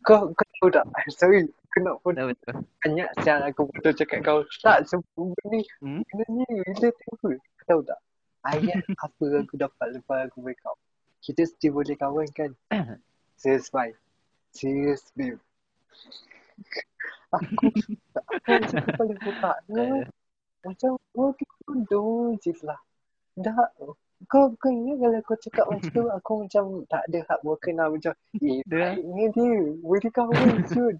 Kau, 0.00 0.32
kau 0.32 0.46
tahu 0.58 0.68
tak? 0.70 0.84
Sorry. 1.18 1.44
Aku 1.68 1.84
nak 1.84 2.00
pun 2.00 2.16
tahu 2.16 2.32
betul. 2.32 2.54
banyak 2.80 3.08
sial 3.20 3.44
aku 3.44 3.68
betul 3.70 3.92
cakap 3.92 4.18
kau. 4.24 4.40
Tak, 4.64 4.88
sebab 4.88 5.04
ni, 5.46 5.60
Hmm? 5.84 6.00
benda 6.08 6.24
ni 6.32 6.44
relate 6.64 6.96
apa? 7.12 7.28
Kau 7.36 7.66
tahu 7.66 7.80
tak? 7.84 7.98
Ayat 8.46 8.86
apa 9.02 9.24
aku 9.42 9.54
dapat 9.58 9.98
lepas 9.98 10.30
aku 10.30 10.38
break 10.44 10.62
up. 10.62 10.78
Kita 11.18 11.42
still 11.44 11.82
boleh 11.82 11.98
kawan 11.98 12.28
kan? 12.30 12.54
Serious, 13.40 13.70
bye. 13.70 13.94
Serious, 14.54 15.10
babe. 15.14 15.38
Aku, 17.34 17.70
aku 18.16 18.48
macam 18.50 18.82
paling 18.96 19.20
buka. 19.22 19.52
Eh, 19.78 20.02
Macam, 20.66 20.98
oh, 21.14 21.30
bodoh 21.62 22.34
je 22.42 22.50
lah. 22.66 22.82
Dah, 23.38 23.54
kau, 24.26 24.50
kau 24.58 24.70
ingat 24.74 24.98
kalau 24.98 25.20
kau 25.22 25.38
cakap 25.38 25.64
macam 25.70 25.90
tu, 25.94 26.02
aku 26.18 26.32
macam 26.42 26.64
tak 26.90 27.02
ada 27.06 27.18
hak 27.30 27.40
broken 27.46 27.74
lah. 27.78 27.88
Macam, 27.94 28.12
eh, 28.42 28.58
baiknya 28.70 29.26
dia. 29.34 29.58
Boleh 29.78 30.10
kahwin 30.10 30.66
soon. 30.66 30.96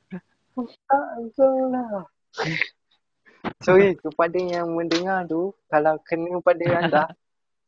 Tak, 0.87 1.07
kau 1.35 1.75
lah. 1.75 2.07
Sorry, 3.63 3.99
kepada 3.99 4.39
yang 4.39 4.79
mendengar 4.79 5.27
tu, 5.27 5.51
kalau 5.67 5.99
kena 6.07 6.39
pada 6.39 6.67
anda, 6.79 7.03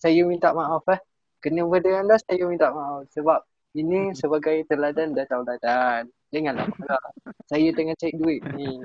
saya 0.01 0.25
minta 0.25 0.57
maaf 0.57 0.83
eh. 0.89 1.01
Kena 1.41 1.65
pada 1.69 2.01
anda, 2.01 2.17
saya 2.17 2.45
minta 2.49 2.73
maaf. 2.73 3.05
Sebab 3.13 3.41
ini 3.77 4.17
sebagai 4.17 4.65
teladan 4.67 5.13
dan 5.13 5.29
tauladan. 5.29 6.09
Janganlah 6.33 6.67
marah. 6.73 7.05
Saya 7.47 7.69
tengah 7.77 7.95
cari 8.01 8.15
duit 8.17 8.41
ni. 8.57 8.81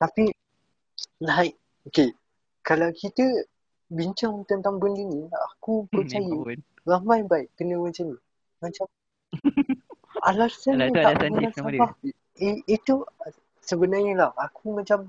Tapi, 0.00 0.24
like, 1.20 1.58
okay. 1.84 2.14
Kalau 2.62 2.92
kita 2.94 3.24
bincang 3.90 4.46
tentang 4.46 4.78
benda 4.78 5.02
ni, 5.02 5.26
aku 5.50 5.90
percaya 5.90 6.22
memang 6.22 6.46
pun. 6.46 6.58
ramai 6.86 7.20
baik 7.26 7.48
kena 7.58 7.80
macam 7.80 8.14
ni. 8.14 8.18
Macam 8.62 8.86
alasan 10.30 10.76
tak 10.78 11.04
alasan 11.16 11.30
dia, 11.40 11.50
nama 11.56 11.68
dia. 11.72 11.80
munasabah. 11.80 11.90
Eh, 12.40 12.56
itu 12.68 12.94
sebenarnya 13.64 14.12
lah. 14.14 14.30
Aku 14.38 14.76
macam, 14.76 15.08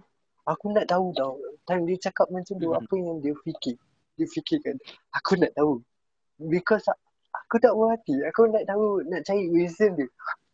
aku 0.51 0.75
nak 0.75 0.85
tahu 0.91 1.15
tau. 1.15 1.39
Time 1.63 1.87
dia 1.87 1.97
cakap 2.11 2.27
macam 2.27 2.55
tu, 2.59 2.69
Mhm. 2.69 2.77
apa 2.77 2.95
yang 2.99 3.17
dia 3.23 3.33
fikir. 3.41 3.75
Dia 4.19 4.27
fikirkan. 4.27 4.75
Aku 5.15 5.39
nak 5.39 5.55
tahu. 5.55 5.79
Because 6.41 6.85
aku 7.31 7.55
tak 7.61 7.71
puas 7.71 7.95
hati. 7.95 8.15
Aku 8.27 8.51
nak 8.51 8.67
tahu, 8.67 9.05
nak 9.07 9.21
cari 9.23 9.47
reason 9.49 9.95
dia. 9.95 10.07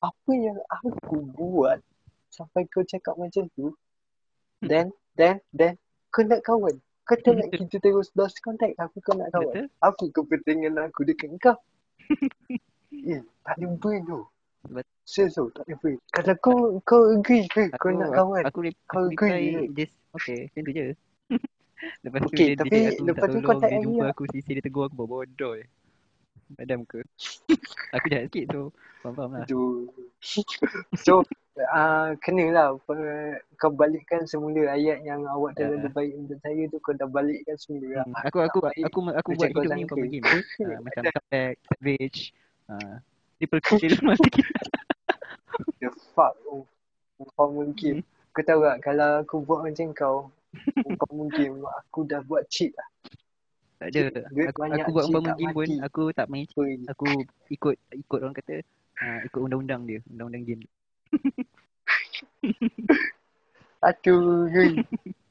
Apa 0.03 0.31
yang 0.31 0.57
aku 0.69 1.17
buat 1.33 1.81
sampai 2.29 2.69
kau 2.69 2.85
cakap 2.85 3.17
macam 3.17 3.49
tu. 3.57 3.73
Then, 4.61 4.93
then, 5.17 5.41
then, 5.53 5.81
kau 6.13 6.21
nak 6.21 6.45
kawan. 6.45 6.77
Kau 7.07 7.17
tak 7.17 7.33
nak 7.39 7.49
kita 7.57 7.79
terus 7.81 8.11
lost 8.13 8.37
contact. 8.43 8.77
Aku 8.77 9.01
kau 9.01 9.17
nak 9.17 9.33
kawan. 9.33 9.53
Betul? 9.53 9.67
Apa 9.81 10.03
kepentingan 10.13 10.77
aku 10.77 11.01
dekat 11.07 11.33
kau? 11.41 11.57
eh, 13.13 13.21
tak 13.41 13.55
ada 13.57 13.93
tu. 14.05 14.21
Serius 15.07 15.39
tu, 15.39 15.47
tak 15.55 15.63
ada 15.63 15.73
brain. 15.79 15.97
Kalau 16.11 16.35
kau, 16.43 16.57
kau 16.83 17.01
agree 17.15 17.47
ke 17.47 17.71
kau 17.79 17.95
nak 17.95 18.11
kawan? 18.11 18.43
Aku, 18.51 18.59
aku, 18.59 18.75
Kau 18.85 19.07
aku 19.07 19.13
agree 19.15 19.55
reply 19.55 19.71
just 19.71 19.95
okay, 20.11 20.39
macam 20.51 20.61
tu 20.67 20.71
je. 20.75 20.87
lepas 22.03 22.19
tu 22.19 22.27
Okay, 22.33 22.47
dia, 22.51 22.59
tapi 22.59 22.69
dia 22.69 22.89
aku 22.91 23.03
lepas 23.07 23.27
tu 23.27 23.31
tolong, 23.31 23.47
contact 23.47 23.71
dia 23.71 23.83
jumpa 23.87 24.03
lah. 24.03 24.11
aku 24.11 24.23
sisi 24.33 24.51
dia 24.51 24.63
tegur 24.63 24.83
aku 24.89 24.95
bodoh 24.99 25.53
je. 25.55 25.65
Padam 26.59 26.79
ke? 26.83 26.99
aku 27.95 28.05
jahat 28.11 28.23
sikit 28.27 28.45
so 28.51 28.61
faham-faham 28.99 29.31
lah. 29.31 29.43
Aduh. 29.47 29.87
so, 31.05 31.13
uh, 31.71 32.09
kena 32.19 32.45
lah 32.51 32.67
pe- 32.83 33.39
kau 33.55 33.71
balikkan 33.71 34.27
semula 34.27 34.75
ayat 34.75 35.03
yang 35.07 35.23
awak 35.27 35.55
dah 35.55 35.71
Ah. 35.71 35.87
uh. 35.87 35.91
baik 35.95 36.11
untuk 36.19 36.37
saya 36.43 36.63
tu 36.67 36.77
kau 36.83 36.91
dah 36.95 37.07
balikkan 37.07 37.55
semula 37.55 38.03
lah. 38.03 38.05
Hmm, 38.07 38.15
aku 38.27 38.37
aku 38.43 38.59
tak 38.59 38.73
aku 38.83 38.99
aku 39.07 39.29
Macam 39.31 39.39
buat 39.39 39.49
kau 39.55 39.63
hidup 39.63 39.71
ni 39.71 39.83
untuk 39.87 39.97
game. 40.03 40.25
Uh, 40.27 40.79
macam 40.83 41.01
comeback, 41.15 41.55
savage, 41.71 42.19
uh, 42.67 42.95
kill 43.39 43.95
mati 44.07 44.29
kill. 44.33 44.49
The 45.81 45.89
fuck 46.13 46.33
oh. 46.49 46.65
Kau 47.33 47.49
mungkin 47.49 48.05
Kau 48.33 48.43
tahu 48.45 48.61
tak 48.61 48.77
kalau 48.85 49.09
aku 49.25 49.41
buat 49.41 49.65
macam 49.65 49.87
kau 49.93 50.17
Kau 51.01 51.11
mungkin 51.13 51.65
aku 51.65 52.05
dah 52.05 52.21
buat 52.25 52.45
cheat 52.49 52.73
lah 52.77 52.89
Tak 53.81 53.87
ada. 53.93 54.01
Duit 54.29 54.47
Aku, 54.53 54.59
aku 54.69 54.89
buat 54.93 55.05
cheat 55.05 55.13
umpama 55.13 55.29
tak 55.33 55.37
game 55.41 55.53
pun 55.53 55.69
aku 55.81 56.01
tak 56.13 56.27
main 56.29 56.45
Apa 56.45 56.61
aku 56.93 57.05
ikut 57.49 57.75
ikut 57.93 58.19
orang 58.21 58.35
kata 58.37 58.61
uh, 59.01 59.19
ikut 59.25 59.39
undang-undang 59.41 59.81
dia, 59.85 59.99
undang-undang 60.09 60.43
game. 60.45 60.61
Aduh 63.87 64.49
gui. 64.49 64.81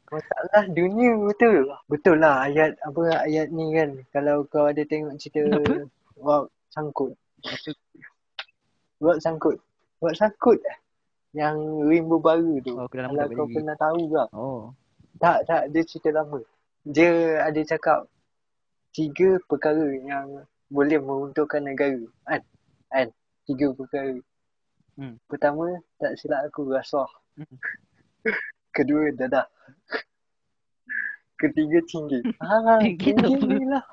Masalah 0.07 0.71
dunia 0.71 1.19
betul 1.19 1.67
Betul 1.91 2.23
lah 2.23 2.47
ayat 2.47 2.79
Apa 2.87 3.27
ayat 3.27 3.51
ni 3.51 3.75
kan 3.75 3.99
Kalau 4.15 4.47
kau 4.47 4.71
ada 4.71 4.79
tengok 4.87 5.19
cerita? 5.19 5.59
Wow 6.15 6.47
Sangkut 6.71 7.19
Buat 8.97 9.20
sangkut. 9.20 9.57
Buat 10.01 10.14
sangkut. 10.16 10.61
Yang 11.37 11.57
Rainbow 11.84 12.16
baru 12.16 12.61
tu. 12.64 12.72
Oh, 12.80 12.89
Kalau 12.89 13.12
kau 13.12 13.45
balik. 13.45 13.55
pernah 13.61 13.76
tahu 13.76 14.01
tak 14.09 14.28
Oh. 14.32 14.72
Tak 15.20 15.39
tak. 15.45 15.62
Dia 15.72 15.82
cerita 15.84 16.11
lama. 16.16 16.41
Dia 16.87 17.43
ada 17.45 17.61
cakap 17.66 18.09
Tiga 18.97 19.37
perkara 19.45 19.84
yang 20.01 20.49
Boleh 20.72 20.97
menguntungkan 20.99 21.61
negara. 21.61 22.01
Kan? 22.24 22.41
Kan? 22.89 23.09
Tiga 23.45 23.68
perkara. 23.76 24.16
Hmm. 24.97 25.20
Pertama 25.28 25.76
Tak 26.01 26.16
silap 26.16 26.49
aku 26.49 26.72
rasuah 26.72 27.11
Hmm. 27.37 27.53
Kedua 28.76 29.12
dadah 29.12 29.45
Ketiga 31.41 31.84
tinggi. 31.84 32.24
Ah, 32.41 32.80
Tinggi 32.80 33.12
ni 33.45 33.68
lah. 33.68 33.84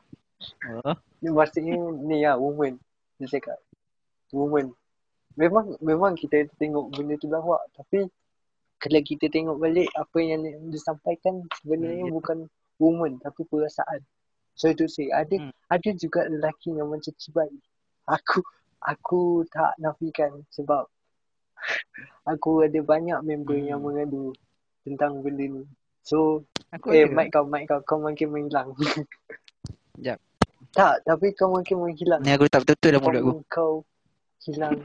Oh. 0.80 0.96
Maksudnya 1.20 1.76
ni 2.08 2.24
lah 2.24 2.40
woman 2.40 2.80
Dia 3.24 3.40
cakap 3.40 3.56
Woman 4.36 4.76
Memang 5.40 5.80
memang 5.80 6.14
kita 6.20 6.44
tengok 6.60 6.92
benda 6.92 7.16
tu 7.16 7.32
lawak 7.32 7.64
Tapi 7.72 8.04
Kalau 8.84 9.00
kita 9.00 9.32
tengok 9.32 9.56
balik 9.64 9.88
Apa 9.96 10.20
yang 10.20 10.44
disampaikan 10.68 11.48
Sebenarnya 11.64 12.04
Hmm, 12.04 12.12
ya. 12.12 12.16
bukan 12.20 12.38
woman 12.84 13.16
Tapi 13.24 13.48
perasaan 13.48 14.04
So 14.60 14.68
itu 14.68 14.92
sih 14.92 15.08
Ada 15.08 15.40
Hmm. 15.40 15.56
ada 15.72 15.90
juga 15.96 16.28
lelaki 16.28 16.76
yang 16.76 16.92
macam 16.92 17.16
cibai 17.16 17.50
Aku 18.12 18.44
Aku 18.84 19.48
tak 19.48 19.80
nafikan 19.80 20.44
Sebab 20.52 20.84
Aku 22.36 22.62
ada 22.68 22.80
banyak 22.84 23.24
member 23.24 23.56
Hmm. 23.56 23.70
yang 23.72 23.80
mengadu 23.80 24.36
Tentang 24.84 25.24
benda 25.24 25.48
ni 25.48 25.64
So 26.04 26.44
Aku 26.76 26.92
Eh, 26.92 27.08
mic 27.08 27.32
kau, 27.32 27.48
mic 27.48 27.70
kau, 27.70 27.80
kau 27.86 28.02
makin 28.02 28.34
menghilang. 28.34 28.74
Jap. 30.04 30.18
Tak, 30.74 31.06
tapi 31.06 31.38
kau 31.38 31.54
makin 31.54 31.86
menghilang. 31.86 32.22
Ni 32.26 32.34
aku 32.34 32.50
letak 32.50 32.66
betul-betul 32.66 32.90
dalam 32.98 33.02
mulut 33.06 33.22
aku. 33.22 33.34
Kau, 33.46 33.74
hilang. 34.42 34.80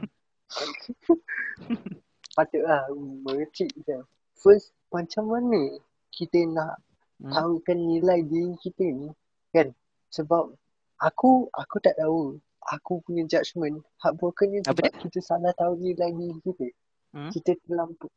Patutlah 2.37 2.85
mercik 3.25 3.73
je. 3.83 3.97
First, 4.37 4.71
macam 4.93 5.27
mana 5.27 5.81
kita 6.13 6.45
nak 6.47 6.79
Hmm. 7.19 7.35
tahukan 7.35 7.75
nilai 7.75 8.23
diri 8.23 8.55
kita 8.63 8.85
ni? 8.95 9.11
Kan? 9.51 9.75
Sebab 10.07 10.55
aku, 11.03 11.51
aku 11.51 11.75
tak 11.83 11.99
tahu. 11.99 12.39
Aku 12.71 13.03
punya 13.03 13.27
judgement, 13.27 13.83
heartbroken 13.99 14.47
ni 14.55 14.59
Apa 14.63 14.87
sebab 14.87 14.93
kita 15.03 15.19
salah 15.19 15.51
tahu 15.57 15.75
nilai 15.83 16.15
diri 16.15 16.37
kita. 16.39 16.67
Hmm? 17.11 17.27
Kita 17.33 17.59
terlampau. 17.67 18.07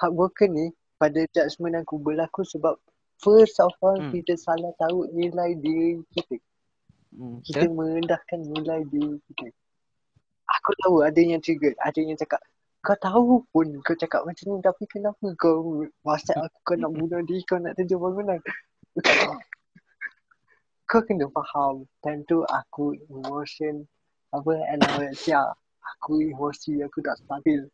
Heartbroken 0.00 0.50
ni, 0.56 0.66
pada 0.96 1.20
judgement 1.36 1.84
aku 1.84 2.00
berlaku 2.00 2.48
sebab 2.48 2.80
first 3.20 3.60
of 3.60 3.76
all, 3.84 3.98
Hmm. 3.98 4.08
kita 4.08 4.40
salah 4.40 4.72
tahu 4.80 5.04
nilai 5.12 5.52
diri 5.60 6.00
kita. 6.16 6.40
Hmm. 7.14 7.38
kita 7.46 7.70
Betul? 7.70 7.74
merendahkan 7.78 8.38
nilai 8.42 8.80
diri 8.90 9.16
kita. 9.30 9.46
Aku 10.60 10.70
tahu 10.82 10.96
ada 11.06 11.20
yang 11.22 11.38
trigger, 11.38 11.72
ada 11.78 11.98
yang 12.02 12.18
cakap, 12.18 12.42
kau 12.84 12.98
tahu 13.00 13.40
pun 13.48 13.80
kau 13.80 13.96
cakap 13.96 14.28
macam 14.28 14.44
ni 14.52 14.60
tapi 14.60 14.84
kenapa 14.90 15.24
kau 15.40 15.88
whatsapp 16.04 16.36
aku 16.36 16.58
kau 16.66 16.76
nak 16.76 16.92
bunuh 16.92 17.22
diri, 17.24 17.40
kau 17.46 17.56
nak 17.56 17.78
terjun 17.78 18.02
bangunan. 18.02 18.36
kau 20.90 21.00
kena 21.06 21.30
faham, 21.32 21.88
time 22.04 22.20
tu 22.28 22.44
aku 22.44 22.92
emotion, 23.08 23.88
apa, 24.34 24.52
anorexia. 24.74 25.54
Aku 25.84 26.20
emosi, 26.20 26.82
aku 26.82 27.00
tak 27.00 27.16
stabil. 27.22 27.64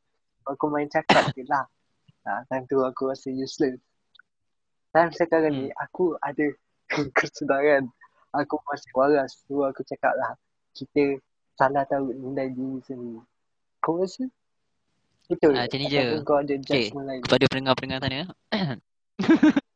Aku 0.46 0.68
main 0.68 0.86
cakap 0.92 1.30
je 1.32 1.42
lah. 1.48 1.64
Ha, 2.28 2.44
time 2.52 2.68
tu 2.68 2.84
aku 2.84 3.08
rasa 3.08 3.32
useless. 3.32 3.80
Time 4.92 5.10
sekarang 5.14 5.56
ni, 5.56 5.68
aku 5.78 6.14
ada 6.20 6.52
kesedaran. 7.16 7.88
Aku 8.32 8.62
masih 8.62 8.90
waras. 8.94 9.42
So 9.44 9.64
aku 9.64 9.82
cakap 9.82 10.14
lah, 10.14 10.38
kita 10.72 11.18
salah 11.54 11.82
tahu 11.84 12.14
nilai 12.14 12.50
diri 12.50 12.78
sendiri. 12.82 13.20
Kau 13.80 13.98
rasa? 13.98 14.28
Betul. 15.26 15.54
Ah, 15.54 15.66
macam 15.66 15.78
ni 15.78 15.86
je. 15.86 16.02
kau 16.22 16.38
ada 16.38 16.54
Okay, 16.58 16.90
lain. 16.90 17.20
kepada 17.22 17.44
pendengar-pendengar 17.46 18.00
sana. 18.02 18.20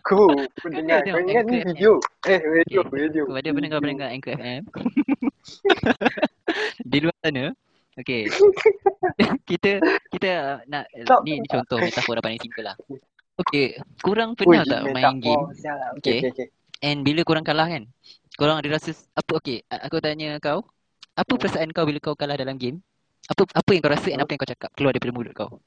Kau 0.00 0.32
pendengar. 0.58 1.04
Ingat 1.04 1.44
ni 1.46 1.58
video. 1.62 2.00
Eh, 2.24 2.40
radio, 2.40 2.80
Okay. 2.82 2.98
radio. 2.98 3.22
Kepada 3.28 3.48
pendengar-pendengar 3.52 4.08
Anchor 4.10 4.34
FM. 4.34 4.62
di 6.90 6.98
luar 6.98 7.16
sana. 7.20 7.44
Okay. 7.94 8.22
kita 9.50 9.72
kita 10.08 10.30
nak 10.66 10.88
Tak. 11.04 11.20
ni, 11.22 11.38
ni 11.38 11.46
contoh 11.46 11.76
metafora 11.78 12.18
paling 12.18 12.40
simple 12.40 12.64
lah. 12.64 12.76
Okay, 13.36 13.72
korang 14.00 14.32
Ui, 14.32 14.38
pernah 14.38 14.62
tak 14.64 14.80
metaphor. 14.84 14.94
main 14.96 15.16
game 15.20 15.44
lah. 15.60 15.88
Okay, 15.96 16.18
okay, 16.18 16.30
okay. 16.32 16.48
And 16.80 17.04
bila 17.04 17.24
korang 17.24 17.44
kalah 17.44 17.68
kan? 17.68 17.84
Korang 18.36 18.60
ada 18.60 18.68
rasa 18.72 18.96
apa 19.12 19.32
okay, 19.36 19.64
aku 19.68 20.00
tanya 20.00 20.36
kau, 20.40 20.64
apa 21.16 21.32
perasaan 21.36 21.70
kau 21.76 21.84
bila 21.84 22.00
kau 22.00 22.16
kalah 22.16 22.36
dalam 22.36 22.56
game? 22.56 22.80
Apa 23.28 23.44
apa 23.52 23.70
yang 23.76 23.82
kau 23.84 23.92
rasa 23.92 24.08
and 24.10 24.20
apa 24.24 24.30
yang 24.32 24.40
kau 24.40 24.50
cakap 24.50 24.70
keluar 24.74 24.92
daripada 24.96 25.12
mulut 25.12 25.32
kau? 25.36 25.60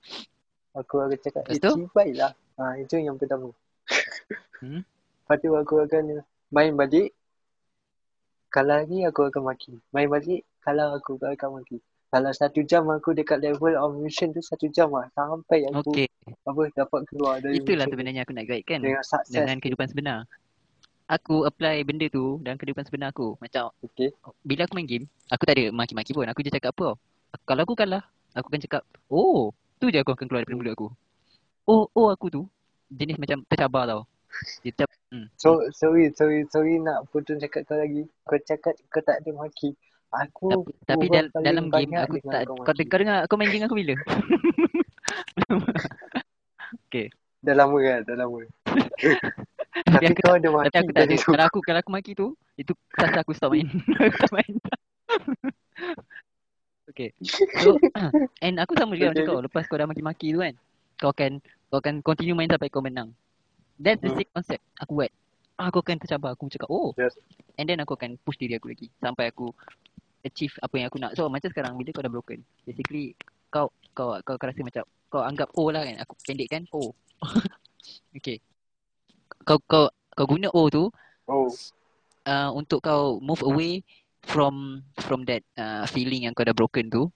Aku 0.74 1.05
akan 1.05 1.18
cakap, 1.22 1.45
Lepas 1.45 1.57
eh, 1.57 1.61
tu? 1.61 1.72
cibai 1.86 2.09
lah. 2.18 2.34
Ha, 2.57 2.82
itu 2.82 2.97
yang 2.97 3.14
pertama. 3.22 3.53
Hmm? 4.57 4.82
Lepas 5.24 5.38
tu 5.38 5.49
aku 5.53 5.76
akan 5.86 6.26
main 6.49 6.74
balik. 6.74 7.14
Kalau 8.49 8.74
lagi 8.82 9.05
aku 9.05 9.30
akan 9.30 9.49
maki. 9.49 9.78
Main 9.93 10.09
balik, 10.09 10.41
kalau 10.66 10.97
aku 10.97 11.22
akan 11.22 11.61
maki. 11.61 11.78
Kalau 12.14 12.30
satu 12.30 12.61
jam 12.61 12.86
aku 12.93 13.18
dekat 13.18 13.41
level 13.41 13.74
of 13.74 13.97
mission 13.97 14.30
tu 14.30 14.41
satu 14.41 14.70
jam 14.70 14.93
lah. 14.93 15.09
Sampai 15.18 15.66
aku 15.66 15.93
Okay, 15.93 16.05
apa 16.45 16.61
dapat 16.78 17.01
keluar 17.09 17.41
dari 17.41 17.57
itulah 17.57 17.89
sebenarnya 17.89 18.22
aku 18.22 18.38
nak 18.38 18.45
guidekan 18.45 18.86
Dengan 18.86 19.01
sukses. 19.01 19.34
dengan 19.34 19.57
kehidupan 19.57 19.88
sebenar. 19.89 20.30
Aku 21.12 21.43
apply 21.43 21.84
benda 21.84 22.08
tu 22.08 22.39
dalam 22.39 22.56
kehidupan 22.56 22.88
sebenar 22.88 23.12
aku. 23.12 23.36
Macam 23.43 23.68
Okay. 23.84 24.16
bila 24.39 24.64
aku 24.64 24.74
main 24.80 24.88
game, 24.88 25.06
aku 25.28 25.43
tak 25.43 25.60
ada 25.60 25.66
maki-maki 25.76 26.16
pun. 26.16 26.24
Aku 26.32 26.39
je 26.39 26.49
cakap 26.49 26.72
apa 26.72 26.95
tau. 26.95 26.97
Kalau 27.43 27.62
aku 27.68 27.76
kalah, 27.76 28.04
aku 28.32 28.47
akan 28.47 28.62
cakap, 28.64 28.82
oh, 29.12 29.51
tu 29.82 29.91
je 29.91 29.99
aku 29.99 30.16
akan 30.16 30.26
keluar 30.30 30.41
daripada 30.45 30.58
mulut 30.58 30.74
aku. 30.74 30.88
Oh, 31.68 31.91
oh 31.91 32.08
aku 32.08 32.32
tu 32.32 32.41
jenis 32.88 33.20
macam 33.20 33.43
tercabar 33.51 33.84
tau. 33.84 34.01
Dia 34.64 34.72
tercabar. 34.72 34.95
Hmm. 35.12 35.28
So, 35.36 35.60
sorry, 35.76 36.10
sorry, 36.16 36.47
sorry 36.49 36.80
nak 36.80 37.04
potong 37.12 37.38
cakap 37.38 37.68
kau 37.68 37.76
lagi. 37.76 38.08
Kau 38.24 38.39
cakap 38.39 38.74
kau 38.88 39.04
tak 39.04 39.20
ada 39.22 39.30
maki. 39.36 39.76
Aku 40.14 40.45
Tapi, 40.54 40.72
tapi 40.86 41.06
dal- 41.10 41.34
dalam 41.41 41.74
game 41.74 41.97
aku 41.97 42.22
tak 42.22 42.45
kau 42.45 42.62
kau, 42.62 42.74
kau 42.78 42.99
dengar 43.01 43.26
aku 43.26 43.34
main 43.34 43.49
game 43.49 43.66
aku 43.66 43.76
bila? 43.76 43.97
Dah 47.43 47.56
lama 47.60 47.76
kan, 47.84 47.99
dah 48.08 48.16
lama. 48.16 48.39
Tapi 49.74 50.05
aku 50.05 50.19
kau 50.21 50.36
ada 50.38 50.49
maki 50.53 50.69
Tapi 50.69 50.78
aku 50.86 50.91
tak 50.93 51.03
ada. 51.09 51.15
Kalau 51.17 51.45
aku 51.49 51.59
kalau 51.65 51.80
aku 51.82 51.91
maki 51.91 52.11
tu, 52.13 52.28
itu 52.61 52.74
sasa 52.93 53.26
aku 53.26 53.34
stop 53.34 53.57
main. 53.57 53.65
aku 54.05 54.17
tak 54.21 54.32
main. 54.32 54.53
okay. 56.93 57.09
So, 57.65 57.82
and 58.45 58.61
aku 58.61 58.78
sama 58.78 58.93
juga 58.93 59.17
macam 59.17 59.26
kau. 59.26 59.39
Lepas 59.41 59.65
kau 59.65 59.78
dah 59.82 59.89
maki-maki 59.89 60.30
tu 60.30 60.39
kan, 60.45 60.53
kau 61.01 61.09
akan 61.09 61.41
kau 61.74 61.82
akan 61.82 62.05
continue 62.05 62.38
main 62.38 62.49
sampai 62.49 62.69
kau 62.69 62.86
menang. 62.86 63.09
That's 63.82 63.97
the 64.05 64.13
Hmm. 64.13 64.21
same 64.21 64.32
concept 64.32 64.61
aku 64.78 65.01
buat. 65.01 65.11
Aku 65.57 65.82
akan 65.82 65.97
tercabar. 66.01 66.38
Aku 66.38 66.49
cakap, 66.49 66.69
oh. 66.69 66.93
Yes. 66.97 67.17
And 67.57 67.65
then 67.65 67.82
aku 67.82 67.97
akan 67.97 68.17
push 68.21 68.38
diri 68.38 68.57
aku 68.57 68.74
lagi. 68.74 68.89
Sampai 69.01 69.34
aku 69.34 69.53
achieve 70.21 70.53
apa 70.61 70.74
yang 70.78 70.88
aku 70.89 70.97
nak. 71.01 71.17
So 71.17 71.30
macam 71.30 71.49
sekarang, 71.49 71.78
bila 71.78 71.89
kau 71.93 72.05
dah 72.05 72.13
broken. 72.13 72.41
Basically, 72.65 73.17
kau 73.49 73.69
kau 73.93 74.17
kau, 74.21 74.38
kau 74.38 74.47
rasa 74.49 74.61
macam, 74.61 74.86
kau 75.09 75.21
anggap 75.26 75.49
O 75.57 75.69
lah 75.74 75.86
kan. 75.86 75.97
Aku 76.05 76.13
pendek 76.26 76.49
kan, 76.53 76.63
O. 76.74 76.93
okay. 78.17 78.38
Kau 79.44 79.60
kau 79.68 79.86
kau 80.16 80.26
guna 80.28 80.48
O 80.54 80.70
tu 80.72 80.88
Oh, 81.24 81.48
uh, 82.28 82.52
untuk 82.52 82.84
kau 82.84 83.16
move 83.24 83.39
away 83.48 83.80
from 84.28 84.84
from 85.00 85.24
that 85.24 85.39
uh, 85.56 85.88
feeling 85.88 86.28
yang 86.28 86.36
kau 86.36 86.44
dah 86.44 86.56
broken 86.56 86.91
tu 86.91 87.08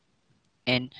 and 0.67 0.91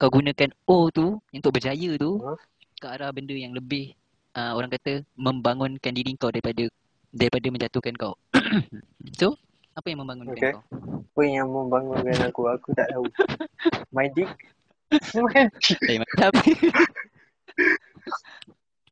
kau 0.00 0.08
gunakan 0.08 0.48
O 0.64 0.88
tu 0.88 1.20
untuk 1.32 1.52
berjaya 1.56 1.96
tu 2.00 2.20
Huh? 2.20 2.36
ke 2.80 2.86
arah 2.88 3.12
benda 3.12 3.36
yang 3.36 3.52
lebih 3.56 3.92
uh, 4.36 4.56
orang 4.56 4.70
kata 4.72 5.04
membangunkan 5.16 5.92
diri 5.94 6.16
kau 6.16 6.32
daripada 6.32 6.68
daripada 7.14 7.46
menjatuhkan 7.48 7.94
kau. 7.94 8.14
so, 9.20 9.38
apa 9.78 9.86
yang 9.92 10.00
membangunkan 10.02 10.34
Okay. 10.34 10.52
kau? 10.52 10.62
apa 11.14 11.22
yang 11.30 11.46
membangunkan 11.46 12.18
aku? 12.26 12.42
Aku 12.50 12.74
tak 12.74 12.90
tahu. 12.90 13.06
My 13.94 14.10
dick? 14.10 14.26
Eh 15.86 16.02
macam 16.02 16.34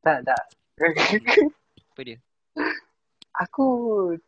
tak, 0.06 0.18
tak. 0.22 0.42
Apa 1.92 2.00
dia? 2.08 2.18
aku 3.32 3.64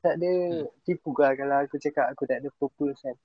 tak 0.01 0.17
ada 0.17 0.65
tipu 0.85 1.13
lah 1.17 1.37
kalau 1.37 1.61
aku 1.61 1.77
cakap 1.77 2.13
aku 2.13 2.25
tak 2.29 2.45
ada 2.45 2.49
purpose 2.61 3.01
kan. 3.01 3.17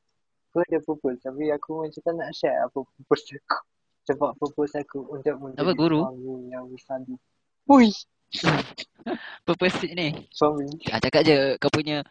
Aku 0.50 0.64
ada 0.64 0.80
purpose 0.80 1.20
tapi 1.24 1.52
aku 1.52 1.84
macam 1.84 2.00
tak 2.00 2.14
nak 2.16 2.32
share 2.32 2.56
apa 2.64 2.80
purpose 2.80 3.36
aku. 3.36 3.60
Sebab 4.08 4.32
purpose 4.40 4.74
aku 4.80 5.06
untuk 5.12 5.36
menjadi 5.38 5.62
Apa, 5.62 5.72
guru? 5.76 6.00
suami 6.08 6.50
yang 6.50 6.66
bersabi. 6.72 7.14
Ui, 7.70 7.92
Purpose 9.46 9.86
ni. 9.92 10.08
suami. 10.32 10.66
Ah, 10.90 10.98
cakap 11.04 11.22
je 11.28 11.60
kau 11.60 11.70
punya 11.70 12.02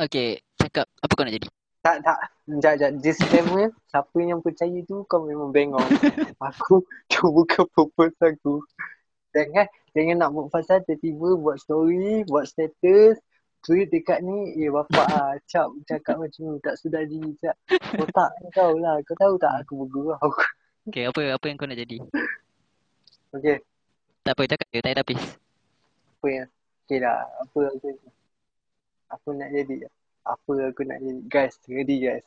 Okay, 0.00 0.40
cakap 0.56 0.88
apa 1.02 1.12
kau 1.12 1.24
nak 1.28 1.34
jadi? 1.36 1.48
Tak, 1.80 1.96
tak. 2.00 2.18
Sekejap, 2.48 2.72
sekejap. 2.72 2.92
Disclaimer, 3.04 3.66
siapa 3.88 4.16
yang 4.20 4.40
percaya 4.40 4.78
tu 4.88 5.04
kau 5.04 5.24
memang 5.28 5.52
bengong. 5.52 5.84
aku, 6.48 6.84
tu 7.12 7.28
bukan 7.28 7.64
purpose 7.72 8.16
aku. 8.20 8.64
Jangan, 9.36 9.68
jangan 9.92 10.16
nak 10.22 10.30
buat 10.34 10.46
pasal 10.52 10.82
tiba-tiba 10.86 11.38
buat 11.38 11.56
story, 11.58 12.22
buat 12.26 12.46
status, 12.46 13.18
tweet 13.60 13.92
dekat 13.92 14.24
ni, 14.24 14.56
eh 14.56 14.72
bapak 14.72 15.06
ah, 15.12 15.34
cap 15.44 15.68
cakap 15.84 16.16
macam 16.16 16.42
ni, 16.48 16.56
tak 16.64 16.74
sudah 16.80 17.02
diri 17.04 17.32
cap. 17.40 17.56
Otak 18.00 18.30
kau 18.56 18.78
lah, 18.80 18.96
kau 19.04 19.16
tahu 19.16 19.34
tak 19.36 19.64
aku 19.64 19.84
bergurau. 19.86 20.18
Okay, 20.88 21.04
apa 21.06 21.36
apa 21.36 21.44
yang 21.44 21.60
kau 21.60 21.68
nak 21.68 21.76
jadi? 21.76 22.00
Okay, 23.36 23.60
Tak 24.24 24.32
apa, 24.32 24.42
cakap 24.48 24.66
je, 24.72 24.80
tak 24.80 24.92
ada 24.96 25.04
habis. 25.04 25.20
apa 26.18 26.26
yang, 26.26 26.48
okay 26.82 26.98
lah, 27.04 27.20
apa 27.36 27.58
aku, 27.68 27.86
apa 29.12 29.28
nak 29.36 29.48
jadi, 29.52 29.74
apa 30.24 30.52
aku 30.72 30.80
nak 30.88 30.98
jadi. 31.04 31.20
Guys, 31.28 31.60
ready 31.68 32.00
guys. 32.00 32.24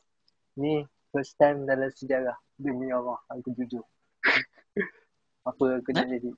Ni 0.53 0.85
first 1.09 1.33
time 1.41 1.65
dalam 1.65 1.89
sejarah, 1.97 2.37
demi 2.61 2.93
Allah, 2.93 3.17
aku 3.25 3.51
jujur. 3.57 3.83
apa 5.49 5.65
aku 5.81 5.89
nak 5.91 6.07
jadi. 6.13 6.29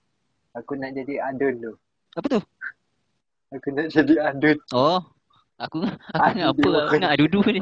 Aku 0.55 0.71
nak 0.79 0.95
jadi 0.95 1.19
adun 1.19 1.53
tu. 1.59 1.73
Apa 2.15 2.27
tu? 2.31 2.39
Aku 3.51 3.67
nak 3.75 3.91
jadi 3.91 4.31
adun. 4.31 4.55
Oh, 4.71 5.03
aku 5.59 5.83
aku 6.15 6.31
ingat 6.31 6.47
apa? 6.47 6.69
Aku 6.87 6.93
ingat 6.95 7.11
adudu 7.19 7.39
ni. 7.51 7.61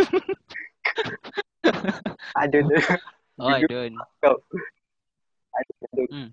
Adun 2.40 2.64
tu. 2.66 2.76
Oh, 3.40 3.48
adun. 3.48 3.96
Kau. 4.20 4.36
Adun, 5.56 5.76
adun. 5.88 6.08
Hmm. 6.12 6.28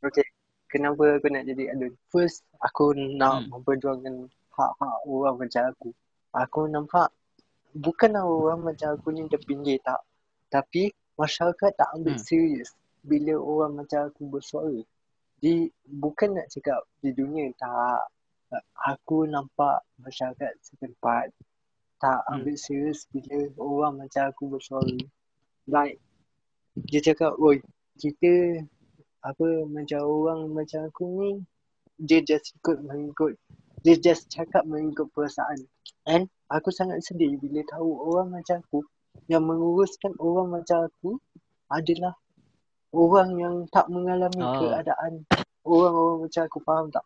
Okay. 0.00 0.24
Kenapa 0.72 1.20
aku 1.20 1.28
nak 1.28 1.44
jadi 1.44 1.76
adun? 1.76 1.92
First, 2.08 2.40
aku 2.64 2.96
nak 2.96 3.44
Hmm. 3.44 3.52
memperjuangkan 3.52 4.32
hak-hak 4.56 4.96
orang 5.04 5.36
macam 5.36 5.62
aku. 5.68 5.88
Aku 6.32 6.60
nampak 6.72 7.12
bukan 7.76 8.16
orang 8.16 8.64
macam 8.64 8.96
aku 8.96 9.12
ni 9.12 9.28
terpinggir 9.28 9.76
tak. 9.84 10.00
Tapi 10.48 10.88
masyarakat 11.20 11.76
tak 11.76 11.88
ambil 11.92 12.16
Hmm. 12.16 12.24
serius 12.24 12.72
bila 13.04 13.34
orang 13.38 13.82
macam 13.84 14.10
aku 14.10 14.26
bersuara. 14.30 14.78
Di 15.38 15.70
bukan 15.86 16.34
nak 16.34 16.50
cakap 16.50 16.82
di 17.02 17.14
dunia 17.14 17.50
tak. 17.58 18.10
Aku 18.88 19.28
nampak 19.28 19.84
masyarakat 20.00 20.56
setempat 20.64 21.28
tak 22.00 22.22
Hmm. 22.26 22.40
ambil 22.40 22.56
serius 22.56 23.04
bila 23.10 23.50
orang 23.60 24.06
macam 24.06 24.30
aku 24.30 24.48
bersuara. 24.48 24.96
Like 25.68 26.00
dia 26.88 27.02
cakap, 27.02 27.34
oi 27.42 27.58
kita 27.98 28.62
apa 29.26 29.66
macam 29.66 30.00
orang 30.06 30.40
macam 30.54 30.86
aku 30.86 31.04
ni 31.18 31.30
dia 31.98 32.22
just 32.22 32.54
ikut 32.54 32.78
mengikut 32.86 33.34
dia 33.82 33.98
just 33.98 34.30
cakap 34.30 34.62
mengikut 34.62 35.10
perasaan 35.10 35.66
and 36.06 36.30
aku 36.46 36.70
sangat 36.70 37.02
sedih 37.02 37.34
bila 37.42 37.58
tahu 37.66 37.98
orang 38.14 38.30
macam 38.30 38.62
aku 38.62 38.86
yang 39.26 39.42
menguruskan 39.42 40.14
orang 40.22 40.62
macam 40.62 40.86
aku 40.86 41.18
adalah 41.66 42.14
orang 42.92 43.30
yang 43.36 43.56
tak 43.72 43.86
mengalami 43.92 44.42
Oh. 44.42 44.54
keadaan 44.60 45.24
orang-orang 45.64 46.18
macam 46.24 46.42
aku 46.48 46.58
faham 46.64 46.86
tak 46.88 47.04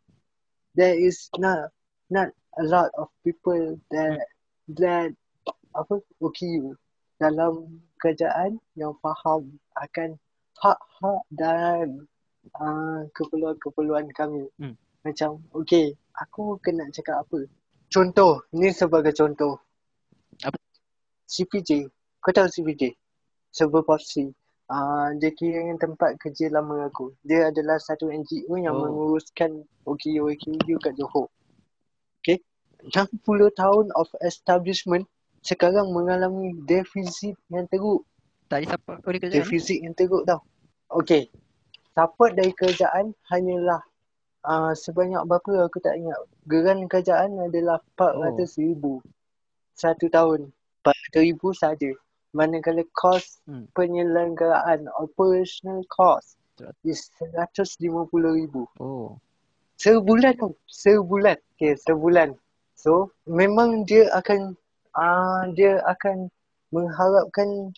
there 0.78 0.94
is 0.94 1.26
not 1.38 1.70
not 2.08 2.30
a 2.60 2.64
lot 2.64 2.88
of 3.00 3.08
people 3.26 3.76
that 3.90 4.22
that 4.68 5.10
apa 5.74 5.98
okay 6.20 6.60
dalam 7.22 7.82
kerajaan 8.02 8.58
yang 8.74 8.92
faham 8.98 9.58
akan 9.78 10.18
hak-hak 10.58 11.22
dan 11.30 12.06
uh, 12.58 13.06
keperluan-keperluan 13.14 14.10
kami. 14.14 14.50
Hmm. 14.58 14.74
Macam, 15.06 15.42
okay, 15.54 15.94
aku 16.18 16.58
kena 16.62 16.86
cakap 16.90 17.22
apa? 17.22 17.46
Contoh, 17.90 18.42
ni 18.54 18.70
sebagai 18.74 19.14
contoh. 19.14 19.58
Apa? 20.42 20.58
CPJ. 21.30 21.86
Kau 22.22 22.34
tahu 22.34 22.46
CPJ? 22.50 22.94
Server 23.50 23.82
Policy. 23.86 24.30
Uh, 24.72 25.12
dia 25.20 25.28
kira 25.36 25.68
yang 25.68 25.76
tempat 25.76 26.16
kerja 26.16 26.48
lama 26.48 26.88
aku. 26.88 27.12
Dia 27.20 27.52
adalah 27.52 27.76
satu 27.76 28.08
NGO 28.08 28.56
yang 28.56 28.72
Oh. 28.72 28.88
menguruskan 28.88 29.68
OKU-OKU 29.84 30.80
kat 30.80 30.96
Johor. 30.96 31.28
Okay? 32.24 32.40
60 32.88 33.52
tahun 33.52 33.92
of 33.92 34.08
establishment 34.24 35.04
sekarang 35.44 35.92
mengalami 35.92 36.56
defisit 36.64 37.36
yang 37.52 37.68
teruk. 37.68 38.06
Tak 38.48 38.64
ada 38.64 38.66
siapa 38.72 38.92
kau 39.04 39.12
kerjaan. 39.12 39.34
Defisit 39.34 39.78
yang 39.84 39.92
teruk 39.92 40.24
tau. 40.24 40.40
Okay. 40.88 41.28
Support 41.92 42.32
dari 42.40 42.56
kerajaan 42.56 43.12
hanyalah 43.28 43.84
uh, 44.48 44.72
sebanyak 44.72 45.20
berapa 45.28 45.68
aku 45.68 45.84
tak 45.84 46.00
ingat. 46.00 46.16
Geran 46.48 46.88
kerajaan 46.88 47.36
adalah 47.44 47.84
400 48.00 48.56
ribu. 48.56 49.04
Satu 49.76 50.08
tahun. 50.08 50.48
400 50.80 51.28
ribu 51.28 51.52
saja. 51.52 51.92
Manakala 52.32 52.80
kos 52.96 53.44
Hmm. 53.44 53.68
penyelenggaraan 53.76 54.88
operational 54.96 55.84
cost 55.92 56.40
is 56.84 57.12
150 57.20 58.32
ribu. 58.32 58.64
Oh. 58.80 59.20
Sebulan 59.76 60.38
tau. 60.40 60.56
Sebulan. 60.64 61.36
Okay, 61.58 61.76
sebulan. 61.76 62.38
So, 62.78 63.12
memang 63.28 63.84
dia 63.84 64.08
akan 64.16 64.56
uh, 64.96 65.44
dia 65.52 65.82
akan 65.84 66.32
mengharapkan 66.72 67.74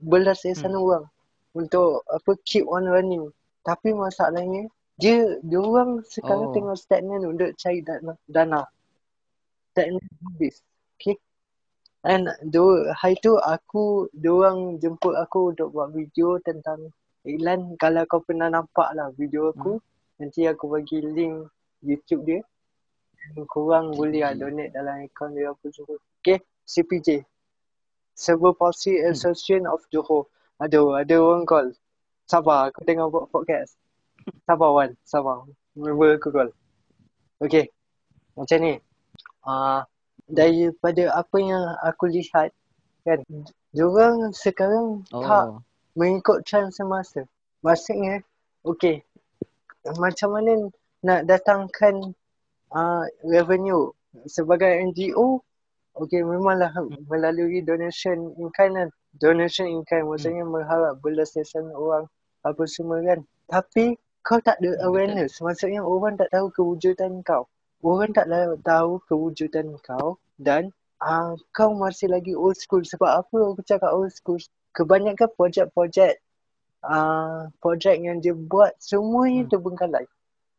belas 0.00 0.40
Hmm. 0.46 0.72
orang 0.76 1.04
untuk 1.52 2.00
apa 2.08 2.32
keep 2.48 2.64
on 2.64 2.88
running. 2.88 3.28
Tapi 3.62 3.92
masalahnya 3.92 4.66
dia 4.96 5.36
dia 5.44 5.60
orang 5.60 6.00
sekarang 6.08 6.48
Oh. 6.48 6.54
tengah 6.56 6.76
stagnan 6.78 7.22
untuk 7.28 7.52
cari 7.60 7.84
dana. 7.84 8.16
dana. 8.24 8.62
Stagnan 9.72 10.04
habis. 10.32 10.62
Okay. 10.96 11.18
And 12.02 12.26
do, 12.50 12.82
hari 12.98 13.14
tu 13.22 13.38
aku, 13.38 14.10
diorang 14.10 14.82
jemput 14.82 15.14
aku 15.14 15.54
untuk 15.54 15.70
buat 15.70 15.94
video 15.94 16.34
tentang 16.42 16.90
iklan. 17.22 17.78
Kalau 17.78 18.02
kau 18.10 18.18
pernah 18.26 18.50
nampak 18.50 18.90
lah 18.98 19.14
video 19.14 19.54
aku, 19.54 19.78
nanti 20.18 20.50
aku 20.50 20.66
bagi 20.66 20.98
link 20.98 21.46
YouTube 21.78 22.26
dia. 22.26 22.40
Korang 23.46 23.94
boleh 23.94 24.26
lah 24.26 24.34
donate 24.34 24.74
dalam 24.74 25.06
akaun 25.06 25.38
dia 25.38 25.54
apa 25.54 25.66
semua. 25.70 25.94
Okay, 26.18 26.42
CPJ. 26.66 27.22
Cerebral 28.18 28.58
Palsy 28.58 28.98
Association 28.98 29.70
of 29.70 29.86
Johor. 29.94 30.26
Aduh, 30.58 30.98
ada 30.98 31.14
orang 31.22 31.46
call. 31.46 31.70
Sabar, 32.26 32.74
aku 32.74 32.82
tengah 32.82 33.06
buat 33.06 33.30
podcast. 33.30 33.78
Sabar 34.42 34.74
Wan, 34.74 34.90
sabar. 35.06 35.46
Member 35.78 36.18
aku 36.18 36.34
call. 36.34 36.50
Okay, 37.38 37.70
macam 38.34 38.58
ni. 38.58 38.74
Uh, 39.46 39.86
daripada 40.32 41.12
apa 41.12 41.36
yang 41.36 41.76
aku 41.84 42.08
lihat, 42.08 42.48
kan, 43.04 43.20
diorang 43.76 44.32
sekarang 44.32 45.04
Oh. 45.12 45.20
tak 45.20 45.60
mengikut 45.92 46.40
trend 46.48 46.72
semasa. 46.72 47.28
Maksudnya, 47.60 48.24
okay, 48.64 49.04
macam 50.00 50.34
mana 50.34 50.72
nak 51.04 51.28
datangkan 51.28 52.16
uh, 52.72 53.04
revenue 53.28 53.92
sebagai 54.24 54.72
NGO, 54.88 55.44
okay, 56.00 56.24
memanglah 56.24 56.72
melalui 57.12 57.60
donation 57.60 58.32
in 58.40 58.48
kind 58.56 58.74
kan. 58.80 58.88
Donation 59.20 59.68
in 59.68 59.84
kind 59.84 60.08
maksudnya 60.08 60.48
mengharap 60.48 60.96
belasan 61.04 61.68
orang 61.76 62.08
apa 62.48 62.64
semua 62.64 63.04
kan. 63.04 63.20
Tapi 63.52 64.00
kau 64.24 64.40
tak 64.40 64.56
ada 64.64 64.80
Hmm, 64.80 64.86
awareness. 64.88 65.36
Maksudnya 65.44 65.84
orang 65.84 66.16
tak 66.16 66.32
tahu 66.32 66.48
kewujudan 66.56 67.20
kau. 67.20 67.44
Orang 67.82 68.14
tak 68.14 68.30
tahu 68.64 69.02
kewujudan 69.10 69.76
kau 69.84 70.16
dan 70.42 70.74
uh, 70.98 71.38
kau 71.54 71.72
masih 71.72 72.10
lagi 72.10 72.34
old 72.34 72.58
school. 72.58 72.82
Sebab 72.82 73.22
apa 73.22 73.36
aku 73.38 73.62
cakap 73.62 73.94
old 73.94 74.10
school? 74.10 74.38
Kebanyakan 74.74 75.28
projek-projek 75.38 76.18
uh, 76.82 77.46
projek 77.62 78.02
yang 78.02 78.18
dia 78.18 78.34
buat 78.34 78.74
semuanya 78.82 79.46
Hmm. 79.46 79.50
terbengkalai. 79.54 80.04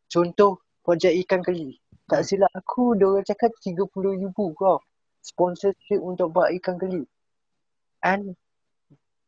Contoh 0.08 0.58
projek 0.80 1.12
ikan 1.26 1.44
keli. 1.44 1.76
Tak 2.08 2.24
Hmm. 2.24 2.28
silap 2.28 2.52
aku 2.56 2.96
dia 2.96 3.06
orang 3.08 3.26
cakap 3.28 3.52
30 3.60 4.16
ribu 4.16 4.56
kau 4.56 4.80
sponsorship 5.20 6.00
untuk 6.00 6.32
buat 6.32 6.52
ikan 6.60 6.76
keli. 6.80 7.04
And 8.04 8.36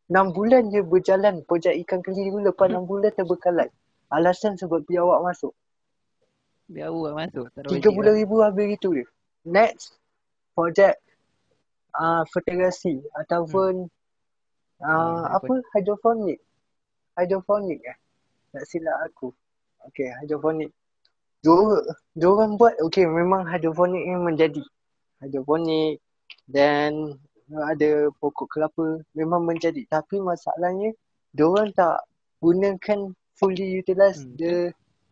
6 0.07 0.31
bulan 0.31 0.71
je 0.71 0.87
berjalan 0.87 1.43
projek 1.49 1.75
ikan 1.83 2.01
keli 2.01 2.31
tu 2.31 2.39
lepas 2.39 2.71
6 2.71 2.87
bulan 2.87 3.11
terbengkalai. 3.13 3.69
Alasan 4.13 4.55
sebab 4.55 4.87
biawak 4.87 5.19
masuk. 5.25 5.51
Biar 6.71 6.95
awak 6.95 7.15
masuk. 7.27 7.47
Tak 7.55 7.67
ada 7.67 7.69
30 7.75 7.83
wajib 7.83 8.03
lah. 8.07 8.15
ribu 8.15 8.37
habis 8.43 8.67
itu 8.75 8.89
dia. 9.03 9.07
Next 9.47 9.99
projek 10.57 10.97
uh, 11.93 12.25
federasi 12.33 13.05
ataupun 13.13 13.93
Uh, 14.77 15.25
Hmm, 15.25 15.37
apa? 15.41 15.55
Hydroponic. 15.73 16.39
Hydroponic 17.17 17.81
eh? 17.81 17.97
Tak 18.53 18.65
silap 18.69 19.09
aku. 19.09 19.33
Okay, 19.89 20.13
hydroponic. 20.21 20.69
Diorang, 21.41 21.81
diorang 22.13 22.51
buat, 22.61 22.77
okay 22.85 23.09
memang 23.09 23.49
hydroponic 23.49 24.05
ni 24.05 24.17
menjadi. 24.21 24.61
Hydroponic. 25.25 26.05
Then 26.45 27.17
ada 27.49 28.13
pokok 28.21 28.53
kelapa. 28.53 29.01
Memang 29.17 29.49
menjadi. 29.49 29.81
Tapi 29.89 30.21
masalahnya, 30.21 30.93
diorang 31.33 31.73
tak 31.73 32.05
gunakan 32.45 33.17
fully 33.41 33.81
utilize 33.81 34.21
Hmm, 34.29 34.37
the 34.37 34.55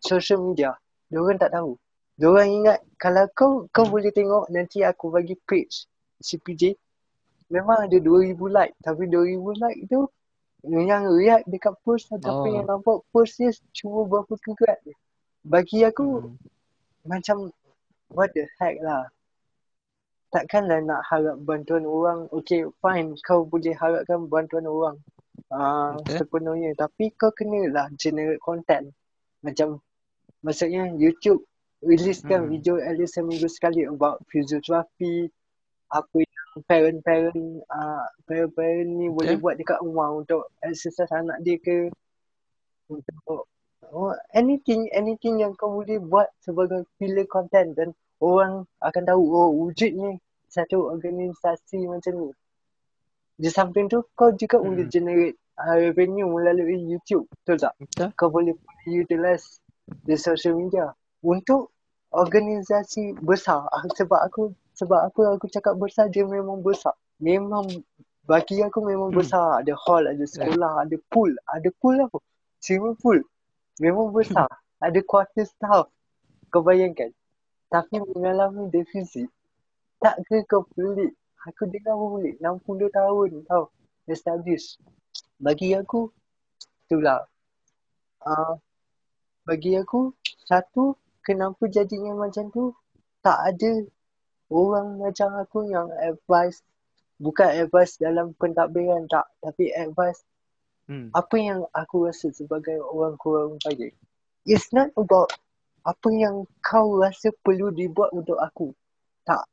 social 0.05 0.45
media. 0.45 0.77
Diorang 1.09 1.41
tak 1.41 1.57
tahu. 1.57 1.81
Diorang 2.15 2.47
ingat 2.63 2.79
kalau 2.95 3.27
kau 3.35 3.53
kau 3.75 3.87
boleh 3.91 4.15
tengok 4.15 4.47
nanti 4.47 4.87
aku 4.87 5.11
bagi 5.11 5.35
page 5.35 5.91
CPJ 6.23 6.79
memang 7.51 7.91
ada 7.91 7.99
2000 7.99 8.39
like 8.55 8.75
tapi 8.79 9.11
2000 9.11 9.43
like 9.59 9.81
tu 9.91 10.07
yang 10.65 11.05
react 11.11 11.45
dekat 11.51 11.75
post 11.85 12.09
ataupun 12.15 12.49
Oh. 12.51 12.55
yang 12.57 12.67
nampak 12.71 13.03
post 13.13 13.37
dia 13.37 13.51
cuma 13.77 14.07
berapa 14.09 14.33
kerat 14.33 14.79
je. 14.87 14.95
Bagi 15.45 15.85
aku 15.85 16.25
Hmm. 16.25 16.39
macam 17.05 17.37
what 18.09 18.31
the 18.33 18.47
heck 18.57 18.81
lah. 18.81 19.11
Takkanlah 20.33 20.81
nak 20.83 21.03
harap 21.11 21.37
bantuan 21.43 21.85
orang. 21.85 22.31
Okay 22.33 22.65
fine 22.81 23.13
kau 23.23 23.45
boleh 23.45 23.75
harapkan 23.77 24.25
bantuan 24.31 24.65
orang. 24.65 24.97
Uh, 25.53 25.99
Betul. 26.01 26.25
sepenuhnya 26.25 26.71
tapi 26.79 27.11
kau 27.15 27.35
kenalah 27.35 27.91
generate 28.01 28.41
content. 28.41 28.89
Macam 29.45 29.83
maksudnya 30.41 30.89
YouTube 30.97 31.45
releasekan 31.85 32.49
Hmm. 32.49 32.51
video 32.51 32.75
at 32.81 32.97
least 32.97 33.15
seminggu 33.15 33.47
sekali 33.47 33.85
about 33.85 34.19
physiotherapy 34.33 35.29
apa 35.93 36.17
yang 36.17 36.49
parent-parent 36.67 37.43
uh, 37.69 38.07
parent-parent 38.25 38.89
ni 38.89 39.07
boleh 39.13 39.37
Betul. 39.37 39.43
buat 39.45 39.55
dekat 39.61 39.79
rumah 39.85 40.09
untuk 40.17 40.49
exercise 40.65 41.13
anak 41.13 41.39
dia 41.45 41.61
ke 41.61 41.93
untuk 42.89 43.47
oh, 43.93 44.15
anything 44.33 44.89
anything 44.93 45.41
yang 45.41 45.53
kau 45.55 45.71
boleh 45.71 46.01
buat 46.01 46.29
sebagai 46.41 46.89
pillar 46.99 47.29
content 47.29 47.77
dan 47.77 47.89
orang 48.23 48.65
akan 48.81 49.03
tahu 49.05 49.23
oh 49.29 49.51
wujudnya 49.53 50.17
satu 50.49 50.87
organisasi 50.95 51.85
macam 51.91 52.15
ni. 52.15 52.31
Di 53.35 53.51
samping 53.51 53.91
tu 53.91 54.07
kau 54.15 54.31
juga 54.31 54.63
Hmm. 54.63 54.71
boleh 54.71 54.87
generate 54.87 55.37
uh, 55.59 55.75
revenue 55.75 56.31
melalui 56.31 56.79
YouTube. 56.79 57.27
Betul 57.43 57.59
tak? 57.59 57.75
Betul. 57.83 58.09
Kau 58.15 58.31
boleh 58.31 58.55
utilize 58.87 59.59
the 60.07 60.15
social 60.15 60.55
media 60.55 60.95
untuk 61.27 61.74
organisasi 62.15 63.19
besar. 63.21 63.67
Ah, 63.75 63.83
Sebab 63.99 64.21
aku 64.31 64.55
sebab 64.79 65.11
aku 65.11 65.27
aku 65.27 65.47
cakap 65.51 65.75
besar 65.79 66.07
dia 66.11 66.23
memang 66.27 66.63
besar. 66.63 66.95
Memang 67.19 67.67
bagi 68.25 68.63
aku 68.63 68.83
memang 68.83 69.11
Hmm. 69.11 69.19
besar. 69.21 69.63
Ada 69.63 69.75
hall, 69.75 70.07
ada 70.07 70.25
sekolah, 70.25 70.87
ada 70.87 70.97
pool. 71.11 71.35
Ada 71.51 71.69
pool 71.83 71.99
apa? 71.99 72.19
Swimming 72.63 72.97
pool. 73.03 73.19
Memang 73.83 74.15
besar. 74.15 74.47
ada 74.85 75.01
quarter 75.01 75.49
staff. 75.49 75.89
Kau 76.53 76.61
bayangkan. 76.61 77.09
Tapi 77.73 78.05
mengalami 78.05 78.69
defisit. 78.69 79.33
Tak 79.97 80.21
ke 80.29 80.45
kau 80.45 80.69
pelik? 80.77 81.17
Aku 81.49 81.65
dengar 81.73 81.97
pun 81.97 82.21
pelik. 82.21 82.37
60 82.37 82.93
tahun 82.93 83.31
tau. 83.49 83.73
Establish. 84.05 84.77
Bagi 85.41 85.73
aku, 85.73 86.13
itulah. 86.85 87.25
Uh, 88.21 88.61
bagi 89.49 89.73
aku, 89.81 90.13
satu, 90.45 91.01
kenapa 91.25 91.67
jadinya 91.67 92.13
macam 92.15 92.53
tu? 92.53 92.77
Tak 93.25 93.39
ada 93.41 93.73
orang 94.53 95.01
macam 95.01 95.41
aku 95.41 95.67
yang 95.73 95.89
advice. 95.99 96.61
Bukan 97.19 97.49
advice 97.65 97.97
dalam 97.97 98.37
pentadbiran 98.37 99.09
tak. 99.09 99.25
Tapi 99.41 99.73
advice 99.73 100.23
Hmm. 100.85 101.09
apa 101.17 101.37
yang 101.41 101.65
aku 101.73 102.13
rasa 102.13 102.29
sebagai 102.29 102.77
orang 102.77 103.17
kurang 103.17 103.57
upaya. 103.57 103.89
It's 104.45 104.69
not 104.69 104.93
about 105.01 105.33
apa 105.85 106.09
yang 106.13 106.45
kau 106.61 107.01
rasa 107.01 107.33
perlu 107.41 107.73
dibuat 107.73 108.13
untuk 108.13 108.37
aku. 108.37 108.69
Tak. 109.25 109.49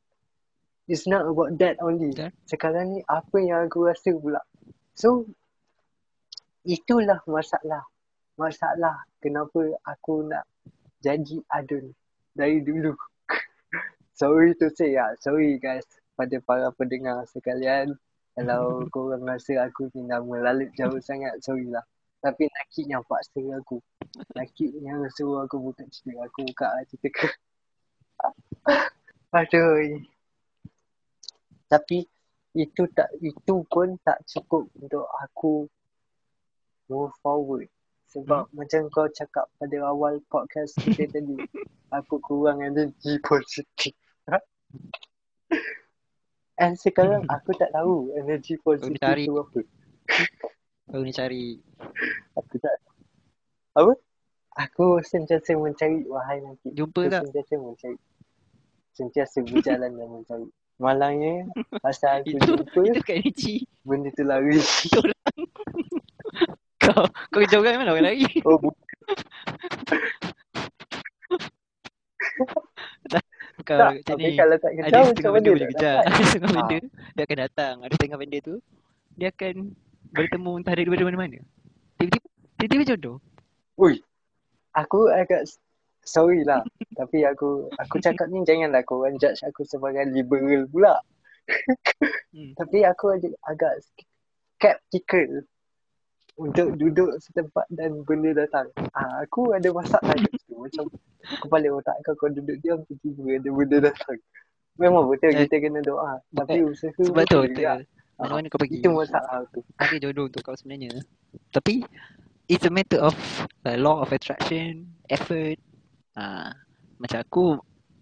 It's 0.84 1.08
not 1.08 1.24
about 1.24 1.56
that 1.56 1.80
only. 1.80 2.12
Betul. 2.12 2.36
Sekarang 2.44 2.92
ni 2.92 3.00
apa 3.08 3.36
yang 3.40 3.64
aku 3.64 3.88
rasa 3.88 4.12
pula. 4.12 4.44
So, 4.92 5.24
itulah 6.68 7.24
masalah. 7.24 7.88
Masalah 8.36 9.08
kenapa 9.16 9.72
aku 9.88 10.28
nak 10.28 10.44
jadi 11.02 11.42
adun 11.50 11.90
dari 12.32 12.62
dulu. 12.62 12.94
sorry 14.20 14.54
to 14.56 14.70
say 14.72 14.94
ya. 14.94 15.12
Sorry 15.18 15.58
guys 15.58 15.84
pada 16.14 16.38
para 16.40 16.70
pendengar 16.72 17.26
sekalian. 17.28 17.98
Kalau 18.32 18.80
korang 18.94 19.26
rasa 19.26 19.68
aku 19.68 19.90
ni 19.92 20.08
dah 20.08 20.22
melalit 20.22 20.72
jauh 20.78 20.96
sangat, 21.02 21.36
sorry 21.44 21.68
lah. 21.68 21.84
Tapi 22.22 22.46
Nakid 22.46 22.86
yang 22.86 23.02
paksa 23.02 23.42
aku. 23.58 23.82
Nakid 24.38 24.78
yang 24.78 25.02
suruh 25.18 25.42
aku 25.42 25.58
buka 25.58 25.82
cerita. 25.90 26.22
Aku 26.30 26.46
buka 26.46 26.70
lah 26.70 26.86
cerita 26.86 27.08
ke. 27.10 27.28
Aduh. 29.42 29.98
Tapi 31.66 32.06
itu 32.52 32.82
tak 32.92 33.10
itu 33.18 33.54
pun 33.66 33.96
tak 34.06 34.22
cukup 34.28 34.70
untuk 34.78 35.08
aku 35.18 35.66
move 36.86 37.10
forward. 37.24 37.66
Sebab 38.12 38.52
hmm? 38.52 38.54
macam 38.60 38.80
kau 38.92 39.08
cakap 39.08 39.48
pada 39.56 39.76
awal 39.88 40.20
podcast 40.28 40.76
kita 40.76 41.08
tadi, 41.16 41.36
aku 41.88 42.20
kurang 42.20 42.60
energi 42.60 43.16
positif. 43.24 43.96
And 46.62 46.76
sekarang 46.76 47.24
aku 47.32 47.56
tak 47.56 47.72
tahu 47.72 48.12
energi 48.20 48.60
positif 48.60 49.00
cari. 49.00 49.24
tu 49.24 49.40
apa. 49.40 49.60
Kau 50.92 51.00
ni 51.00 51.12
cari. 51.16 51.56
Aku 52.36 52.54
tak 52.60 52.76
Apa? 53.72 53.92
Aku 54.68 55.00
sentiasa 55.00 55.56
mencari 55.56 56.04
wahai 56.04 56.44
nanti. 56.44 56.68
Jumpa 56.76 57.08
aku 57.08 57.12
tak? 57.16 57.22
sentiasa 57.24 57.54
mencari. 57.56 57.98
Sentiasa 58.92 59.40
berjalan 59.40 59.90
dan 59.96 60.08
mencari. 60.12 60.48
Malangnya 60.76 61.48
pasal 61.84 62.20
aku 62.20 62.36
Itu, 62.36 62.44
jumpa 62.44 62.80
itu 62.84 63.00
kat 63.00 63.16
energy. 63.24 63.54
benda 63.88 64.12
tu 64.12 64.22
lari. 64.28 64.60
Kau, 66.82 67.02
kau 67.30 67.38
kejar 67.38 67.58
orang 67.58 67.78
mana 67.78 67.90
orang 67.92 68.06
lari? 68.08 68.26
Oh 68.42 68.58
bu- 68.58 68.74
Kau 73.62 73.78
tak. 73.78 73.92
macam 73.94 74.16
ni. 74.18 74.34
kalau 74.34 74.56
tak 74.56 74.70
Ada 74.72 74.80
kejar 74.80 74.98
macam 74.98 75.06
setengah 75.12 75.32
benda 75.32 75.50
boleh 75.50 75.68
kejar. 75.70 75.96
Ada 76.00 76.22
setengah 76.24 76.48
Ah. 76.48 76.54
benda 76.58 76.78
dia 77.12 77.22
akan 77.22 77.38
datang. 77.40 77.74
Ada 77.80 77.92
setengah 77.94 78.18
benda 78.18 78.38
tu 78.40 78.54
dia 79.12 79.28
akan 79.28 79.54
bertemu 80.10 80.50
entah 80.56 80.74
dari 80.74 80.88
mana-mana. 80.88 81.38
Tiba-tiba, 81.96 82.26
tiba-tiba 82.56 82.84
jodoh. 82.88 83.16
Ui. 83.76 84.00
Aku 84.72 85.06
agak 85.06 85.44
sorry 86.02 86.42
lah. 86.42 86.64
Tapi 86.98 87.22
aku 87.22 87.68
aku 87.76 87.96
cakap 87.98 88.26
ni 88.26 88.42
janganlah 88.42 88.82
korang 88.82 89.14
judge 89.16 89.40
aku 89.42 89.62
sebagai 89.62 90.04
liberal 90.06 90.66
pula. 90.68 90.94
Hmm. 92.32 92.56
Tapi 92.56 92.80
aku 92.80 93.12
ada 93.12 93.28
agak 93.44 93.84
skeptical 94.56 95.44
untuk 96.36 96.74
duduk 96.76 97.10
setempat 97.20 97.66
dan 97.70 98.02
benda 98.02 98.32
datang. 98.32 98.66
Ah, 98.92 99.22
aku 99.22 99.52
ada 99.52 99.68
masalah 99.70 100.12
kat 100.16 100.32
situ. 100.38 100.56
Macam 100.56 100.84
kepala 101.22 101.68
otak 101.72 101.96
kau 102.02 102.14
kau 102.16 102.30
duduk 102.30 102.56
diam 102.60 102.80
tiba-tiba 102.86 103.38
ada 103.38 103.48
benda 103.52 103.76
datang. 103.90 104.18
Memang 104.80 105.04
betul 105.06 105.36
Eh, 105.36 105.44
kita 105.44 105.56
kena 105.60 105.80
doa. 105.84 106.16
Tapi 106.32 106.64
usaha 106.64 106.88
Sebab 106.96 107.04
tu 107.04 107.12
betul 107.12 107.42
juga. 107.52 107.76
betul. 107.76 107.80
Mana-mana 108.16 108.46
kau 108.48 108.60
pergi. 108.60 108.78
Itu 108.80 108.88
masalah 108.90 109.44
tu. 109.50 109.60
Ada 109.76 109.96
jodoh 109.98 110.24
untuk 110.30 110.40
kau 110.40 110.56
sebenarnya. 110.56 111.02
Tapi 111.50 111.84
it's 112.48 112.64
a 112.64 112.72
matter 112.72 112.98
of 112.98 113.14
uh, 113.64 113.76
law 113.76 114.00
of 114.00 114.08
attraction, 114.10 114.88
effort. 115.08 115.60
Ah, 116.14 116.56
macam 116.96 117.18
aku 117.20 117.44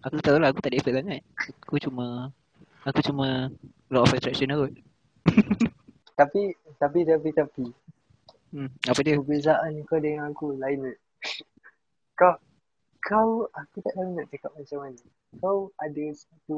aku 0.01 0.15
tahu 0.23 0.37
lah 0.39 0.49
aku 0.49 0.63
tak 0.63 0.71
ada 0.71 0.77
effort 0.79 0.95
sangat. 0.95 1.21
Aku 1.67 1.75
cuma 1.77 2.31
aku 2.81 2.99
cuma 3.03 3.51
law 3.91 4.07
of 4.07 4.13
attraction 4.13 4.49
kot. 4.49 4.71
Tapi 6.11 6.53
tapi 6.77 7.01
tapi 7.01 7.29
tapi 7.33 7.65
Hmm, 8.51 8.69
apa 8.83 8.99
dia? 8.99 9.15
perbezaan 9.15 9.71
kau 9.87 9.99
dengan 9.99 10.31
aku 10.31 10.55
lain. 10.59 10.91
Kau 12.19 12.37
kau 13.01 13.49
aku 13.49 13.81
tak 13.81 13.97
tahu 13.97 14.13
nak 14.13 14.29
cakap 14.29 14.51
macam 14.53 14.77
mana. 14.85 15.01
Kau 15.41 15.57
ada 15.81 16.05
satu 16.13 16.57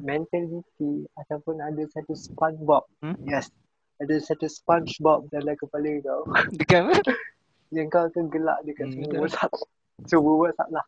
mentality 0.00 1.06
ataupun 1.14 1.62
ada 1.62 1.82
satu 1.92 2.12
SpongeBob. 2.16 2.82
Hmm? 3.00 3.14
Yes. 3.22 3.52
Ada 4.00 4.18
satu 4.18 4.48
SpongeBob 4.48 5.28
dalam 5.30 5.54
kepala 5.54 5.92
kau. 6.02 6.22
Dekat 6.58 6.88
apa? 6.88 6.94
yang 7.76 7.86
kau 7.86 8.08
akan 8.10 8.26
gelak 8.26 8.58
dekat 8.66 8.90
Hmm, 8.90 8.94
semua 8.98 9.06
betul. 9.06 9.22
masalah. 9.28 9.62
Semua 10.08 10.34
masalah. 10.50 10.84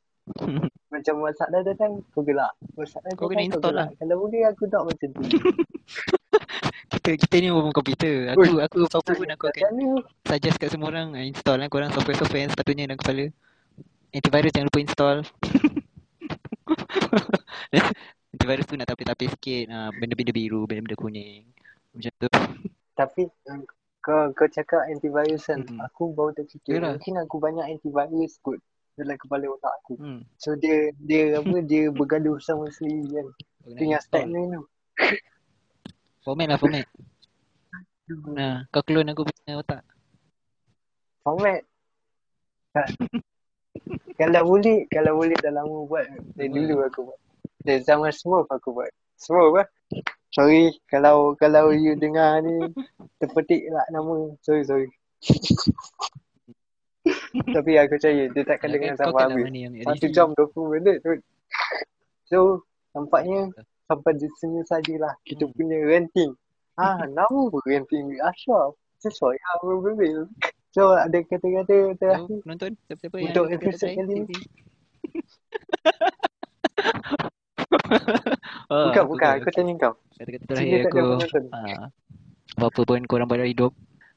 Macam 0.93 1.15
masalah 1.23 1.61
datang, 1.63 1.93
kau 2.11 2.23
gelak. 2.27 2.53
Masalah 2.75 3.11
Kau 3.15 3.29
datang, 3.31 3.47
kena 3.47 3.55
kau 3.55 3.63
gelak. 3.71 3.89
Kalau 4.01 4.17
boleh 4.19 4.43
aku 4.49 4.65
tak 4.67 4.83
macam 4.83 5.09
tu. 5.13 5.23
Kita 6.93 7.11
kita 7.17 7.35
ni 7.41 7.49
orang 7.49 7.73
komputer. 7.73 8.37
Aku 8.37 8.61
aku 8.61 8.79
apa 8.85 9.11
pun 9.17 9.29
aku 9.33 9.45
akan 9.49 9.73
suggest 10.29 10.57
kat 10.61 10.69
semua 10.69 10.93
orang 10.93 11.17
ah, 11.17 11.25
install 11.25 11.65
lah 11.65 11.69
korang 11.73 11.89
software-software 11.97 12.45
yang 12.45 12.53
sepatutnya 12.53 12.85
dalam 12.89 13.01
kepala. 13.01 13.25
Antivirus 14.13 14.53
jangan 14.53 14.69
lupa 14.69 14.81
install. 14.85 15.19
Antivirus 18.37 18.67
tu 18.69 18.75
nak 18.77 18.89
tapis-tapis 18.93 19.31
sikit 19.33 19.65
ah, 19.73 19.91
benda-benda 19.97 20.33
biru, 20.37 20.69
benda-benda 20.69 20.97
kuning. 21.01 21.49
Macam 21.97 22.13
tu. 22.21 22.29
Tapi 22.93 23.23
um, 23.49 23.65
kau 24.05 24.29
kau 24.37 24.49
cakap 24.53 24.85
antivirus 24.93 25.49
kan. 25.49 25.65
Mm-mm. 25.65 25.81
Aku 25.89 26.13
baru 26.13 26.37
terfikir 26.37 26.77
Yalah. 26.77 27.01
mungkin 27.01 27.15
aku 27.25 27.37
banyak 27.41 27.65
antivirus 27.73 28.37
kot 28.45 28.61
dalam 29.01 29.17
kepala 29.17 29.49
otak 29.49 29.73
aku. 29.81 29.97
Hmm. 29.97 30.21
So 30.37 30.53
dia 30.61 30.93
dia 31.01 31.41
apa 31.41 31.65
dia 31.65 31.89
bergaduh 31.89 32.37
sama 32.45 32.69
sendiri 32.69 33.09
kan. 33.17 33.27
Tu 33.65 33.83
yang 33.89 33.97
install. 33.97 34.29
statement 34.29 34.49
tu. 34.53 34.63
Format 36.23 36.55
lah 36.55 36.59
format. 36.59 36.87
Nah, 38.31 38.63
kau 38.71 38.83
clone 38.87 39.11
aku 39.11 39.27
punya 39.27 39.59
otak. 39.59 39.83
Format. 41.27 41.61
Kalau 44.21 44.43
boleh, 44.47 44.87
kalau 44.93 45.19
boleh 45.19 45.35
dah 45.43 45.51
lama 45.51 45.89
buat. 45.89 46.07
Dari 46.39 46.49
dulu 46.53 46.85
aku 46.87 47.01
buat. 47.11 47.19
Dari 47.67 47.81
zaman 47.83 48.13
Smurf 48.15 48.47
aku 48.53 48.71
buat. 48.71 48.93
Smurf 49.19 49.51
apa? 49.57 49.65
Sorry 50.33 50.73
kalau 50.89 51.37
kalau 51.37 51.75
you 51.75 51.93
dengar 51.99 52.41
ni 52.45 52.71
terpetik 53.19 53.67
lah 53.73 53.83
nama. 53.91 54.31
Sorry 54.45 54.63
sorry. 54.63 54.89
Tapi 57.57 57.71
aku 57.81 57.99
percaya 57.99 58.31
dia 58.31 58.45
takkan 58.47 58.71
dengar 58.71 58.95
sampai 58.95 59.25
habis. 59.27 59.49
Satu 59.83 60.07
jam 60.13 60.29
20 60.37 60.75
minit 60.79 60.97
tu. 61.03 61.17
So, 62.31 62.39
nampaknya 62.95 63.51
sampai 63.93 64.13
di 64.17 64.29
sini 64.35 64.65
sajalah 64.65 65.13
kita 65.23 65.45
Hmm. 65.45 65.53
punya 65.53 65.79
ranting. 65.85 66.33
Ah, 66.75 67.05
nama 67.13 67.29
pun 67.29 67.61
ranting 67.63 68.17
Ashraf. 68.23 68.73
Sesuai 68.99 69.37
apa 69.37 69.69
berbeza. 69.77 70.25
So, 70.73 70.89
ada 70.91 71.21
kata-kata 71.21 71.93
terakhir. 71.95 72.39
penonton 72.41 72.73
siapa-siapa 72.83 73.17
yang 73.19 73.29
Untuk 73.29 73.45
ada 73.45 73.53
kata-kata 73.53 73.69
episod 73.69 73.89
lain, 73.89 73.99
kali 73.99 74.15
ni. 74.25 74.37
Oh, 78.71 78.85
Bukan, 78.89 79.05
bukan. 79.05 79.33
Aku 79.37 79.51
tanya 79.53 79.73
kau. 79.77 79.93
Kata-kata 80.17 80.45
terakhir 80.47 80.79
aku 80.87 80.99
ah, 81.53 81.85
Apa-apa 82.57 82.81
pun 82.83 83.03
korang 83.05 83.29
pada 83.29 83.45
hidup 83.45 83.73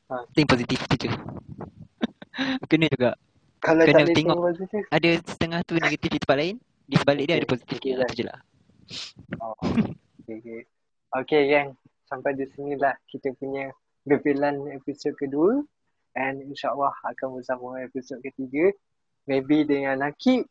Ah. 0.05 0.21
Think 0.31 0.45
positif 0.45 0.77
je 0.95 1.09
Kena 2.69 2.85
juga 2.87 3.17
Kalau 3.57 3.81
Kena 3.83 4.05
tak 4.05 4.13
tengok. 4.13 4.37
positif. 4.37 4.81
Ada 4.93 5.09
setengah 5.25 5.59
tu 5.65 5.73
negatif 5.75 6.09
di 6.13 6.19
tempat 6.21 6.37
lain 6.37 6.55
Di 6.85 6.95
sebalik 6.95 7.25
dia 7.25 7.33
Okay, 7.33 7.41
ada 7.41 7.49
positif 7.49 7.75
okay 7.75 7.89
okay, 7.89 7.97
lah. 7.97 8.05
Itu 8.05 8.13
je 8.13 8.23
lah 8.29 8.39
Oh, 9.41 9.57
okay, 10.29 10.65
okay. 11.13 11.41
Gang. 11.49 11.73
Sampai 12.05 12.37
di 12.37 12.45
sinilah 12.53 12.93
kita 13.09 13.33
punya 13.37 13.73
gebilan 14.05 14.69
episod 14.77 15.17
kedua. 15.17 15.65
And 16.15 16.39
insyaAllah 16.45 16.93
akan 17.11 17.41
bersama 17.41 17.81
episod 17.81 18.21
ketiga. 18.21 18.71
Maybe 19.25 19.65
dengan 19.65 20.05
Nakib. 20.05 20.45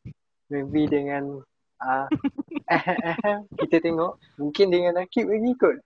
Maybe 0.51 0.91
dengan... 0.91 1.41
Uh, 1.79 2.09
kita 3.63 3.81
tengok. 3.81 4.19
Mungkin 4.37 4.67
dengan 4.75 4.99
Nakib 4.99 5.31
lagi 5.31 5.53
kot. 5.63 5.79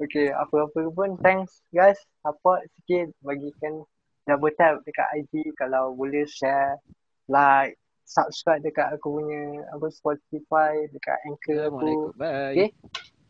okay, 0.00 0.32
apa-apa 0.32 0.88
pun. 0.90 1.20
Thanks 1.20 1.60
guys. 1.70 2.00
Support 2.24 2.64
sikit. 2.80 3.12
Bagikan 3.20 3.84
double 4.24 4.56
tap 4.56 4.80
dekat 4.88 5.06
IG. 5.20 5.52
Kalau 5.60 5.92
boleh 5.92 6.24
share. 6.24 6.80
Like. 7.28 7.76
Subscribe 8.08 8.64
dekat 8.64 8.88
aku 8.96 9.20
punya 9.20 9.68
apa 9.68 9.92
Spotify, 9.92 10.88
dekat 10.88 11.20
Anchor 11.28 11.68
aku. 11.68 12.16
Bye 12.16 12.56
Okay. 12.56 12.68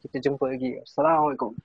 Kita 0.06 0.16
jumpa 0.22 0.54
lagi. 0.54 0.78
Assalamualaikum. 0.78 1.58